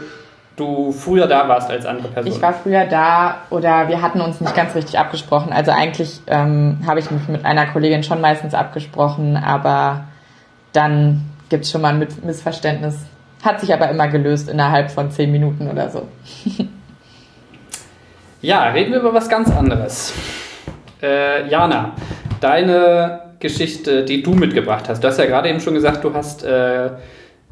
du 0.57 0.93
früher 0.93 1.27
da 1.27 1.49
warst 1.49 1.71
als 1.71 1.87
andere 1.87 2.09
Person? 2.09 2.33
Ich 2.33 2.43
war 2.43 2.53
früher 2.53 2.85
da 2.87 3.43
oder 3.51 3.89
wir 3.89 4.03
hatten 4.03 4.21
uns 4.21 4.41
nicht 4.41 4.55
ganz 4.55 4.75
richtig 4.75 4.99
abgesprochen. 4.99 5.53
Also 5.53 5.71
eigentlich 5.71 6.21
ähm, 6.27 6.79
habe 6.87 7.01
ich 7.01 7.11
mich 7.11 7.29
mit 7.29 7.45
einer 7.45 7.67
Kollegin 7.67 8.03
schon 8.03 8.21
meistens 8.21 8.55
abgesprochen, 8.55 9.37
aber 9.37 10.05
dann 10.73 11.23
gibt 11.49 11.65
es 11.65 11.71
schon 11.71 11.83
mal 11.83 11.95
ein 11.95 12.07
Missverständnis. 12.25 12.97
Hat 13.43 13.61
sich 13.61 13.73
aber 13.73 13.89
immer 13.91 14.09
gelöst 14.09 14.49
innerhalb 14.49 14.91
von 14.91 15.11
zehn 15.11 15.31
Minuten 15.31 15.71
oder 15.71 15.91
so. 15.91 16.09
ja, 18.43 18.65
reden 18.71 18.93
wir 18.93 19.01
über 19.01 19.15
was 19.15 19.29
ganz 19.29 19.55
anderes. 19.55 20.15
Äh, 21.03 21.49
Jana, 21.49 21.93
deine 22.41 23.21
Geschichte, 23.39 24.05
die 24.05 24.23
du 24.23 24.33
mitgebracht 24.33 24.89
hast. 24.89 25.05
Du 25.05 25.09
hast 25.09 25.19
ja 25.19 25.27
gerade 25.27 25.49
eben 25.49 25.61
schon 25.61 25.75
gesagt, 25.75 26.03
du 26.03 26.15
hast 26.15 26.43
äh, 26.43 26.91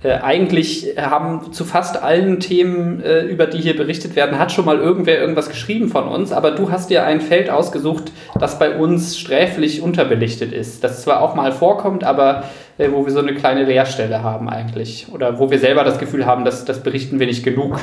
äh, 0.05 0.21
eigentlich 0.21 0.97
haben 0.99 1.55
zu 1.55 1.65
fast 1.65 2.03
allen 2.03 2.39
Themen, 2.39 3.03
äh, 3.03 3.23
über 3.23 3.47
die 3.47 3.59
hier 3.59 3.75
berichtet 3.75 4.17
werden, 4.17 4.39
hat 4.39 4.53
schon 4.53 4.67
mal 4.67 4.79
irgendwer 4.79 5.19
irgendwas 5.19 5.49
geschrieben 5.49 5.89
von 5.89 6.07
uns, 6.07 6.31
aber 6.31 6.51
du 6.51 6.71
hast 6.71 6.91
dir 6.91 7.05
ein 7.05 7.23
Feld 7.23 7.49
ausgesucht, 7.49 8.13
das 8.39 8.59
bei 8.59 8.77
uns 8.77 9.19
sträflich 9.19 9.81
unterbelichtet 9.81 10.53
ist. 10.53 10.85
Das 10.85 11.03
zwar 11.03 11.23
auch 11.23 11.35
mal 11.35 11.53
vorkommt, 11.53 12.05
aber 12.05 12.45
äh, 12.77 12.91
wo 12.93 13.07
wir 13.07 13.13
so 13.13 13.21
eine 13.21 13.35
kleine 13.35 13.65
Leerstelle 13.65 14.23
haben 14.23 14.51
eigentlich. 14.51 15.07
Oder 15.11 15.39
wo 15.39 15.51
wir 15.51 15.59
selber 15.59 15.85
das 15.85 15.99
Gefühl 15.99 16.27
haben, 16.27 16.45
dass 16.45 16.67
das 16.67 16.83
berichten 16.83 17.19
wir 17.19 17.27
nicht 17.27 17.43
genug. 17.43 17.81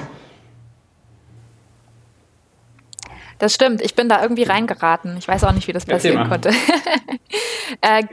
Das 3.40 3.56
stimmt, 3.56 3.82
ich 3.82 3.96
bin 3.96 4.08
da 4.08 4.22
irgendwie 4.22 4.44
reingeraten. 4.44 5.18
Ich 5.18 5.28
weiß 5.28 5.44
auch 5.46 5.54
nicht, 5.54 5.68
wie 5.68 5.74
das 5.74 5.88
passieren 5.88 6.30
konnte. 6.30 6.50
äh, 7.82 8.04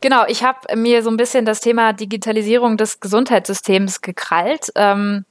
Genau, 0.00 0.24
ich 0.28 0.44
habe 0.44 0.76
mir 0.76 1.02
so 1.02 1.10
ein 1.10 1.16
bisschen 1.16 1.44
das 1.44 1.60
Thema 1.60 1.92
Digitalisierung 1.92 2.76
des 2.76 3.00
Gesundheitssystems 3.00 4.00
gekrallt. 4.00 4.70
Ähm, 4.76 5.24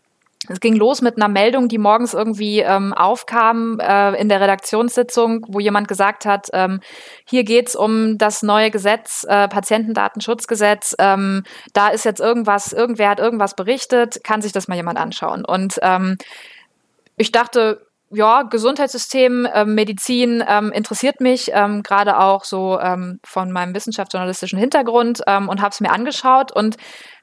es 0.49 0.59
ging 0.59 0.75
los 0.75 1.01
mit 1.01 1.17
einer 1.17 1.27
Meldung, 1.27 1.67
die 1.67 1.77
morgens 1.77 2.13
irgendwie 2.13 2.59
ähm, 2.59 2.93
aufkam 2.93 3.79
äh, 3.79 4.19
in 4.19 4.29
der 4.29 4.39
Redaktionssitzung, 4.39 5.45
wo 5.47 5.59
jemand 5.59 5.87
gesagt 5.87 6.25
hat, 6.25 6.47
ähm, 6.53 6.81
hier 7.25 7.43
geht's 7.43 7.75
um 7.75 8.17
das 8.17 8.43
neue 8.43 8.69
Gesetz, 8.69 9.25
äh, 9.27 9.47
Patientendatenschutzgesetz. 9.47 10.95
Ähm, 10.99 11.43
da 11.73 11.89
ist 11.89 12.05
jetzt 12.05 12.19
irgendwas, 12.19 12.71
irgendwer 12.71 13.09
hat 13.09 13.19
irgendwas 13.19 13.55
berichtet, 13.55 14.23
kann 14.23 14.41
sich 14.41 14.51
das 14.51 14.67
mal 14.67 14.75
jemand 14.75 14.99
anschauen. 14.99 15.43
Und 15.43 15.79
ähm, 15.81 16.17
ich 17.17 17.31
dachte, 17.31 17.86
ja, 18.09 18.43
Gesundheitssystem, 18.43 19.45
äh, 19.45 19.65
Medizin 19.65 20.43
ähm, 20.47 20.71
interessiert 20.71 21.19
mich, 21.19 21.51
ähm, 21.53 21.83
gerade 21.83 22.19
auch 22.19 22.43
so 22.45 22.79
ähm, 22.79 23.19
von 23.23 23.51
meinem 23.51 23.75
wissenschaftsjournalistischen 23.75 24.57
Hintergrund 24.57 25.21
ähm, 25.27 25.49
und 25.49 25.61
habe 25.61 25.71
es 25.71 25.81
mir 25.81 25.91
angeschaut 25.91 26.51
und 26.51 26.77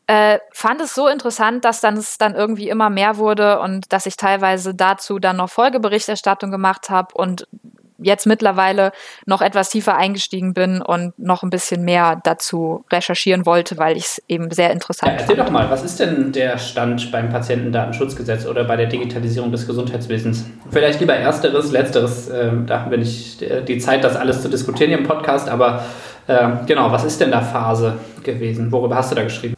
äh, 0.07 0.39
fand 0.53 0.83
es 0.83 0.95
so 0.95 1.09
interessant, 1.09 1.65
dass 1.65 1.81
dann 1.81 1.97
es 1.97 2.19
dann 2.19 2.35
irgendwie 2.35 2.69
immer 2.69 2.91
mehr 2.91 3.17
wurde 3.17 3.61
und 3.61 3.93
dass 3.93 4.05
ich 4.05 4.17
teilweise 4.17 4.75
dazu 4.75 5.19
dann 5.19 5.37
noch 5.37 5.49
Folgeberichterstattung 5.49 6.51
gemacht 6.51 6.91
habe 6.91 7.15
und 7.15 7.47
jetzt 7.99 8.27
mittlerweile 8.27 8.93
noch 9.27 9.41
etwas 9.41 9.71
tiefer 9.71 9.97
eingestiegen 9.97 10.55
bin 10.55 10.83
und 10.83 11.19
noch 11.19 11.43
ein 11.43 11.51
bisschen 11.51 11.85
mehr 11.85 12.21
dazu 12.25 12.85
recherchieren 12.93 13.47
wollte, 13.47 13.79
weil 13.79 13.97
ich 13.97 14.05
es 14.05 14.23
eben 14.29 14.51
sehr 14.51 14.71
interessant 14.71 15.13
ja, 15.13 15.19
erzähl 15.19 15.37
fand. 15.37 15.49
doch 15.49 15.53
mal, 15.53 15.71
was 15.71 15.85
ist 15.85 16.01
denn 16.01 16.33
der 16.33 16.59
Stand 16.59 17.13
beim 17.13 17.29
Patientendatenschutzgesetz 17.31 18.47
oder 18.47 18.65
bei 18.65 18.77
der 18.77 18.87
Digitalisierung 18.87 19.53
des 19.53 19.67
Gesundheitswesens? 19.67 20.45
Vielleicht 20.71 21.01
lieber 21.01 21.15
ersteres, 21.15 21.71
letzteres, 21.71 22.29
äh, 22.29 22.51
da 22.67 22.81
haben 22.81 22.91
wir 22.91 22.99
nicht 22.99 23.43
äh, 23.43 23.63
die 23.65 23.79
Zeit, 23.79 24.05
das 24.05 24.17
alles 24.17 24.43
zu 24.43 24.49
diskutieren 24.49 24.91
im 24.91 25.05
Podcast, 25.05 25.49
aber 25.49 25.85
äh, 26.27 26.49
genau, 26.67 26.91
was 26.91 27.05
ist 27.05 27.21
denn 27.21 27.31
da 27.31 27.41
Phase 27.41 27.99
gewesen? 28.23 28.73
Worüber 28.73 28.97
hast 28.97 29.13
du 29.13 29.15
da 29.15 29.23
geschrieben? 29.23 29.55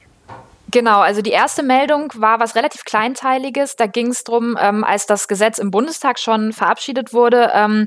Genau, 0.72 1.01
also 1.01 1.22
die 1.22 1.31
erste 1.31 1.62
Meldung 1.62 2.12
war 2.16 2.40
was 2.40 2.57
relativ 2.57 2.85
Kleinteiliges. 2.85 3.77
Da 3.77 3.87
ging 3.87 4.09
es 4.09 4.25
darum, 4.25 4.59
ähm, 4.61 4.83
als 4.83 5.07
das 5.07 5.29
Gesetz 5.29 5.59
im 5.59 5.70
Bundestag 5.70 6.18
schon 6.18 6.53
verabschiedet 6.53 7.12
wurde, 7.12 7.51
ähm, 7.55 7.87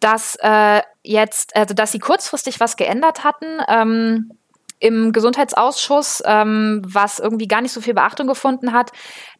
dass 0.00 0.36
äh, 0.40 0.82
jetzt, 1.02 1.54
also 1.56 1.74
dass 1.74 1.92
sie 1.92 1.98
kurzfristig 1.98 2.60
was 2.60 2.76
geändert 2.76 3.24
hatten. 3.24 3.60
Ähm, 3.68 4.32
im 4.80 5.12
Gesundheitsausschuss, 5.12 6.22
ähm, 6.24 6.82
was 6.84 7.18
irgendwie 7.18 7.46
gar 7.46 7.60
nicht 7.60 7.72
so 7.72 7.82
viel 7.82 7.92
Beachtung 7.94 8.26
gefunden 8.26 8.72
hat, 8.72 8.92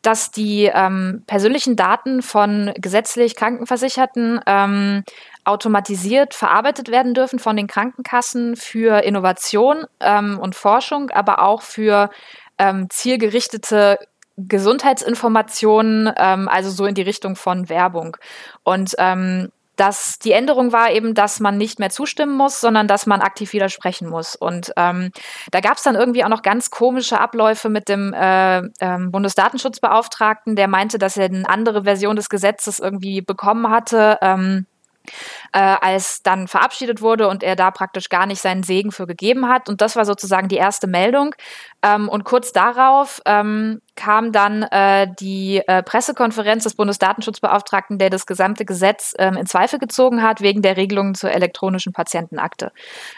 dass 0.02 0.30
die 0.30 0.70
ähm, 0.72 1.24
persönlichen 1.26 1.76
Daten 1.76 2.22
von 2.22 2.72
gesetzlich 2.76 3.36
Krankenversicherten 3.36 4.40
ähm, 4.46 5.02
automatisiert 5.44 6.34
verarbeitet 6.34 6.90
werden 6.90 7.14
dürfen 7.14 7.38
von 7.38 7.56
den 7.56 7.66
Krankenkassen 7.66 8.54
für 8.54 9.02
Innovation 9.02 9.86
ähm, 10.00 10.38
und 10.38 10.54
Forschung, 10.54 11.10
aber 11.10 11.42
auch 11.42 11.62
für 11.62 12.10
ähm, 12.58 12.88
zielgerichtete 12.90 13.98
Gesundheitsinformationen, 14.36 16.12
ähm, 16.16 16.48
also 16.48 16.70
so 16.70 16.84
in 16.84 16.94
die 16.94 17.02
Richtung 17.02 17.34
von 17.36 17.70
Werbung. 17.70 18.18
Und 18.62 18.94
ähm, 18.98 19.50
dass 19.80 20.18
die 20.18 20.32
Änderung 20.32 20.72
war 20.72 20.90
eben, 20.90 21.14
dass 21.14 21.40
man 21.40 21.56
nicht 21.56 21.78
mehr 21.78 21.88
zustimmen 21.88 22.36
muss, 22.36 22.60
sondern 22.60 22.86
dass 22.86 23.06
man 23.06 23.22
aktiv 23.22 23.54
widersprechen 23.54 24.10
muss. 24.10 24.36
Und 24.36 24.74
ähm, 24.76 25.10
da 25.50 25.60
gab 25.60 25.78
es 25.78 25.82
dann 25.82 25.94
irgendwie 25.94 26.22
auch 26.22 26.28
noch 26.28 26.42
ganz 26.42 26.70
komische 26.70 27.18
Abläufe 27.18 27.70
mit 27.70 27.88
dem 27.88 28.12
äh, 28.12 28.58
ähm, 28.80 29.10
Bundesdatenschutzbeauftragten, 29.10 30.54
der 30.54 30.68
meinte, 30.68 30.98
dass 30.98 31.16
er 31.16 31.24
eine 31.24 31.48
andere 31.48 31.84
Version 31.84 32.14
des 32.14 32.28
Gesetzes 32.28 32.78
irgendwie 32.78 33.22
bekommen 33.22 33.70
hatte. 33.70 34.18
Ähm, 34.20 34.66
äh, 35.52 35.58
als 35.58 36.22
dann 36.22 36.48
verabschiedet 36.48 37.02
wurde 37.02 37.28
und 37.28 37.42
er 37.42 37.56
da 37.56 37.70
praktisch 37.70 38.08
gar 38.08 38.26
nicht 38.26 38.40
seinen 38.40 38.62
Segen 38.62 38.92
für 38.92 39.06
gegeben 39.06 39.48
hat. 39.48 39.68
Und 39.68 39.80
das 39.80 39.96
war 39.96 40.04
sozusagen 40.04 40.48
die 40.48 40.56
erste 40.56 40.86
Meldung. 40.86 41.34
Ähm, 41.82 42.08
und 42.08 42.24
kurz 42.24 42.52
darauf 42.52 43.20
ähm, 43.24 43.80
kam 43.96 44.32
dann 44.32 44.62
äh, 44.62 45.08
die 45.18 45.62
äh, 45.66 45.82
Pressekonferenz 45.82 46.64
des 46.64 46.74
Bundesdatenschutzbeauftragten, 46.74 47.98
der 47.98 48.10
das 48.10 48.26
gesamte 48.26 48.64
Gesetz 48.64 49.14
ähm, 49.18 49.36
in 49.36 49.46
Zweifel 49.46 49.78
gezogen 49.78 50.22
hat 50.22 50.40
wegen 50.40 50.62
der 50.62 50.76
Regelungen 50.76 51.14
zur 51.14 51.30
elektronischen 51.30 51.92
Patientenakte, 51.92 52.72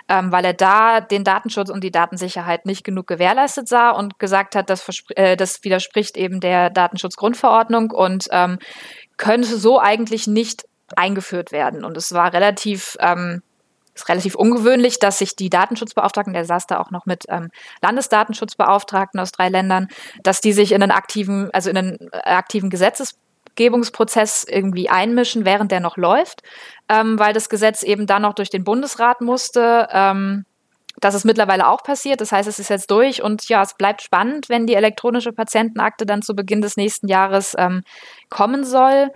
ähm, 0.08 0.32
weil 0.32 0.44
er 0.44 0.54
da 0.54 1.00
den 1.00 1.24
Datenschutz 1.24 1.70
und 1.70 1.84
die 1.84 1.90
Datensicherheit 1.90 2.66
nicht 2.66 2.84
genug 2.84 3.06
gewährleistet 3.06 3.68
sah 3.68 3.90
und 3.90 4.18
gesagt 4.18 4.54
hat, 4.54 4.70
das, 4.70 4.88
äh, 5.16 5.36
das 5.36 5.62
widerspricht 5.64 6.16
eben 6.16 6.40
der 6.40 6.70
Datenschutzgrundverordnung 6.70 7.90
und 7.90 8.28
ähm, 8.30 8.58
könnte 9.16 9.56
so 9.56 9.78
eigentlich 9.78 10.26
nicht 10.26 10.64
eingeführt 10.96 11.52
werden. 11.52 11.84
Und 11.84 11.96
es 11.96 12.12
war 12.12 12.32
relativ, 12.32 12.96
ähm, 13.00 13.42
ist 13.94 14.08
relativ 14.08 14.34
ungewöhnlich, 14.34 14.98
dass 14.98 15.18
sich 15.18 15.36
die 15.36 15.50
Datenschutzbeauftragten, 15.50 16.32
der 16.32 16.44
saß 16.44 16.66
da 16.66 16.80
auch 16.80 16.90
noch 16.90 17.06
mit 17.06 17.24
ähm, 17.28 17.50
Landesdatenschutzbeauftragten 17.82 19.20
aus 19.20 19.32
drei 19.32 19.48
Ländern, 19.48 19.88
dass 20.22 20.40
die 20.40 20.52
sich 20.52 20.72
in 20.72 20.80
den 20.80 20.90
aktiven, 20.90 21.50
also 21.52 21.70
in 21.70 21.76
den 21.76 22.08
äh, 22.12 22.30
aktiven 22.30 22.70
Gesetzesgebungsprozess 22.70 24.44
irgendwie 24.48 24.88
einmischen, 24.88 25.44
während 25.44 25.72
der 25.72 25.80
noch 25.80 25.96
läuft, 25.96 26.42
ähm, 26.88 27.18
weil 27.18 27.34
das 27.34 27.48
Gesetz 27.48 27.82
eben 27.82 28.06
dann 28.06 28.22
noch 28.22 28.34
durch 28.34 28.50
den 28.50 28.64
Bundesrat 28.64 29.20
musste. 29.20 29.88
Ähm, 29.90 30.46
das 31.00 31.14
ist 31.14 31.24
mittlerweile 31.24 31.68
auch 31.68 31.82
passiert. 31.82 32.20
Das 32.20 32.32
heißt, 32.32 32.48
es 32.48 32.58
ist 32.58 32.70
jetzt 32.70 32.90
durch 32.90 33.22
und 33.22 33.48
ja, 33.48 33.62
es 33.62 33.74
bleibt 33.74 34.02
spannend, 34.02 34.48
wenn 34.48 34.66
die 34.66 34.74
elektronische 34.74 35.32
Patientenakte 35.32 36.06
dann 36.06 36.22
zu 36.22 36.34
Beginn 36.34 36.60
des 36.60 36.76
nächsten 36.76 37.08
Jahres 37.08 37.54
ähm, 37.58 37.82
kommen 38.28 38.64
soll. 38.64 39.10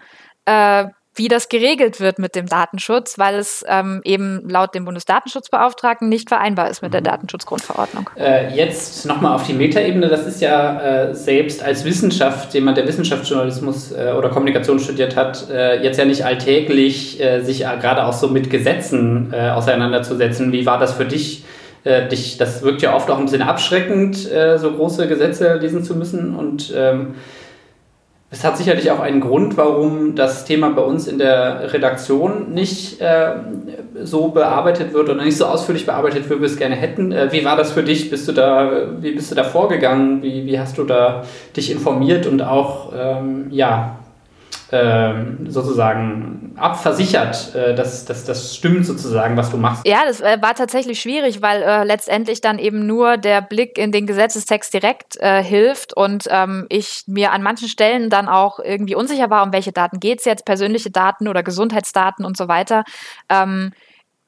Äh, 0.46 0.86
wie 1.16 1.28
das 1.28 1.48
geregelt 1.48 2.00
wird 2.00 2.18
mit 2.18 2.34
dem 2.34 2.46
Datenschutz, 2.46 3.18
weil 3.18 3.36
es 3.36 3.64
ähm, 3.68 4.00
eben 4.04 4.48
laut 4.48 4.74
dem 4.74 4.84
Bundesdatenschutzbeauftragten 4.84 6.08
nicht 6.08 6.28
vereinbar 6.28 6.70
ist 6.70 6.82
mit 6.82 6.92
der 6.92 7.00
mhm. 7.00 7.06
Datenschutzgrundverordnung. 7.06 8.10
Äh, 8.16 8.54
jetzt 8.54 9.06
nochmal 9.06 9.34
auf 9.34 9.46
die 9.46 9.54
Metaebene. 9.54 10.08
Das 10.08 10.26
ist 10.26 10.40
ja 10.40 10.80
äh, 10.80 11.14
selbst 11.14 11.62
als 11.62 11.84
Wissenschaft, 11.84 12.52
jemand, 12.54 12.76
der 12.76 12.86
Wissenschaftsjournalismus 12.86 13.92
äh, 13.92 14.12
oder 14.16 14.28
Kommunikation 14.28 14.78
studiert 14.78 15.16
hat, 15.16 15.48
äh, 15.50 15.82
jetzt 15.82 15.98
ja 15.98 16.04
nicht 16.04 16.24
alltäglich, 16.24 17.20
äh, 17.20 17.40
sich 17.40 17.60
gerade 17.60 18.04
auch 18.04 18.12
so 18.12 18.28
mit 18.28 18.50
Gesetzen 18.50 19.32
äh, 19.32 19.50
auseinanderzusetzen. 19.50 20.52
Wie 20.52 20.66
war 20.66 20.78
das 20.78 20.92
für 20.94 21.04
dich? 21.04 21.44
dich, 22.10 22.36
das 22.36 22.62
wirkt 22.64 22.82
ja 22.82 22.96
oft 22.96 23.08
auch 23.12 23.18
ein 23.18 23.26
bisschen 23.26 23.42
abschreckend, 23.42 24.16
so 24.16 24.72
große 24.72 25.06
Gesetze 25.06 25.54
lesen 25.54 25.84
zu 25.84 25.94
müssen 25.94 26.34
und 26.34 26.74
ähm, 26.76 27.14
es 28.28 28.42
hat 28.42 28.56
sicherlich 28.56 28.90
auch 28.90 28.98
einen 28.98 29.20
Grund, 29.20 29.56
warum 29.56 30.16
das 30.16 30.44
Thema 30.44 30.70
bei 30.70 30.82
uns 30.82 31.06
in 31.06 31.18
der 31.18 31.72
Redaktion 31.72 32.52
nicht 32.52 33.00
äh, 33.00 33.34
so 34.02 34.28
bearbeitet 34.28 34.92
wird 34.92 35.08
oder 35.08 35.22
nicht 35.22 35.36
so 35.36 35.46
ausführlich 35.46 35.86
bearbeitet 35.86 36.28
wird, 36.28 36.40
wie 36.40 36.42
wir 36.42 36.50
es 36.50 36.56
gerne 36.56 36.74
hätten. 36.74 37.12
Äh, 37.12 37.30
wie 37.30 37.44
war 37.44 37.56
das 37.56 37.70
für 37.70 37.84
dich? 37.84 38.10
Bist 38.10 38.26
du 38.26 38.32
da, 38.32 38.88
wie 39.00 39.12
bist 39.12 39.30
du 39.30 39.36
da 39.36 39.44
vorgegangen? 39.44 40.22
Wie, 40.22 40.44
wie 40.44 40.58
hast 40.58 40.76
du 40.76 40.82
da 40.82 41.22
dich 41.56 41.70
informiert 41.70 42.26
und 42.26 42.42
auch 42.42 42.92
ähm, 42.96 43.46
ja, 43.50 43.98
sozusagen 44.68 46.54
abversichert, 46.56 47.54
äh, 47.54 47.74
dass, 47.74 48.04
dass 48.04 48.24
das 48.24 48.56
stimmt 48.56 48.84
sozusagen, 48.84 49.36
was 49.36 49.50
du 49.50 49.56
machst. 49.56 49.86
Ja, 49.86 50.04
das 50.06 50.20
äh, 50.20 50.38
war 50.40 50.54
tatsächlich 50.54 51.00
schwierig, 51.00 51.40
weil 51.40 51.62
äh, 51.62 51.84
letztendlich 51.84 52.40
dann 52.40 52.58
eben 52.58 52.86
nur 52.86 53.16
der 53.16 53.42
Blick 53.42 53.78
in 53.78 53.92
den 53.92 54.06
Gesetzestext 54.06 54.74
direkt 54.74 55.16
äh, 55.20 55.42
hilft 55.42 55.96
und 55.96 56.24
ähm, 56.30 56.66
ich 56.68 57.04
mir 57.06 57.32
an 57.32 57.42
manchen 57.42 57.68
Stellen 57.68 58.10
dann 58.10 58.28
auch 58.28 58.58
irgendwie 58.58 58.96
unsicher 58.96 59.30
war, 59.30 59.44
um 59.44 59.52
welche 59.52 59.72
Daten 59.72 60.00
geht 60.00 60.18
es 60.18 60.24
jetzt, 60.24 60.44
persönliche 60.44 60.90
Daten 60.90 61.28
oder 61.28 61.42
Gesundheitsdaten 61.42 62.24
und 62.24 62.36
so 62.36 62.48
weiter, 62.48 62.84
ähm, 63.28 63.72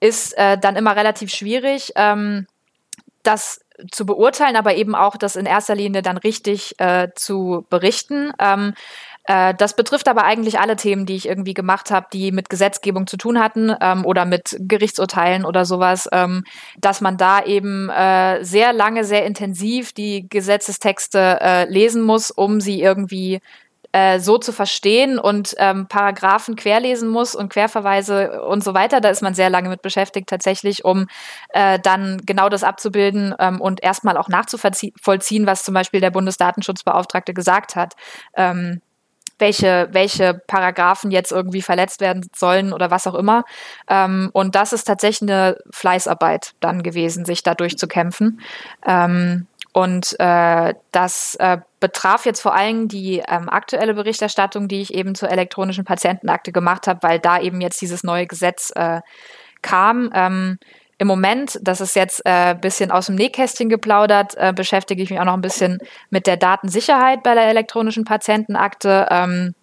ist 0.01 0.39
äh, 0.39 0.57
dann 0.57 0.77
immer 0.77 0.95
relativ 0.95 1.31
schwierig. 1.31 1.93
Ähm, 1.97 2.47
das 3.23 3.61
zu 3.93 4.07
beurteilen, 4.07 4.57
aber 4.57 4.75
eben 4.75 4.95
auch 4.95 5.17
das 5.17 5.37
in 5.37 5.47
erster 5.47 5.75
Linie 5.75 6.03
dann 6.03 6.17
richtig 6.17 6.75
äh, 6.79 7.09
zu 7.15 7.67
berichten. 7.71 8.33
Ähm, 8.39 8.75
äh, 9.29 9.55
das 9.55 9.77
betrifft 9.77 10.09
aber 10.09 10.25
eigentlich 10.25 10.59
alle 10.59 10.75
Themen, 10.75 11.05
die 11.05 11.15
ich 11.15 11.29
irgendwie 11.29 11.53
gemacht 11.53 11.91
habe, 11.91 12.07
die 12.13 12.33
mit 12.33 12.49
Gesetzgebung 12.49 13.07
zu 13.07 13.19
tun 13.19 13.39
hatten 13.39 13.71
ähm, 13.79 14.07
oder 14.07 14.25
mit 14.25 14.57
Gerichtsurteilen 14.59 15.45
oder 15.45 15.67
sowas, 15.67 16.09
ähm, 16.13 16.45
dass 16.79 17.03
man 17.03 17.19
da 17.19 17.45
eben 17.45 17.91
äh, 17.91 18.43
sehr 18.43 18.73
lange, 18.73 19.05
sehr 19.05 19.27
intensiv 19.27 19.93
die 19.93 20.27
Gesetzestexte 20.31 21.39
äh, 21.43 21.71
lesen 21.71 22.03
muss, 22.03 22.31
um 22.31 22.63
sie 22.63 22.81
irgendwie 22.81 23.41
äh, 23.93 24.19
so 24.19 24.39
zu 24.39 24.53
verstehen 24.53 25.19
und 25.19 25.55
ähm, 25.59 25.89
Paragraphen 25.89 26.57
querlesen 26.57 27.11
muss 27.11 27.35
und 27.35 27.51
Querverweise 27.51 28.43
und 28.43 28.65
so 28.65 28.73
weiter. 28.73 29.03
Da 29.03 29.11
ist 29.11 29.23
man 29.23 29.35
sehr 29.35 29.51
lange 29.51 29.69
mit 29.69 29.83
beschäftigt, 29.83 30.31
tatsächlich, 30.31 30.87
um 30.87 31.07
äh, 31.51 31.79
dann 31.79 32.23
genau 32.25 32.49
das 32.49 32.65
abzubilden 32.65 33.35
ähm, 33.39 33.61
und 33.61 33.83
erstmal 33.83 34.17
auch 34.17 34.29
nachzuvollziehen, 34.29 35.47
was 35.47 35.65
zum 35.65 35.75
Beispiel 35.75 36.01
der 36.01 36.11
Bundesdatenschutzbeauftragte 36.11 37.35
gesagt 37.35 37.77
hat. 37.77 37.93
Ähm, 38.35 38.81
welche, 39.39 39.89
welche 39.93 40.35
Paragraphen 40.47 41.11
jetzt 41.11 41.33
irgendwie 41.33 41.63
verletzt 41.63 42.01
werden 42.01 42.29
sollen 42.35 42.73
oder 42.73 42.91
was 42.91 43.07
auch 43.07 43.15
immer. 43.15 43.45
Ähm, 43.89 44.31
und 44.33 44.55
das 44.55 44.73
ist 44.73 44.85
tatsächlich 44.85 45.31
eine 45.31 45.59
Fleißarbeit 45.71 46.55
dann 46.61 46.83
gewesen, 46.83 47.25
sich 47.25 47.43
da 47.43 47.55
durchzukämpfen. 47.55 48.41
Ähm, 48.87 49.47
und 49.73 50.19
äh, 50.19 50.75
das 50.93 51.37
äh, 51.37 51.59
betraf 51.79 52.27
jetzt 52.27 52.41
vor 52.41 52.55
allem 52.55 52.89
die 52.89 53.23
ähm, 53.29 53.49
aktuelle 53.49 53.95
Berichterstattung, 53.95 54.67
die 54.67 54.81
ich 54.81 54.93
eben 54.93 55.15
zur 55.15 55.31
elektronischen 55.31 55.85
Patientenakte 55.85 56.53
gemacht 56.53 56.87
habe, 56.87 57.03
weil 57.03 57.21
da 57.21 57.41
eben 57.41 57.61
jetzt 57.61 57.81
dieses 57.81 58.03
neue 58.03 58.27
Gesetz 58.27 58.73
äh, 58.75 59.01
kam. 59.63 60.11
Ähm, 60.15 60.59
im 60.99 61.07
Moment, 61.07 61.59
das 61.63 61.81
ist 61.81 61.95
jetzt 61.95 62.27
ein 62.27 62.57
äh, 62.57 62.59
bisschen 62.61 62.91
aus 62.91 63.07
dem 63.07 63.15
Nähkästchen 63.15 63.69
geplaudert, 63.69 64.35
äh, 64.37 64.53
beschäftige 64.53 65.03
ich 65.03 65.11
mich 65.11 65.21
auch 65.21 65.25
noch 65.25 65.35
ein 65.35 65.41
bisschen 65.41 65.79
mit 66.11 66.27
der 66.27 66.37
Datensicherheit 66.37 67.23
bei 67.23 67.35
der 67.35 67.45
elektronischen 67.45 68.05
Patientenakte. 68.05 69.07
Ähm, 69.09 69.55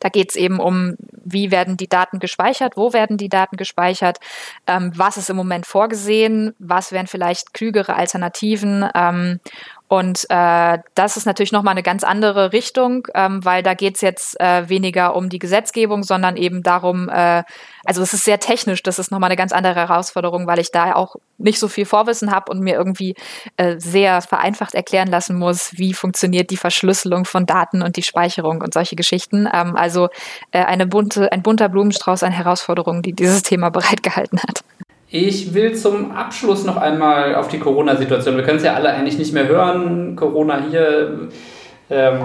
da 0.00 0.08
geht 0.08 0.30
es 0.30 0.36
eben 0.36 0.60
um, 0.60 0.96
wie 1.12 1.50
werden 1.50 1.76
die 1.76 1.88
Daten 1.88 2.20
gespeichert, 2.20 2.76
wo 2.76 2.92
werden 2.92 3.16
die 3.16 3.28
Daten 3.28 3.56
gespeichert, 3.56 4.18
ähm, 4.66 4.92
was 4.94 5.16
ist 5.16 5.28
im 5.28 5.36
Moment 5.36 5.66
vorgesehen, 5.66 6.54
was 6.58 6.92
wären 6.92 7.06
vielleicht 7.06 7.52
klügere 7.52 7.96
Alternativen 7.96 8.88
ähm, 8.94 9.40
und 9.88 10.26
äh, 10.28 10.78
das 10.94 11.16
ist 11.16 11.24
natürlich 11.24 11.52
nochmal 11.52 11.72
eine 11.72 11.82
ganz 11.82 12.04
andere 12.04 12.52
Richtung, 12.52 13.08
ähm, 13.14 13.42
weil 13.42 13.62
da 13.62 13.72
geht's 13.72 14.02
jetzt 14.02 14.38
äh, 14.38 14.68
weniger 14.68 15.16
um 15.16 15.30
die 15.30 15.38
Gesetzgebung, 15.38 16.02
sondern 16.02 16.36
eben 16.36 16.62
darum, 16.62 17.08
äh, 17.08 17.42
also 17.86 18.02
es 18.02 18.12
ist 18.12 18.24
sehr 18.24 18.38
technisch, 18.38 18.82
das 18.82 18.98
ist 18.98 19.10
nochmal 19.10 19.28
eine 19.28 19.36
ganz 19.36 19.52
andere 19.52 19.74
Herausforderung, 19.74 20.46
weil 20.46 20.58
ich 20.58 20.70
da 20.72 20.94
auch 20.94 21.16
nicht 21.38 21.58
so 21.58 21.68
viel 21.68 21.86
Vorwissen 21.86 22.30
habe 22.30 22.52
und 22.52 22.60
mir 22.60 22.74
irgendwie 22.74 23.14
äh, 23.56 23.76
sehr 23.78 24.20
vereinfacht 24.20 24.74
erklären 24.74 25.08
lassen 25.08 25.38
muss, 25.38 25.70
wie 25.78 25.94
funktioniert 25.94 26.50
die 26.50 26.58
Verschlüsselung 26.58 27.24
von 27.24 27.46
Daten 27.46 27.80
und 27.80 27.96
die 27.96 28.02
Speicherung 28.02 28.60
und 28.60 28.74
solche 28.74 28.94
Geschichten. 28.94 29.48
Ähm, 29.50 29.74
also 29.74 30.08
äh, 30.52 30.64
eine 30.64 30.86
bunte, 30.86 31.32
ein 31.32 31.42
bunter 31.42 31.70
Blumenstrauß 31.70 32.24
an 32.24 32.32
Herausforderungen, 32.32 33.00
die 33.00 33.14
dieses 33.14 33.42
Thema 33.42 33.70
bereitgehalten 33.78 34.40
hat. 34.40 34.64
Ich 35.10 35.54
will 35.54 35.74
zum 35.74 36.12
Abschluss 36.12 36.64
noch 36.64 36.76
einmal 36.76 37.34
auf 37.34 37.48
die 37.48 37.58
Corona-Situation. 37.58 38.36
Wir 38.36 38.44
können 38.44 38.58
es 38.58 38.64
ja 38.64 38.74
alle 38.74 38.90
eigentlich 38.90 39.18
nicht 39.18 39.32
mehr 39.32 39.48
hören. 39.48 40.16
Corona 40.16 40.62
hier, 40.70 41.28
ähm, 41.88 42.20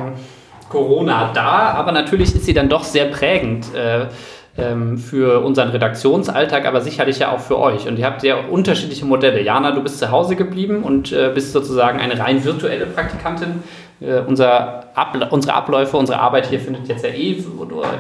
Corona 0.70 1.32
da, 1.34 1.72
aber 1.76 1.94
natürlich 1.94 2.36
ist 2.36 2.46
sie 2.46 2.54
dann 2.54 2.68
doch 2.68 2.84
sehr 2.84 3.06
prägend. 3.06 3.74
Äh, 3.74 4.08
ähm, 4.56 5.00
für 5.00 5.44
unseren 5.44 5.70
Redaktionsalltag, 5.70 6.68
aber 6.68 6.82
sicherlich 6.82 7.20
ja 7.20 7.32
auch 7.32 7.40
für 7.40 7.58
euch. 7.58 7.88
Und 7.88 7.98
ihr 7.98 8.06
habt 8.06 8.22
sehr 8.22 8.52
unterschiedliche 8.52 9.04
Modelle. 9.06 9.42
Jana, 9.42 9.72
du 9.72 9.82
bist 9.82 9.98
zu 9.98 10.12
Hause 10.12 10.36
geblieben 10.36 10.84
und 10.84 11.12
äh, 11.12 11.32
bist 11.34 11.54
sozusagen 11.54 12.00
eine 12.00 12.20
rein 12.20 12.44
virtuelle 12.44 12.86
Praktikantin. 12.86 13.64
Äh, 14.04 14.22
unser 14.28 14.84
Abla 14.96 15.28
unsere 15.30 15.56
Abläufe, 15.56 15.98
unsere 15.98 16.20
Arbeit 16.20 16.48
hier 16.48 16.60
findet 16.60 16.88
jetzt 16.88 17.04
ja 17.04 17.10
eh, 17.10 17.38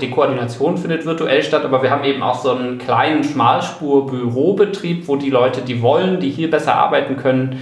die 0.02 0.10
Koordination 0.10 0.78
findet 0.78 1.06
virtuell 1.06 1.42
statt, 1.42 1.64
aber 1.64 1.82
wir 1.82 1.90
haben 1.92 2.04
eben 2.04 2.22
auch 2.22 2.40
so 2.40 2.52
einen 2.52 2.78
kleinen 2.78 3.24
Schmalspur-Bürobetrieb, 3.24 5.08
wo 5.08 5.16
die 5.16 5.30
Leute, 5.30 5.62
die 5.62 5.82
wollen, 5.82 6.20
die 6.20 6.30
hier 6.30 6.52
besser 6.52 6.76
arbeiten 6.76 7.18
können, 7.18 7.62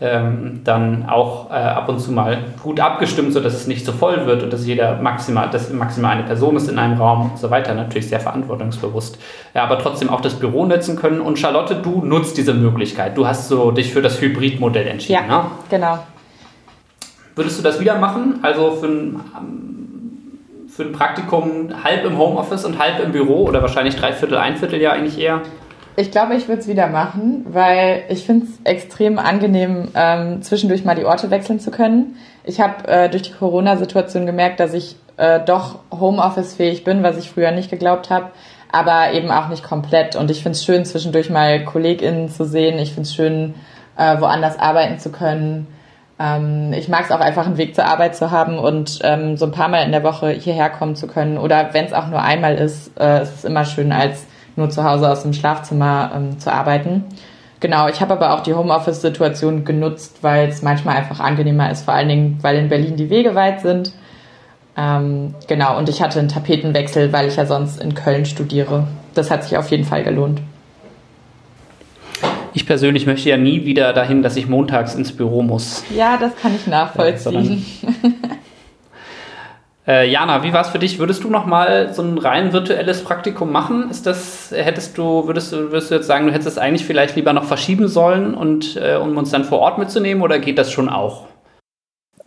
ähm, 0.00 0.60
dann 0.64 1.08
auch 1.10 1.50
äh, 1.50 1.54
ab 1.54 1.88
und 1.88 1.98
zu 1.98 2.12
mal 2.12 2.38
gut 2.62 2.80
abgestimmt, 2.80 3.34
sodass 3.34 3.54
es 3.54 3.66
nicht 3.66 3.84
so 3.84 3.92
voll 3.92 4.24
wird 4.24 4.42
und 4.42 4.52
dass 4.52 4.64
jeder 4.64 4.96
maximal, 5.02 5.50
dass 5.50 5.70
maximal 5.70 6.12
eine 6.12 6.22
Person 6.22 6.56
ist 6.56 6.70
in 6.70 6.78
einem 6.78 6.98
Raum 6.98 7.32
und 7.32 7.38
so 7.38 7.50
weiter. 7.50 7.74
Natürlich 7.74 8.08
sehr 8.08 8.20
verantwortungsbewusst. 8.20 9.18
Ja, 9.52 9.64
aber 9.64 9.78
trotzdem 9.78 10.08
auch 10.08 10.22
das 10.22 10.34
Büro 10.34 10.64
nutzen 10.64 10.96
können. 10.96 11.20
Und 11.20 11.38
Charlotte, 11.38 11.74
du 11.74 12.02
nutzt 12.02 12.38
diese 12.38 12.54
Möglichkeit. 12.54 13.18
Du 13.18 13.26
hast 13.26 13.48
so 13.48 13.72
dich 13.72 13.92
für 13.92 14.00
das 14.00 14.20
Hybridmodell 14.20 14.86
entschieden. 14.86 15.24
Ja, 15.28 15.42
ne? 15.42 15.44
genau. 15.68 15.98
Würdest 17.34 17.58
du 17.58 17.62
das 17.62 17.80
wieder 17.80 17.98
machen? 17.98 18.40
Also 18.42 18.72
für 18.72 18.86
ein, 18.86 19.20
für 20.68 20.82
ein 20.84 20.92
Praktikum 20.92 21.84
halb 21.84 22.04
im 22.04 22.18
Homeoffice 22.18 22.64
und 22.64 22.78
halb 22.78 23.00
im 23.00 23.12
Büro 23.12 23.44
oder 23.46 23.62
wahrscheinlich 23.62 23.96
dreiviertel, 23.96 24.38
ein 24.38 24.56
Viertel 24.56 24.80
ja 24.80 24.92
eigentlich 24.92 25.18
eher? 25.18 25.42
Ich 25.96 26.10
glaube, 26.10 26.34
ich 26.34 26.48
würde 26.48 26.60
es 26.60 26.68
wieder 26.68 26.86
machen, 26.86 27.44
weil 27.50 28.04
ich 28.08 28.24
finde 28.24 28.46
es 28.46 28.52
extrem 28.64 29.18
angenehm, 29.18 29.88
ähm, 29.94 30.40
zwischendurch 30.40 30.84
mal 30.84 30.94
die 30.94 31.04
Orte 31.04 31.30
wechseln 31.30 31.60
zu 31.60 31.70
können. 31.70 32.16
Ich 32.44 32.60
habe 32.60 32.88
äh, 32.88 33.08
durch 33.10 33.22
die 33.22 33.32
Corona-Situation 33.32 34.24
gemerkt, 34.24 34.60
dass 34.60 34.72
ich 34.72 34.96
äh, 35.16 35.40
doch 35.44 35.80
Homeoffice-fähig 35.90 36.84
bin, 36.84 37.02
was 37.02 37.18
ich 37.18 37.30
früher 37.30 37.50
nicht 37.50 37.70
geglaubt 37.70 38.08
habe. 38.08 38.30
aber 38.72 39.12
eben 39.12 39.30
auch 39.30 39.48
nicht 39.48 39.64
komplett. 39.64 40.16
Und 40.16 40.30
ich 40.30 40.42
finde 40.42 40.56
es 40.56 40.64
schön, 40.64 40.84
zwischendurch 40.84 41.30
mal 41.30 41.64
KollegInnen 41.64 42.28
zu 42.28 42.44
sehen. 42.44 42.78
Ich 42.78 42.90
finde 42.90 43.02
es 43.02 43.14
schön, 43.14 43.54
äh, 43.96 44.20
woanders 44.20 44.58
arbeiten 44.58 44.98
zu 44.98 45.10
können. 45.10 45.66
Ähm, 46.20 46.74
ich 46.74 46.88
mag 46.88 47.04
es 47.04 47.10
auch 47.10 47.20
einfach, 47.20 47.46
einen 47.46 47.56
Weg 47.56 47.74
zur 47.74 47.86
Arbeit 47.86 48.14
zu 48.14 48.30
haben 48.30 48.58
und 48.58 48.98
ähm, 49.02 49.38
so 49.38 49.46
ein 49.46 49.52
paar 49.52 49.68
Mal 49.68 49.84
in 49.84 49.92
der 49.92 50.02
Woche 50.02 50.30
hierher 50.30 50.68
kommen 50.68 50.94
zu 50.94 51.06
können. 51.06 51.38
Oder 51.38 51.72
wenn 51.72 51.86
es 51.86 51.94
auch 51.94 52.08
nur 52.08 52.20
einmal 52.20 52.56
ist, 52.56 52.92
äh, 53.00 53.22
ist 53.22 53.36
es 53.36 53.44
immer 53.44 53.64
schön, 53.64 53.90
als 53.90 54.26
nur 54.54 54.68
zu 54.68 54.84
Hause 54.84 55.10
aus 55.10 55.22
dem 55.22 55.32
Schlafzimmer 55.32 56.12
ähm, 56.14 56.38
zu 56.38 56.52
arbeiten. 56.52 57.04
Genau, 57.60 57.88
ich 57.88 58.00
habe 58.00 58.12
aber 58.12 58.34
auch 58.34 58.40
die 58.40 58.54
Homeoffice-Situation 58.54 59.64
genutzt, 59.64 60.18
weil 60.22 60.48
es 60.48 60.62
manchmal 60.62 60.96
einfach 60.96 61.20
angenehmer 61.20 61.70
ist, 61.70 61.84
vor 61.84 61.94
allen 61.94 62.08
Dingen, 62.08 62.38
weil 62.42 62.56
in 62.56 62.68
Berlin 62.68 62.96
die 62.96 63.10
Wege 63.10 63.34
weit 63.34 63.60
sind. 63.60 63.92
Ähm, 64.76 65.34
genau, 65.46 65.78
und 65.78 65.88
ich 65.88 66.02
hatte 66.02 66.18
einen 66.18 66.28
Tapetenwechsel, 66.28 67.12
weil 67.12 67.28
ich 67.28 67.36
ja 67.36 67.46
sonst 67.46 67.80
in 67.82 67.94
Köln 67.94 68.26
studiere. 68.26 68.86
Das 69.14 69.30
hat 69.30 69.44
sich 69.44 69.56
auf 69.56 69.70
jeden 69.70 69.84
Fall 69.84 70.02
gelohnt. 70.04 70.40
Ich 72.52 72.66
persönlich 72.66 73.06
möchte 73.06 73.28
ja 73.28 73.36
nie 73.36 73.64
wieder 73.64 73.92
dahin, 73.92 74.22
dass 74.22 74.36
ich 74.36 74.48
montags 74.48 74.94
ins 74.94 75.12
Büro 75.12 75.42
muss. 75.42 75.84
Ja, 75.94 76.16
das 76.16 76.36
kann 76.36 76.54
ich 76.54 76.66
nachvollziehen. 76.66 77.64
Äh, 79.90 80.08
Jana, 80.08 80.44
wie 80.44 80.52
war 80.52 80.60
es 80.60 80.68
für 80.68 80.78
dich? 80.78 81.00
Würdest 81.00 81.24
du 81.24 81.30
noch 81.30 81.46
mal 81.46 81.92
so 81.92 82.02
ein 82.02 82.16
rein 82.18 82.52
virtuelles 82.52 83.02
Praktikum 83.02 83.50
machen? 83.50 83.90
Ist 83.90 84.06
das, 84.06 84.52
hättest 84.54 84.96
du, 84.96 85.26
würdest 85.26 85.52
du, 85.52 85.72
würdest 85.72 85.90
du 85.90 85.96
jetzt 85.96 86.06
sagen, 86.06 86.26
du 86.26 86.32
hättest 86.32 86.48
es 86.48 86.58
eigentlich 86.58 86.86
vielleicht 86.86 87.16
lieber 87.16 87.32
noch 87.32 87.44
verschieben 87.44 87.88
sollen 87.88 88.34
und 88.34 88.76
äh, 88.76 88.94
um 88.94 89.16
uns 89.16 89.30
dann 89.30 89.44
vor 89.44 89.58
Ort 89.58 89.78
mitzunehmen 89.78 90.22
oder 90.22 90.38
geht 90.38 90.58
das 90.58 90.70
schon 90.70 90.88
auch? 90.88 91.26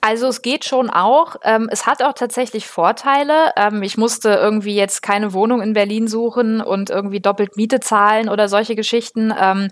Also 0.01 0.27
es 0.27 0.41
geht 0.41 0.65
schon 0.65 0.89
auch. 0.89 1.37
Ähm, 1.45 1.69
es 1.71 1.85
hat 1.85 2.03
auch 2.03 2.11
tatsächlich 2.11 2.67
Vorteile. 2.67 3.53
Ähm, 3.55 3.81
ich 3.83 3.97
musste 3.97 4.31
irgendwie 4.31 4.75
jetzt 4.75 5.01
keine 5.01 5.31
Wohnung 5.31 5.61
in 5.61 5.71
Berlin 5.71 6.09
suchen 6.09 6.59
und 6.59 6.89
irgendwie 6.89 7.21
doppelt 7.21 7.55
Miete 7.55 7.79
zahlen 7.79 8.27
oder 8.27 8.49
solche 8.49 8.75
Geschichten. 8.75 9.33
Ähm, 9.39 9.69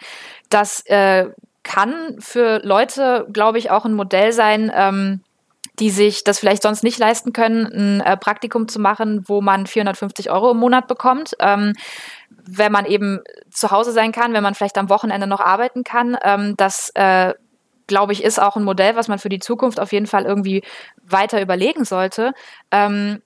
das 0.53 0.85
äh, 0.85 1.27
kann 1.63 2.17
für 2.19 2.59
Leute, 2.63 3.27
glaube 3.31 3.57
ich, 3.57 3.71
auch 3.71 3.85
ein 3.85 3.93
Modell 3.93 4.31
sein, 4.31 4.71
ähm, 4.73 5.21
die 5.79 5.89
sich 5.89 6.23
das 6.23 6.39
vielleicht 6.39 6.63
sonst 6.63 6.83
nicht 6.83 6.99
leisten 6.99 7.33
können, 7.33 7.65
ein 7.65 8.01
äh, 8.01 8.17
Praktikum 8.17 8.67
zu 8.67 8.79
machen, 8.79 9.27
wo 9.27 9.41
man 9.41 9.65
450 9.65 10.29
Euro 10.29 10.51
im 10.51 10.57
Monat 10.57 10.87
bekommt. 10.87 11.33
Ähm, 11.39 11.73
wenn 12.29 12.71
man 12.71 12.85
eben 12.85 13.19
zu 13.49 13.71
Hause 13.71 13.91
sein 13.91 14.11
kann, 14.11 14.33
wenn 14.33 14.43
man 14.43 14.55
vielleicht 14.55 14.77
am 14.77 14.89
Wochenende 14.89 15.27
noch 15.27 15.39
arbeiten 15.39 15.83
kann, 15.83 16.17
ähm, 16.23 16.55
das 16.57 16.91
äh, 16.95 17.33
glaube 17.87 18.13
ich, 18.13 18.23
ist 18.23 18.41
auch 18.41 18.55
ein 18.55 18.63
Modell, 18.63 18.95
was 18.95 19.07
man 19.07 19.19
für 19.19 19.29
die 19.29 19.39
Zukunft 19.39 19.79
auf 19.79 19.91
jeden 19.91 20.07
Fall 20.07 20.25
irgendwie 20.25 20.63
weiter 21.03 21.41
überlegen 21.41 21.83
sollte. 21.83 22.33
Ähm, 22.71 23.21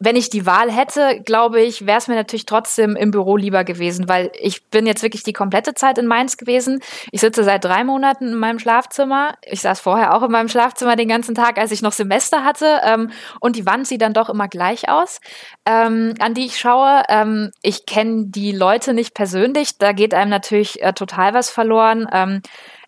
wenn 0.00 0.14
ich 0.14 0.30
die 0.30 0.46
Wahl 0.46 0.70
hätte, 0.70 1.20
glaube 1.24 1.60
ich, 1.60 1.86
wäre 1.86 1.98
es 1.98 2.06
mir 2.06 2.14
natürlich 2.14 2.46
trotzdem 2.46 2.94
im 2.94 3.10
Büro 3.10 3.36
lieber 3.36 3.64
gewesen, 3.64 4.08
weil 4.08 4.30
ich 4.38 4.66
bin 4.66 4.86
jetzt 4.86 5.02
wirklich 5.02 5.24
die 5.24 5.32
komplette 5.32 5.74
Zeit 5.74 5.98
in 5.98 6.06
Mainz 6.06 6.36
gewesen. 6.36 6.80
Ich 7.10 7.20
sitze 7.20 7.42
seit 7.42 7.64
drei 7.64 7.82
Monaten 7.82 8.28
in 8.28 8.34
meinem 8.36 8.60
Schlafzimmer. 8.60 9.34
Ich 9.42 9.60
saß 9.60 9.80
vorher 9.80 10.14
auch 10.14 10.22
in 10.22 10.30
meinem 10.30 10.48
Schlafzimmer 10.48 10.94
den 10.94 11.08
ganzen 11.08 11.34
Tag, 11.34 11.58
als 11.58 11.72
ich 11.72 11.82
noch 11.82 11.92
Semester 11.92 12.44
hatte. 12.44 12.80
Ähm, 12.84 13.10
und 13.40 13.56
die 13.56 13.66
Wand 13.66 13.88
sieht 13.88 14.02
dann 14.02 14.14
doch 14.14 14.28
immer 14.28 14.46
gleich 14.46 14.88
aus, 14.88 15.20
ähm, 15.66 16.14
an 16.20 16.34
die 16.34 16.46
ich 16.46 16.58
schaue. 16.58 17.02
Ähm, 17.08 17.50
ich 17.62 17.84
kenne 17.84 18.26
die 18.26 18.52
Leute 18.52 18.94
nicht 18.94 19.14
persönlich. 19.14 19.78
Da 19.78 19.92
geht 19.92 20.14
einem 20.14 20.30
natürlich 20.30 20.80
äh, 20.80 20.92
total 20.92 21.34
was 21.34 21.50
verloren. 21.50 22.06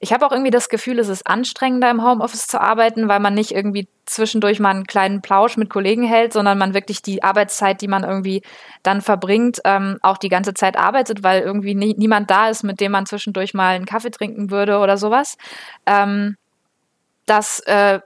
Ich 0.03 0.15
habe 0.15 0.27
auch 0.27 0.33
irgendwie 0.33 0.51
das 0.51 0.71
Gefühl, 0.71 0.99
es 0.99 1.09
ist 1.09 1.27
anstrengender 1.27 1.91
im 1.91 2.03
Homeoffice 2.03 2.47
zu 2.47 2.59
arbeiten, 2.59 3.07
weil 3.07 3.21
man 3.21 3.35
nicht 3.35 3.53
irgendwie 3.53 3.87
zwischendurch 4.07 4.59
mal 4.59 4.71
einen 4.71 4.87
kleinen 4.87 5.21
Plausch 5.21 5.59
mit 5.59 5.69
Kollegen 5.69 6.05
hält, 6.05 6.33
sondern 6.33 6.57
man 6.57 6.73
wirklich 6.73 7.03
die 7.03 7.23
Arbeitszeit, 7.23 7.83
die 7.83 7.89
man 7.89 8.03
irgendwie 8.03 8.43
dann 8.83 9.03
verbringt, 9.03 9.61
ähm, 9.65 9.99
auch 10.01 10.17
die 10.17 10.31
ganze 10.31 10.55
Zeit 10.55 10.79
arbeitet, 10.79 11.23
weil 11.23 11.43
irgendwie 11.43 11.75
nie, 11.75 11.95
niemand 11.99 12.31
da 12.31 12.49
ist, 12.49 12.63
mit 12.63 12.81
dem 12.81 12.93
man 12.93 13.05
zwischendurch 13.05 13.53
mal 13.53 13.75
einen 13.77 13.85
Kaffee 13.85 14.11
trinken 14.11 14.51
würde 14.51 14.79
oder 14.79 14.97
sowas. 14.97 15.37
Ähm, 15.85 16.37
das 17.27 17.61
äh, 17.61 18.01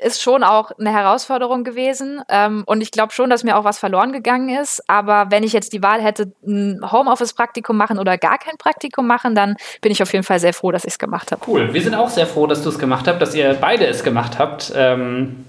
ist 0.00 0.22
schon 0.22 0.44
auch 0.44 0.70
eine 0.78 0.92
Herausforderung 0.92 1.64
gewesen. 1.64 2.22
Ähm, 2.28 2.62
und 2.66 2.80
ich 2.80 2.90
glaube 2.90 3.12
schon, 3.12 3.30
dass 3.30 3.44
mir 3.44 3.56
auch 3.56 3.64
was 3.64 3.78
verloren 3.78 4.12
gegangen 4.12 4.48
ist. 4.48 4.82
Aber 4.88 5.30
wenn 5.30 5.42
ich 5.42 5.52
jetzt 5.52 5.72
die 5.72 5.82
Wahl 5.82 6.00
hätte, 6.00 6.32
ein 6.46 6.80
Homeoffice-Praktikum 6.90 7.76
machen 7.76 7.98
oder 7.98 8.18
gar 8.18 8.38
kein 8.38 8.56
Praktikum 8.58 9.06
machen, 9.06 9.34
dann 9.34 9.56
bin 9.80 9.92
ich 9.92 10.02
auf 10.02 10.12
jeden 10.12 10.24
Fall 10.24 10.40
sehr 10.40 10.54
froh, 10.54 10.70
dass 10.70 10.84
ich 10.84 10.92
es 10.92 10.98
gemacht 10.98 11.32
habe. 11.32 11.42
Cool. 11.46 11.72
Wir 11.72 11.82
sind 11.82 11.94
auch 11.94 12.10
sehr 12.10 12.26
froh, 12.26 12.46
dass 12.46 12.62
du 12.62 12.68
es 12.68 12.78
gemacht 12.78 13.08
habt, 13.08 13.20
dass 13.20 13.34
ihr 13.34 13.56
beide 13.60 13.86
es 13.86 14.04
gemacht 14.04 14.38
habt. 14.38 14.72
Ähm 14.74 15.44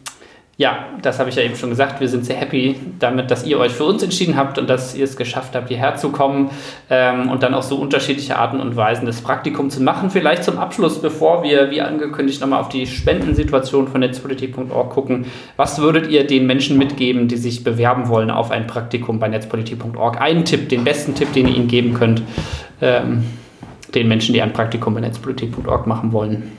ja, 0.60 0.90
das 1.02 1.20
habe 1.20 1.30
ich 1.30 1.38
ja 1.38 1.44
eben 1.44 1.56
schon 1.56 1.70
gesagt. 1.70 2.02
Wir 2.02 2.10
sind 2.10 2.26
sehr 2.26 2.36
happy 2.36 2.76
damit, 3.00 3.32
dass 3.32 3.46
ihr 3.46 3.58
euch 3.60 3.72
für 3.72 3.86
uns 3.86 4.04
entschieden 4.04 4.36
habt 4.36 4.58
und 4.58 4.70
dass 4.70 4.94
ihr 4.94 5.06
es 5.06 5.16
geschafft 5.16 5.56
habt, 5.56 5.70
hierher 5.70 5.96
zu 5.96 6.10
kommen 6.10 6.52
ähm, 6.90 7.30
und 7.30 7.44
dann 7.44 7.54
auch 7.54 7.64
so 7.64 7.78
unterschiedliche 7.78 8.38
Arten 8.38 8.60
und 8.60 8.76
Weisen 8.76 9.06
das 9.06 9.22
Praktikum 9.22 9.70
zu 9.70 9.82
machen. 9.82 10.10
Vielleicht 10.10 10.44
zum 10.44 10.58
Abschluss, 10.58 11.02
bevor 11.02 11.44
wir, 11.44 11.72
wie 11.72 11.80
angekündigt, 11.80 12.42
nochmal 12.42 12.60
auf 12.60 12.68
die 12.68 12.88
Spendensituation 12.88 13.88
von 13.88 14.02
netzpolitik.org 14.02 14.90
gucken. 14.90 15.28
Was 15.56 15.80
würdet 15.80 16.10
ihr 16.10 16.28
den 16.28 16.46
Menschen 16.46 16.78
mitgeben, 16.78 17.30
die 17.30 17.38
sich 17.38 17.64
bewerben 17.64 18.10
wollen 18.10 18.30
auf 18.30 18.52
ein 18.52 18.68
Praktikum 18.68 19.18
bei 19.18 19.30
netzpolitik.org? 19.30 20.20
Einen 20.20 20.44
Tipp, 20.44 20.68
den 20.68 20.84
besten 20.84 21.16
Tipp, 21.16 21.32
den 21.32 21.48
ihr 21.48 21.56
ihnen 21.56 21.70
geben 21.70 21.94
könnt, 21.94 22.22
ähm, 22.82 23.24
den 23.96 24.10
Menschen, 24.10 24.34
die 24.34 24.42
ein 24.42 24.52
Praktikum 24.52 24.94
bei 24.94 25.00
netzpolitik.org 25.00 25.88
machen 25.88 26.12
wollen 26.12 26.59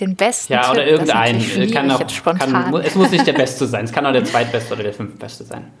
den 0.00 0.16
besten 0.16 0.52
Ja, 0.54 0.70
oder 0.70 0.86
irgendein. 0.86 1.38
Kann 1.70 1.90
auch, 1.90 2.06
kann, 2.24 2.74
es 2.76 2.94
muss 2.94 3.10
nicht 3.10 3.26
der 3.26 3.34
Beste 3.34 3.66
sein. 3.66 3.84
Es 3.84 3.92
kann 3.92 4.06
auch 4.06 4.12
der 4.12 4.24
Zweitbeste 4.24 4.74
oder 4.74 4.82
der 4.82 4.94
Fünftbeste 4.94 5.44
sein. 5.44 5.72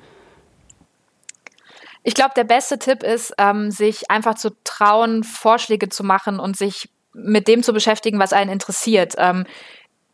Ich 2.02 2.14
glaube, 2.14 2.32
der 2.34 2.44
beste 2.44 2.78
Tipp 2.78 3.02
ist, 3.02 3.32
ähm, 3.38 3.70
sich 3.70 4.10
einfach 4.10 4.34
zu 4.34 4.50
trauen, 4.64 5.22
Vorschläge 5.22 5.88
zu 5.88 6.02
machen 6.02 6.40
und 6.40 6.56
sich 6.56 6.88
mit 7.14 7.46
dem 7.46 7.62
zu 7.62 7.72
beschäftigen, 7.72 8.18
was 8.18 8.32
einen 8.32 8.50
interessiert. 8.50 9.14
Ähm, 9.18 9.44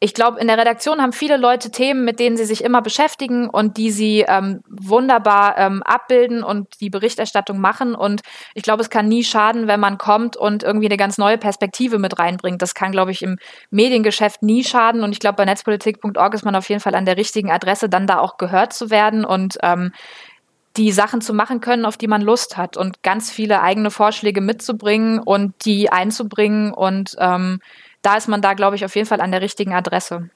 ich 0.01 0.15
glaube, 0.15 0.39
in 0.39 0.47
der 0.47 0.59
Redaktion 0.59 1.03
haben 1.03 1.13
viele 1.13 1.37
Leute 1.37 1.71
Themen, 1.73 2.05
mit 2.05 2.21
denen 2.21 2.37
sie 2.37 2.45
sich 2.45 2.63
immer 2.63 2.83
beschäftigen 2.83 3.51
und 3.51 3.77
die 3.77 3.91
sie 3.91 4.25
ähm, 4.29 4.61
wunderbar 4.69 5.59
ähm, 5.59 5.83
abbilden 5.83 6.45
und 6.45 6.81
die 6.81 6.89
Berichterstattung 6.89 7.61
machen. 7.61 7.97
Und 7.97 8.21
ich 8.55 8.63
glaube, 8.63 8.81
es 8.81 8.91
kann 8.91 9.09
nie 9.09 9.25
schaden, 9.25 9.67
wenn 9.67 9.81
man 9.81 9.99
kommt 9.99 10.37
und 10.37 10.63
irgendwie 10.63 10.87
eine 10.87 10.97
ganz 10.97 11.19
neue 11.19 11.37
Perspektive 11.37 11.99
mit 11.99 12.19
reinbringt. 12.19 12.63
Das 12.63 12.75
kann, 12.75 12.93
glaube 12.93 13.11
ich, 13.11 13.23
im 13.23 13.39
Mediengeschäft 13.71 14.43
nie 14.43 14.63
schaden. 14.63 15.03
Und 15.03 15.11
ich 15.11 15.19
glaube, 15.19 15.37
bei 15.37 15.45
netzpolitik.org 15.45 16.33
ist 16.33 16.45
man 16.45 16.55
auf 16.55 16.69
jeden 16.69 16.81
Fall 16.81 16.95
an 16.95 17.05
der 17.05 17.17
richtigen 17.17 17.51
Adresse, 17.51 17.89
dann 17.89 18.07
da 18.07 18.21
auch 18.21 18.39
gehört 18.39 18.73
zu 18.73 18.91
werden 18.91 19.25
und 19.25 19.59
ähm, 19.63 19.91
die 20.77 20.93
Sachen 20.93 21.21
zu 21.21 21.35
machen 21.35 21.61
können, 21.61 21.85
auf 21.85 21.97
die 21.97 22.07
man 22.07 22.23
Lust 22.23 22.57
hat 22.57 22.77
und 22.77 23.03
ganz 23.03 23.33
viele 23.33 23.63
eigene 23.63 23.91
Vorschläge 23.91 24.41
mitzubringen 24.41 25.19
und 25.19 25.65
die 25.65 25.91
einzubringen 25.91 26.73
und 26.73 27.17
ähm, 27.19 27.59
da 28.09 28.17
ist 28.17 28.27
man 28.27 28.41
da, 28.41 28.55
glaube 28.55 28.75
ich, 28.75 28.87
auf 28.87 28.97
jeden 28.97 29.07
Fall 29.07 29.21
an 29.21 29.33
der 29.33 29.43
richtigen 29.43 29.75
Adresse. 29.75 30.31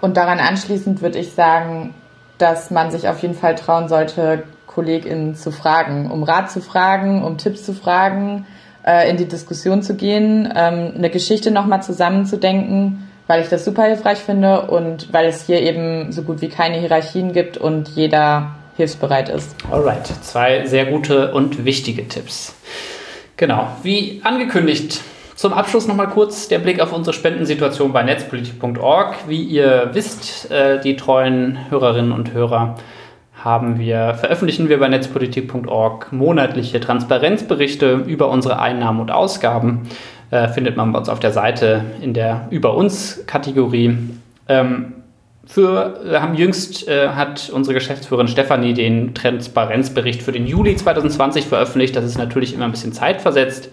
Und 0.00 0.16
daran 0.16 0.38
anschließend 0.38 1.02
würde 1.02 1.18
ich 1.18 1.34
sagen, 1.34 1.92
dass 2.38 2.70
man 2.70 2.90
sich 2.90 3.08
auf 3.08 3.20
jeden 3.20 3.34
Fall 3.34 3.56
trauen 3.56 3.88
sollte, 3.88 4.44
KollegInnen 4.66 5.34
zu 5.34 5.50
fragen, 5.50 6.10
um 6.10 6.22
Rat 6.22 6.50
zu 6.50 6.62
fragen, 6.62 7.22
um 7.22 7.36
Tipps 7.36 7.66
zu 7.66 7.74
fragen, 7.74 8.46
äh, 8.86 9.10
in 9.10 9.18
die 9.18 9.28
Diskussion 9.28 9.82
zu 9.82 9.96
gehen, 9.96 10.50
ähm, 10.56 10.94
eine 10.96 11.10
Geschichte 11.10 11.50
nochmal 11.50 11.82
zusammenzudenken, 11.82 13.10
weil 13.26 13.42
ich 13.42 13.50
das 13.50 13.66
super 13.66 13.82
hilfreich 13.84 14.18
finde 14.18 14.62
und 14.62 15.12
weil 15.12 15.26
es 15.26 15.44
hier 15.44 15.60
eben 15.60 16.10
so 16.10 16.22
gut 16.22 16.40
wie 16.40 16.48
keine 16.48 16.78
Hierarchien 16.78 17.34
gibt 17.34 17.58
und 17.58 17.88
jeder 17.88 18.52
hilfsbereit 18.78 19.28
ist. 19.28 19.54
Alright, 19.70 20.06
zwei 20.22 20.64
sehr 20.64 20.86
gute 20.86 21.34
und 21.34 21.66
wichtige 21.66 22.08
Tipps. 22.08 22.54
Genau, 23.36 23.68
wie 23.82 24.22
angekündigt, 24.24 25.02
zum 25.40 25.54
Abschluss 25.54 25.88
nochmal 25.88 26.10
kurz 26.10 26.48
der 26.48 26.58
Blick 26.58 26.80
auf 26.80 26.92
unsere 26.92 27.14
Spendensituation 27.14 27.94
bei 27.94 28.02
netzpolitik.org. 28.02 29.26
Wie 29.26 29.42
ihr 29.42 29.88
wisst, 29.94 30.50
äh, 30.50 30.78
die 30.82 30.96
treuen 30.96 31.70
Hörerinnen 31.70 32.12
und 32.12 32.34
Hörer, 32.34 32.74
haben 33.42 33.78
wir, 33.78 34.12
veröffentlichen 34.20 34.68
wir 34.68 34.78
bei 34.78 34.88
netzpolitik.org 34.88 36.12
monatliche 36.12 36.78
Transparenzberichte 36.78 37.92
über 38.06 38.28
unsere 38.28 38.58
Einnahmen 38.58 39.00
und 39.00 39.10
Ausgaben. 39.10 39.88
Äh, 40.30 40.48
findet 40.48 40.76
man 40.76 40.92
bei 40.92 40.98
uns 40.98 41.08
auf 41.08 41.20
der 41.20 41.32
Seite 41.32 41.86
in 42.02 42.12
der 42.12 42.46
Über 42.50 42.74
uns 42.74 43.24
Kategorie. 43.26 43.96
Ähm, 44.46 44.92
für, 45.46 46.00
wir 46.04 46.20
haben 46.20 46.34
jüngst 46.34 46.86
äh, 46.86 47.08
hat 47.08 47.48
unsere 47.48 47.72
Geschäftsführerin 47.72 48.28
Stefanie 48.28 48.74
den 48.74 49.14
Transparenzbericht 49.14 50.22
für 50.22 50.32
den 50.32 50.46
Juli 50.46 50.76
2020 50.76 51.46
veröffentlicht. 51.46 51.96
Das 51.96 52.04
ist 52.04 52.18
natürlich 52.18 52.52
immer 52.52 52.66
ein 52.66 52.72
bisschen 52.72 52.92
zeitversetzt. 52.92 53.70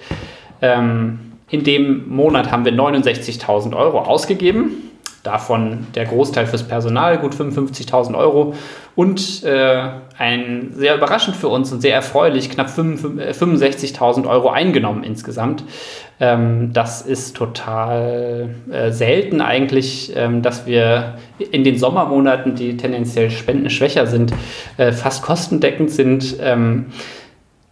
Ähm, 0.62 1.27
in 1.50 1.64
dem 1.64 2.10
Monat 2.10 2.52
haben 2.52 2.66
wir 2.66 2.74
69.000 2.74 3.76
Euro 3.76 4.00
ausgegeben. 4.00 4.84
davon 5.24 5.88
der 5.94 6.06
Großteil 6.06 6.46
fürs 6.46 6.64
Personal, 6.64 7.18
gut 7.18 7.36
55.000 7.36 8.18
Euro. 8.18 8.54
Und 8.96 9.44
äh, 9.44 9.90
ein 10.18 10.72
sehr 10.74 10.96
überraschend 10.96 11.36
für 11.36 11.50
uns 11.50 11.70
und 11.74 11.82
sehr 11.82 11.94
erfreulich, 11.94 12.50
knapp 12.50 12.70
65.000 12.70 14.24
äh, 14.24 14.28
Euro 14.28 14.50
eingenommen 14.50 15.04
insgesamt. 15.04 15.66
Ähm, 16.22 16.72
das 16.72 17.02
ist 17.02 17.36
total 17.36 18.56
äh, 18.72 18.92
selten 18.92 19.42
eigentlich, 19.42 20.14
ähm, 20.16 20.42
dass 20.42 20.66
wir 20.66 21.16
in 21.52 21.66
den 21.66 21.78
Sommermonaten, 21.78 22.56
die 22.56 22.78
tendenziell 22.78 23.30
spendenschwächer 23.30 24.08
sind, 24.08 24.34
äh, 24.78 24.94
fast 24.94 25.24
kostendeckend 25.24 25.92
sind. 25.92 26.38
Ähm, 26.42 26.86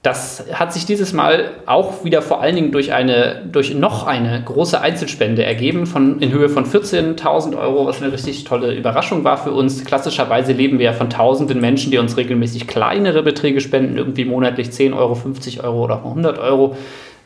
das 0.05 0.45
hat 0.53 0.71
sich 0.71 0.85
dieses 0.85 1.13
Mal 1.13 1.51
auch 1.65 2.03
wieder 2.03 2.21
vor 2.21 2.39
allen 2.39 2.55
Dingen 2.55 2.71
durch, 2.71 2.93
eine, 2.93 3.41
durch 3.51 3.73
noch 3.73 4.05
eine 4.05 4.39
große 4.43 4.79
Einzelspende 4.79 5.43
ergeben 5.43 5.87
von, 5.87 6.19
in 6.19 6.31
Höhe 6.31 6.47
von 6.47 6.65
14.000 6.65 7.57
Euro, 7.57 7.87
was 7.87 8.03
eine 8.03 8.13
richtig 8.13 8.43
tolle 8.43 8.75
Überraschung 8.75 9.23
war 9.23 9.37
für 9.37 9.51
uns. 9.51 9.83
Klassischerweise 9.83 10.53
leben 10.53 10.77
wir 10.77 10.85
ja 10.85 10.93
von 10.93 11.09
tausenden 11.09 11.59
Menschen, 11.59 11.89
die 11.89 11.97
uns 11.97 12.17
regelmäßig 12.17 12.67
kleinere 12.67 13.23
Beträge 13.23 13.61
spenden, 13.61 13.97
irgendwie 13.97 14.25
monatlich 14.25 14.71
10 14.71 14.93
Euro, 14.93 15.15
50 15.15 15.63
Euro 15.63 15.85
oder 15.85 15.97
100 15.97 16.37
Euro. 16.37 16.75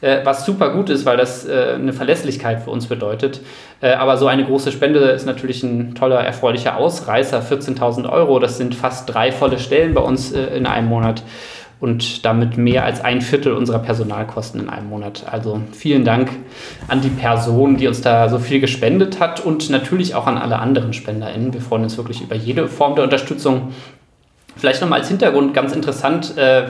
Äh, 0.01 0.19
was 0.23 0.45
super 0.45 0.69
gut 0.69 0.89
ist, 0.89 1.05
weil 1.05 1.17
das 1.17 1.45
äh, 1.45 1.73
eine 1.75 1.91
Verlässlichkeit 1.91 2.61
für 2.63 2.71
uns 2.71 2.87
bedeutet. 2.87 3.41
Äh, 3.81 3.91
aber 3.91 4.15
so 4.15 4.27
eine 4.27 4.45
große 4.45 4.71
Spende 4.71 4.99
ist 4.99 5.25
natürlich 5.25 5.61
ein 5.63 5.93
toller, 5.95 6.21
erfreulicher 6.21 6.77
Ausreißer. 6.77 7.41
14.000 7.41 8.09
Euro, 8.09 8.39
das 8.39 8.57
sind 8.57 8.75
fast 8.75 9.13
drei 9.13 9.33
volle 9.33 9.59
Stellen 9.59 9.93
bei 9.93 10.01
uns 10.01 10.31
in 10.31 10.65
einem 10.65 10.87
Monat 10.87 11.23
und 11.79 12.25
damit 12.25 12.57
mehr 12.57 12.83
als 12.83 13.01
ein 13.01 13.21
Viertel 13.21 13.53
unserer 13.53 13.79
Personalkosten 13.79 14.61
in 14.61 14.69
einem 14.69 14.89
Monat. 14.89 15.25
Also 15.31 15.61
vielen 15.71 16.03
Dank 16.03 16.29
an 16.87 17.01
die 17.01 17.09
Person, 17.09 17.77
die 17.77 17.87
uns 17.87 18.01
da 18.01 18.27
so 18.27 18.37
viel 18.39 18.59
gespendet 18.59 19.19
hat 19.19 19.45
und 19.45 19.69
natürlich 19.69 20.13
auch 20.13 20.27
an 20.27 20.37
alle 20.37 20.59
anderen 20.59 20.93
SpenderInnen. 20.93 21.53
Wir 21.53 21.61
freuen 21.61 21.83
uns 21.83 21.97
wirklich 21.97 22.21
über 22.21 22.35
jede 22.35 22.67
Form 22.67 22.95
der 22.95 23.05
Unterstützung. 23.05 23.73
Vielleicht 24.57 24.81
nochmal 24.81 24.99
als 24.99 25.07
Hintergrund 25.07 25.53
ganz 25.53 25.71
interessant, 25.71 26.37
äh, 26.37 26.63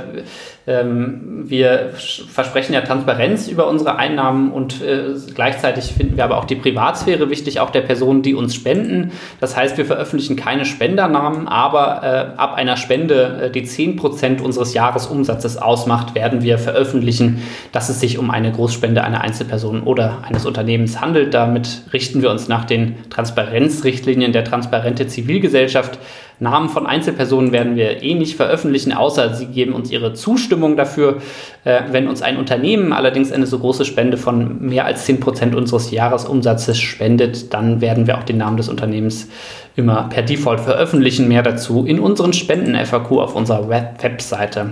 wir 0.70 1.89
versprechen 1.95 2.74
ja 2.74 2.82
Transparenz 2.82 3.47
über 3.47 3.67
unsere 3.67 3.95
Einnahmen 3.95 4.51
und 4.51 4.82
äh, 4.82 5.15
gleichzeitig 5.34 5.86
finden 5.86 6.15
wir 6.15 6.24
aber 6.24 6.38
auch 6.38 6.45
die 6.45 6.55
Privatsphäre 6.55 7.30
wichtig, 7.30 7.59
auch 7.59 7.72
der 7.72 7.82
Personen, 7.82 8.22
die 8.22 8.36
uns 8.36 8.53
spenden. 8.53 9.11
Das 9.39 9.57
heißt, 9.57 9.78
wir 9.78 9.86
veröffentlichen 9.86 10.36
keine 10.36 10.65
Spendernamen, 10.65 11.47
aber 11.47 12.03
äh, 12.03 12.39
ab 12.39 12.53
einer 12.53 12.78
Spende, 12.78 13.45
äh, 13.45 13.51
die 13.51 13.65
10% 13.65 14.41
unseres 14.41 14.74
Jahresumsatzes 14.76 15.57
ausmacht, 15.57 16.13
werden 16.13 16.43
wir 16.43 16.59
veröffentlichen, 16.59 17.41
dass 17.72 17.89
es 17.89 17.99
sich 17.99 18.20
um 18.20 18.30
eine 18.30 18.51
Großspende 18.51 19.03
einer 19.03 19.22
Einzelperson 19.22 19.84
oder 19.84 20.20
eines 20.28 20.45
Unternehmens 20.45 21.01
handelt. 21.01 21.34
Damit 21.34 21.84
richten 21.93 22.22
wir 22.22 22.30
uns 22.30 22.47
nach 22.47 22.65
den 22.65 22.95
Transparenzrichtlinien 23.09 24.34
der 24.34 24.43
Transparente 24.43 25.07
Zivilgesellschaft. 25.07 25.97
Namen 26.41 26.70
von 26.70 26.88
Einzelpersonen 26.88 27.51
werden 27.51 27.76
wir 27.76 28.01
eh 28.01 28.13
nicht 28.13 28.38
veröffentlichen, 28.38 28.93
außer 28.93 29.34
sie 29.34 29.47
geben 29.47 29.74
uns 29.74 29.91
ihre 29.91 30.13
Zustimmung 30.13 30.59
dafür. 30.78 31.18
Äh, 31.64 31.82
wenn 31.91 32.07
uns 32.07 32.22
ein 32.22 32.38
Unternehmen 32.38 32.93
allerdings 32.93 33.32
eine 33.32 33.45
so 33.45 33.60
große 33.60 33.86
Spende 33.86 34.18
von 34.18 34.62
mehr 34.62 34.86
als 34.86 35.07
10% 35.07 35.55
unseres 35.55 35.91
Jahresumsatzes 35.91 36.78
spendet, 36.80 37.53
dann 37.53 37.82
werden 37.82 38.07
wir 38.07 38.18
auch 38.18 38.24
den 38.24 38.38
Namen 38.38 38.57
des 38.57 38.70
Unternehmens 38.70 39.30
immer 39.76 40.10
per 40.10 40.24
Default 40.24 40.60
veröffentlichen. 40.60 41.28
Mehr 41.28 41.43
dazu 41.43 41.86
in 41.86 41.99
unseren 41.99 42.34
Spenden-FAQ 42.34 43.12
auf 43.14 43.36
unserer 43.36 43.70
Web 43.70 44.03
Webseite. 44.03 44.72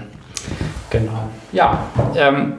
Genau. 0.89 1.29
Ja, 1.51 1.87
ähm, 2.15 2.53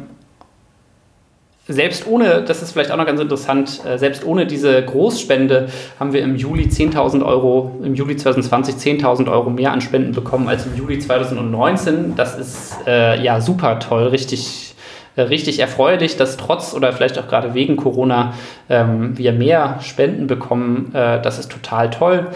selbst 1.69 2.07
ohne, 2.07 2.43
das 2.43 2.62
ist 2.62 2.73
vielleicht 2.73 2.91
auch 2.91 2.97
noch 2.97 3.07
ganz 3.07 3.21
interessant, 3.21 3.83
äh, 3.85 3.99
selbst 3.99 4.25
ohne 4.25 4.47
diese 4.47 4.83
Großspende 4.83 5.69
haben 6.01 6.14
wir 6.14 6.23
im 6.23 6.35
Juli 6.35 6.64
10.000 6.64 7.25
Euro, 7.25 7.79
im 7.83 7.95
Juli 7.95 8.16
2020 8.16 8.77
10.000 8.77 9.31
Euro 9.31 9.51
mehr 9.51 9.73
an 9.73 9.83
Spenden 9.83 10.12
bekommen 10.12 10.49
als 10.49 10.64
im 10.64 10.77
Juli 10.77 10.99
2019. 10.99 12.14
Das 12.16 12.39
ist 12.39 12.75
äh, 12.87 13.23
ja 13.23 13.43
super 13.43 13.79
toll, 13.81 14.05
richtig, 14.05 14.75
äh, 15.16 15.23
richtig 15.23 15.59
erfreulich, 15.59 16.16
dass 16.16 16.39
trotz 16.39 16.73
oder 16.73 16.91
vielleicht 16.95 17.19
auch 17.19 17.29
gerade 17.29 17.53
wegen 17.53 17.77
Corona 17.77 18.33
ähm, 18.71 19.19
wir 19.19 19.33
mehr 19.33 19.79
Spenden 19.83 20.27
bekommen. 20.27 20.91
Äh, 20.95 21.21
das 21.21 21.39
ist 21.39 21.53
total 21.53 21.91
toll. 21.91 22.29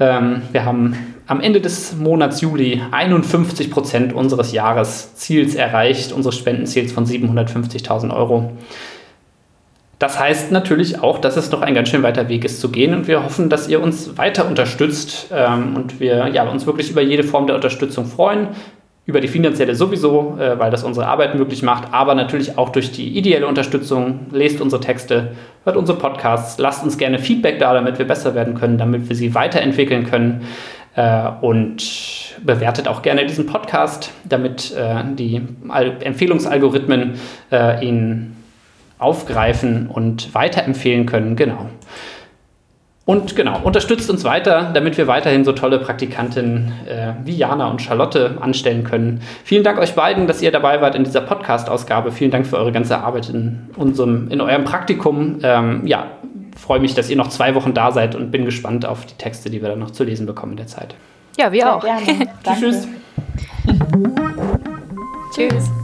Ähm, 0.00 0.42
wir 0.50 0.64
haben 0.64 1.11
am 1.26 1.40
Ende 1.40 1.60
des 1.60 1.96
Monats 1.96 2.40
Juli 2.40 2.82
51 2.90 3.70
Prozent 3.70 4.12
unseres 4.12 4.52
Jahresziels 4.52 5.54
erreicht, 5.54 6.12
unseres 6.12 6.36
Spendenziels 6.36 6.92
von 6.92 7.06
750.000 7.06 8.14
Euro. 8.14 8.52
Das 9.98 10.18
heißt 10.18 10.50
natürlich 10.50 11.00
auch, 11.00 11.18
dass 11.18 11.36
es 11.36 11.50
noch 11.52 11.62
ein 11.62 11.74
ganz 11.74 11.88
schön 11.88 12.02
weiter 12.02 12.28
Weg 12.28 12.44
ist 12.44 12.60
zu 12.60 12.70
gehen 12.70 12.92
und 12.92 13.06
wir 13.06 13.24
hoffen, 13.24 13.48
dass 13.48 13.68
ihr 13.68 13.80
uns 13.80 14.18
weiter 14.18 14.48
unterstützt 14.48 15.28
ähm, 15.32 15.76
und 15.76 16.00
wir 16.00 16.28
ja, 16.28 16.48
uns 16.48 16.66
wirklich 16.66 16.90
über 16.90 17.02
jede 17.02 17.22
Form 17.22 17.46
der 17.46 17.54
Unterstützung 17.54 18.06
freuen 18.06 18.48
über 19.04 19.20
die 19.20 19.28
finanzielle 19.28 19.74
sowieso, 19.74 20.36
äh, 20.38 20.58
weil 20.58 20.70
das 20.70 20.84
unsere 20.84 21.06
Arbeit 21.06 21.34
möglich 21.34 21.62
macht, 21.62 21.92
aber 21.92 22.14
natürlich 22.14 22.56
auch 22.56 22.68
durch 22.68 22.92
die 22.92 23.16
ideelle 23.18 23.48
Unterstützung. 23.48 24.26
Lest 24.30 24.60
unsere 24.60 24.80
Texte, 24.80 25.32
hört 25.64 25.76
unsere 25.76 25.98
Podcasts, 25.98 26.58
lasst 26.58 26.84
uns 26.84 26.98
gerne 26.98 27.18
Feedback 27.18 27.58
da, 27.58 27.74
damit 27.74 27.98
wir 27.98 28.06
besser 28.06 28.34
werden 28.34 28.54
können, 28.54 28.78
damit 28.78 29.08
wir 29.08 29.16
sie 29.16 29.34
weiterentwickeln 29.34 30.06
können. 30.08 30.42
Äh, 30.94 31.30
und 31.40 31.82
bewertet 32.44 32.86
auch 32.86 33.00
gerne 33.00 33.24
diesen 33.24 33.46
Podcast, 33.46 34.10
damit 34.24 34.72
äh, 34.72 35.02
die 35.14 35.40
Al 35.68 35.96
Empfehlungsalgorithmen 36.02 37.14
äh, 37.50 37.86
ihn 37.86 38.36
aufgreifen 38.98 39.88
und 39.88 40.34
weiterempfehlen 40.34 41.06
können. 41.06 41.34
Genau. 41.34 41.70
Und 43.04 43.34
genau, 43.34 43.58
unterstützt 43.64 44.08
uns 44.10 44.22
weiter, 44.22 44.70
damit 44.72 44.96
wir 44.96 45.08
weiterhin 45.08 45.44
so 45.44 45.52
tolle 45.52 45.80
Praktikantinnen 45.80 46.72
äh, 46.86 47.14
wie 47.24 47.36
Jana 47.36 47.68
und 47.68 47.82
Charlotte 47.82 48.36
anstellen 48.40 48.84
können. 48.84 49.22
Vielen 49.42 49.64
Dank 49.64 49.78
euch 49.78 49.94
beiden, 49.94 50.28
dass 50.28 50.40
ihr 50.40 50.52
dabei 50.52 50.80
wart 50.80 50.94
in 50.94 51.02
dieser 51.02 51.22
Podcast-Ausgabe. 51.22 52.12
Vielen 52.12 52.30
Dank 52.30 52.46
für 52.46 52.58
eure 52.58 52.70
ganze 52.70 52.98
Arbeit 52.98 53.28
in, 53.28 53.70
unserem, 53.76 54.30
in 54.30 54.40
eurem 54.40 54.62
Praktikum. 54.62 55.38
Ähm, 55.42 55.84
ja, 55.84 56.12
freue 56.62 56.80
mich, 56.80 56.94
dass 56.94 57.10
ihr 57.10 57.16
noch 57.16 57.28
zwei 57.28 57.54
Wochen 57.54 57.74
da 57.74 57.90
seid 57.90 58.14
und 58.14 58.30
bin 58.30 58.44
gespannt 58.44 58.86
auf 58.86 59.04
die 59.04 59.14
Texte, 59.14 59.50
die 59.50 59.60
wir 59.60 59.68
dann 59.68 59.80
noch 59.80 59.90
zu 59.90 60.04
lesen 60.04 60.26
bekommen 60.26 60.52
in 60.52 60.58
der 60.58 60.68
Zeit. 60.68 60.94
Ja, 61.36 61.50
wir 61.50 61.62
Sehr 61.62 61.76
auch. 61.76 61.84
Gerne. 61.84 62.28
Tschüss. 62.60 62.88
Tschüss. 65.34 65.81